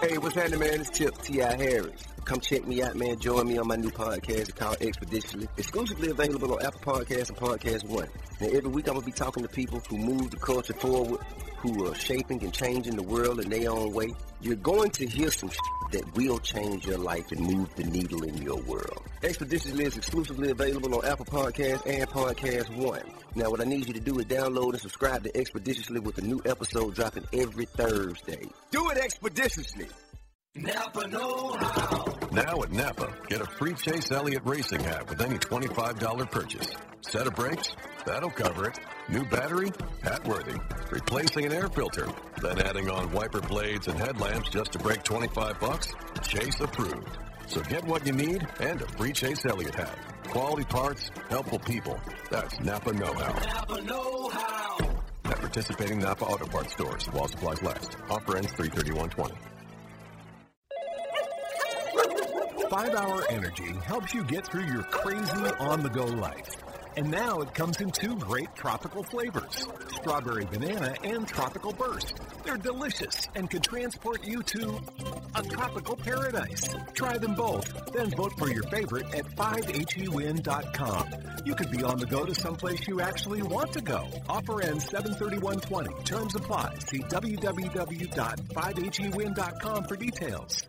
Hey, 0.00 0.18
what's 0.18 0.34
happening, 0.34 0.60
man? 0.60 0.80
It's 0.80 0.90
Tip 0.90 1.16
T.I. 1.18 1.56
Harris. 1.56 2.09
Come 2.30 2.38
check 2.38 2.64
me 2.64 2.80
out, 2.80 2.94
man. 2.94 3.18
Join 3.18 3.48
me 3.48 3.58
on 3.58 3.66
my 3.66 3.74
new 3.74 3.90
podcast 3.90 4.54
called 4.54 4.76
Expeditiously. 4.80 5.48
Exclusively 5.56 6.10
available 6.10 6.54
on 6.54 6.64
Apple 6.64 6.80
Podcasts 6.80 7.28
and 7.28 7.36
Podcast 7.36 7.82
One. 7.88 8.06
Now, 8.40 8.46
every 8.46 8.70
week 8.70 8.86
I'm 8.86 8.94
to 8.94 9.04
be 9.04 9.10
talking 9.10 9.42
to 9.42 9.48
people 9.48 9.82
who 9.88 9.98
move 9.98 10.30
the 10.30 10.36
culture 10.36 10.74
forward, 10.74 11.20
who 11.58 11.88
are 11.88 11.94
shaping 11.96 12.40
and 12.44 12.54
changing 12.54 12.94
the 12.94 13.02
world 13.02 13.40
in 13.40 13.50
their 13.50 13.68
own 13.68 13.92
way. 13.92 14.14
You're 14.40 14.54
going 14.54 14.90
to 14.90 15.08
hear 15.08 15.32
some 15.32 15.50
that 15.90 16.04
will 16.14 16.38
change 16.38 16.86
your 16.86 16.98
life 16.98 17.32
and 17.32 17.40
move 17.40 17.74
the 17.74 17.82
needle 17.82 18.22
in 18.22 18.40
your 18.40 18.62
world. 18.62 19.02
Expeditiously 19.24 19.86
is 19.86 19.96
exclusively 19.96 20.50
available 20.52 20.94
on 20.94 21.04
Apple 21.04 21.24
Podcasts 21.24 21.84
and 21.84 22.08
Podcast 22.08 22.72
One. 22.76 23.02
Now, 23.34 23.50
what 23.50 23.60
I 23.60 23.64
need 23.64 23.88
you 23.88 23.94
to 23.94 23.98
do 23.98 24.20
is 24.20 24.26
download 24.26 24.70
and 24.70 24.80
subscribe 24.80 25.24
to 25.24 25.36
Expeditiously 25.36 25.98
with 25.98 26.16
a 26.18 26.22
new 26.22 26.40
episode 26.44 26.94
dropping 26.94 27.24
every 27.32 27.64
Thursday. 27.64 28.48
Do 28.70 28.88
it 28.90 28.98
expeditiously! 28.98 29.88
Napa 30.56 31.06
Know 31.06 31.52
How. 31.52 32.18
Now 32.32 32.62
at 32.62 32.72
Napa, 32.72 33.14
get 33.28 33.40
a 33.40 33.46
free 33.46 33.72
Chase 33.74 34.10
Elliott 34.10 34.42
Racing 34.44 34.80
hat 34.80 35.08
with 35.08 35.20
any 35.20 35.38
$25 35.38 36.30
purchase. 36.30 36.74
Set 37.02 37.28
of 37.28 37.36
brakes? 37.36 37.76
That'll 38.04 38.30
cover 38.30 38.68
it. 38.68 38.78
New 39.08 39.24
battery? 39.26 39.70
Hat 40.02 40.26
worthy. 40.26 40.58
Replacing 40.90 41.46
an 41.46 41.52
air 41.52 41.68
filter? 41.68 42.08
Then 42.42 42.58
adding 42.60 42.90
on 42.90 43.12
wiper 43.12 43.40
blades 43.40 43.86
and 43.86 43.96
headlamps 43.96 44.50
just 44.50 44.72
to 44.72 44.80
break 44.80 45.04
25 45.04 45.60
bucks? 45.60 45.94
Chase 46.22 46.60
approved. 46.60 47.16
So 47.46 47.62
get 47.62 47.84
what 47.84 48.04
you 48.04 48.12
need 48.12 48.44
and 48.58 48.82
a 48.82 48.88
free 48.98 49.12
Chase 49.12 49.46
Elliott 49.46 49.76
hat. 49.76 49.98
Quality 50.28 50.64
parts, 50.64 51.10
helpful 51.28 51.60
people. 51.60 51.98
That's 52.28 52.58
Napa 52.60 52.92
Know 52.92 53.12
How. 53.12 53.32
Napa 53.32 53.80
Know 53.82 54.28
How. 54.30 54.78
At 55.26 55.38
participating 55.38 56.00
Napa 56.00 56.24
Auto 56.24 56.46
Parts 56.46 56.72
stores 56.72 57.06
while 57.06 57.28
supplies 57.28 57.62
last. 57.62 57.96
Offer 58.08 58.36
ends 58.36 58.52
331.20. 58.52 59.36
Five 62.70 62.94
Hour 62.94 63.24
Energy 63.30 63.72
helps 63.84 64.14
you 64.14 64.22
get 64.22 64.46
through 64.46 64.66
your 64.66 64.84
crazy 64.84 65.50
on 65.58 65.82
the 65.82 65.88
go 65.88 66.04
life. 66.04 66.48
And 66.96 67.10
now 67.10 67.40
it 67.40 67.52
comes 67.52 67.80
in 67.80 67.90
two 67.90 68.14
great 68.14 68.54
tropical 68.54 69.02
flavors 69.02 69.66
strawberry 69.96 70.44
banana 70.44 70.94
and 71.02 71.26
tropical 71.26 71.72
burst. 71.72 72.14
They're 72.44 72.56
delicious 72.56 73.26
and 73.34 73.50
could 73.50 73.64
transport 73.64 74.24
you 74.24 74.44
to 74.44 74.80
a 75.34 75.42
tropical 75.42 75.96
paradise. 75.96 76.68
Try 76.94 77.18
them 77.18 77.34
both, 77.34 77.92
then 77.92 78.10
vote 78.10 78.38
for 78.38 78.48
your 78.48 78.62
favorite 78.64 79.12
at 79.14 79.26
5hewin.com. 79.26 81.08
You 81.44 81.54
could 81.56 81.72
be 81.72 81.82
on 81.82 81.98
the 81.98 82.06
go 82.06 82.24
to 82.24 82.36
someplace 82.36 82.86
you 82.86 83.00
actually 83.00 83.42
want 83.42 83.72
to 83.72 83.80
go. 83.80 84.06
Offer 84.28 84.62
ends 84.62 84.86
73120. 84.86 86.04
Terms 86.04 86.36
apply. 86.36 86.76
See 86.86 87.00
www.5hewin.com 87.00 89.84
for 89.84 89.96
details. 89.96 90.68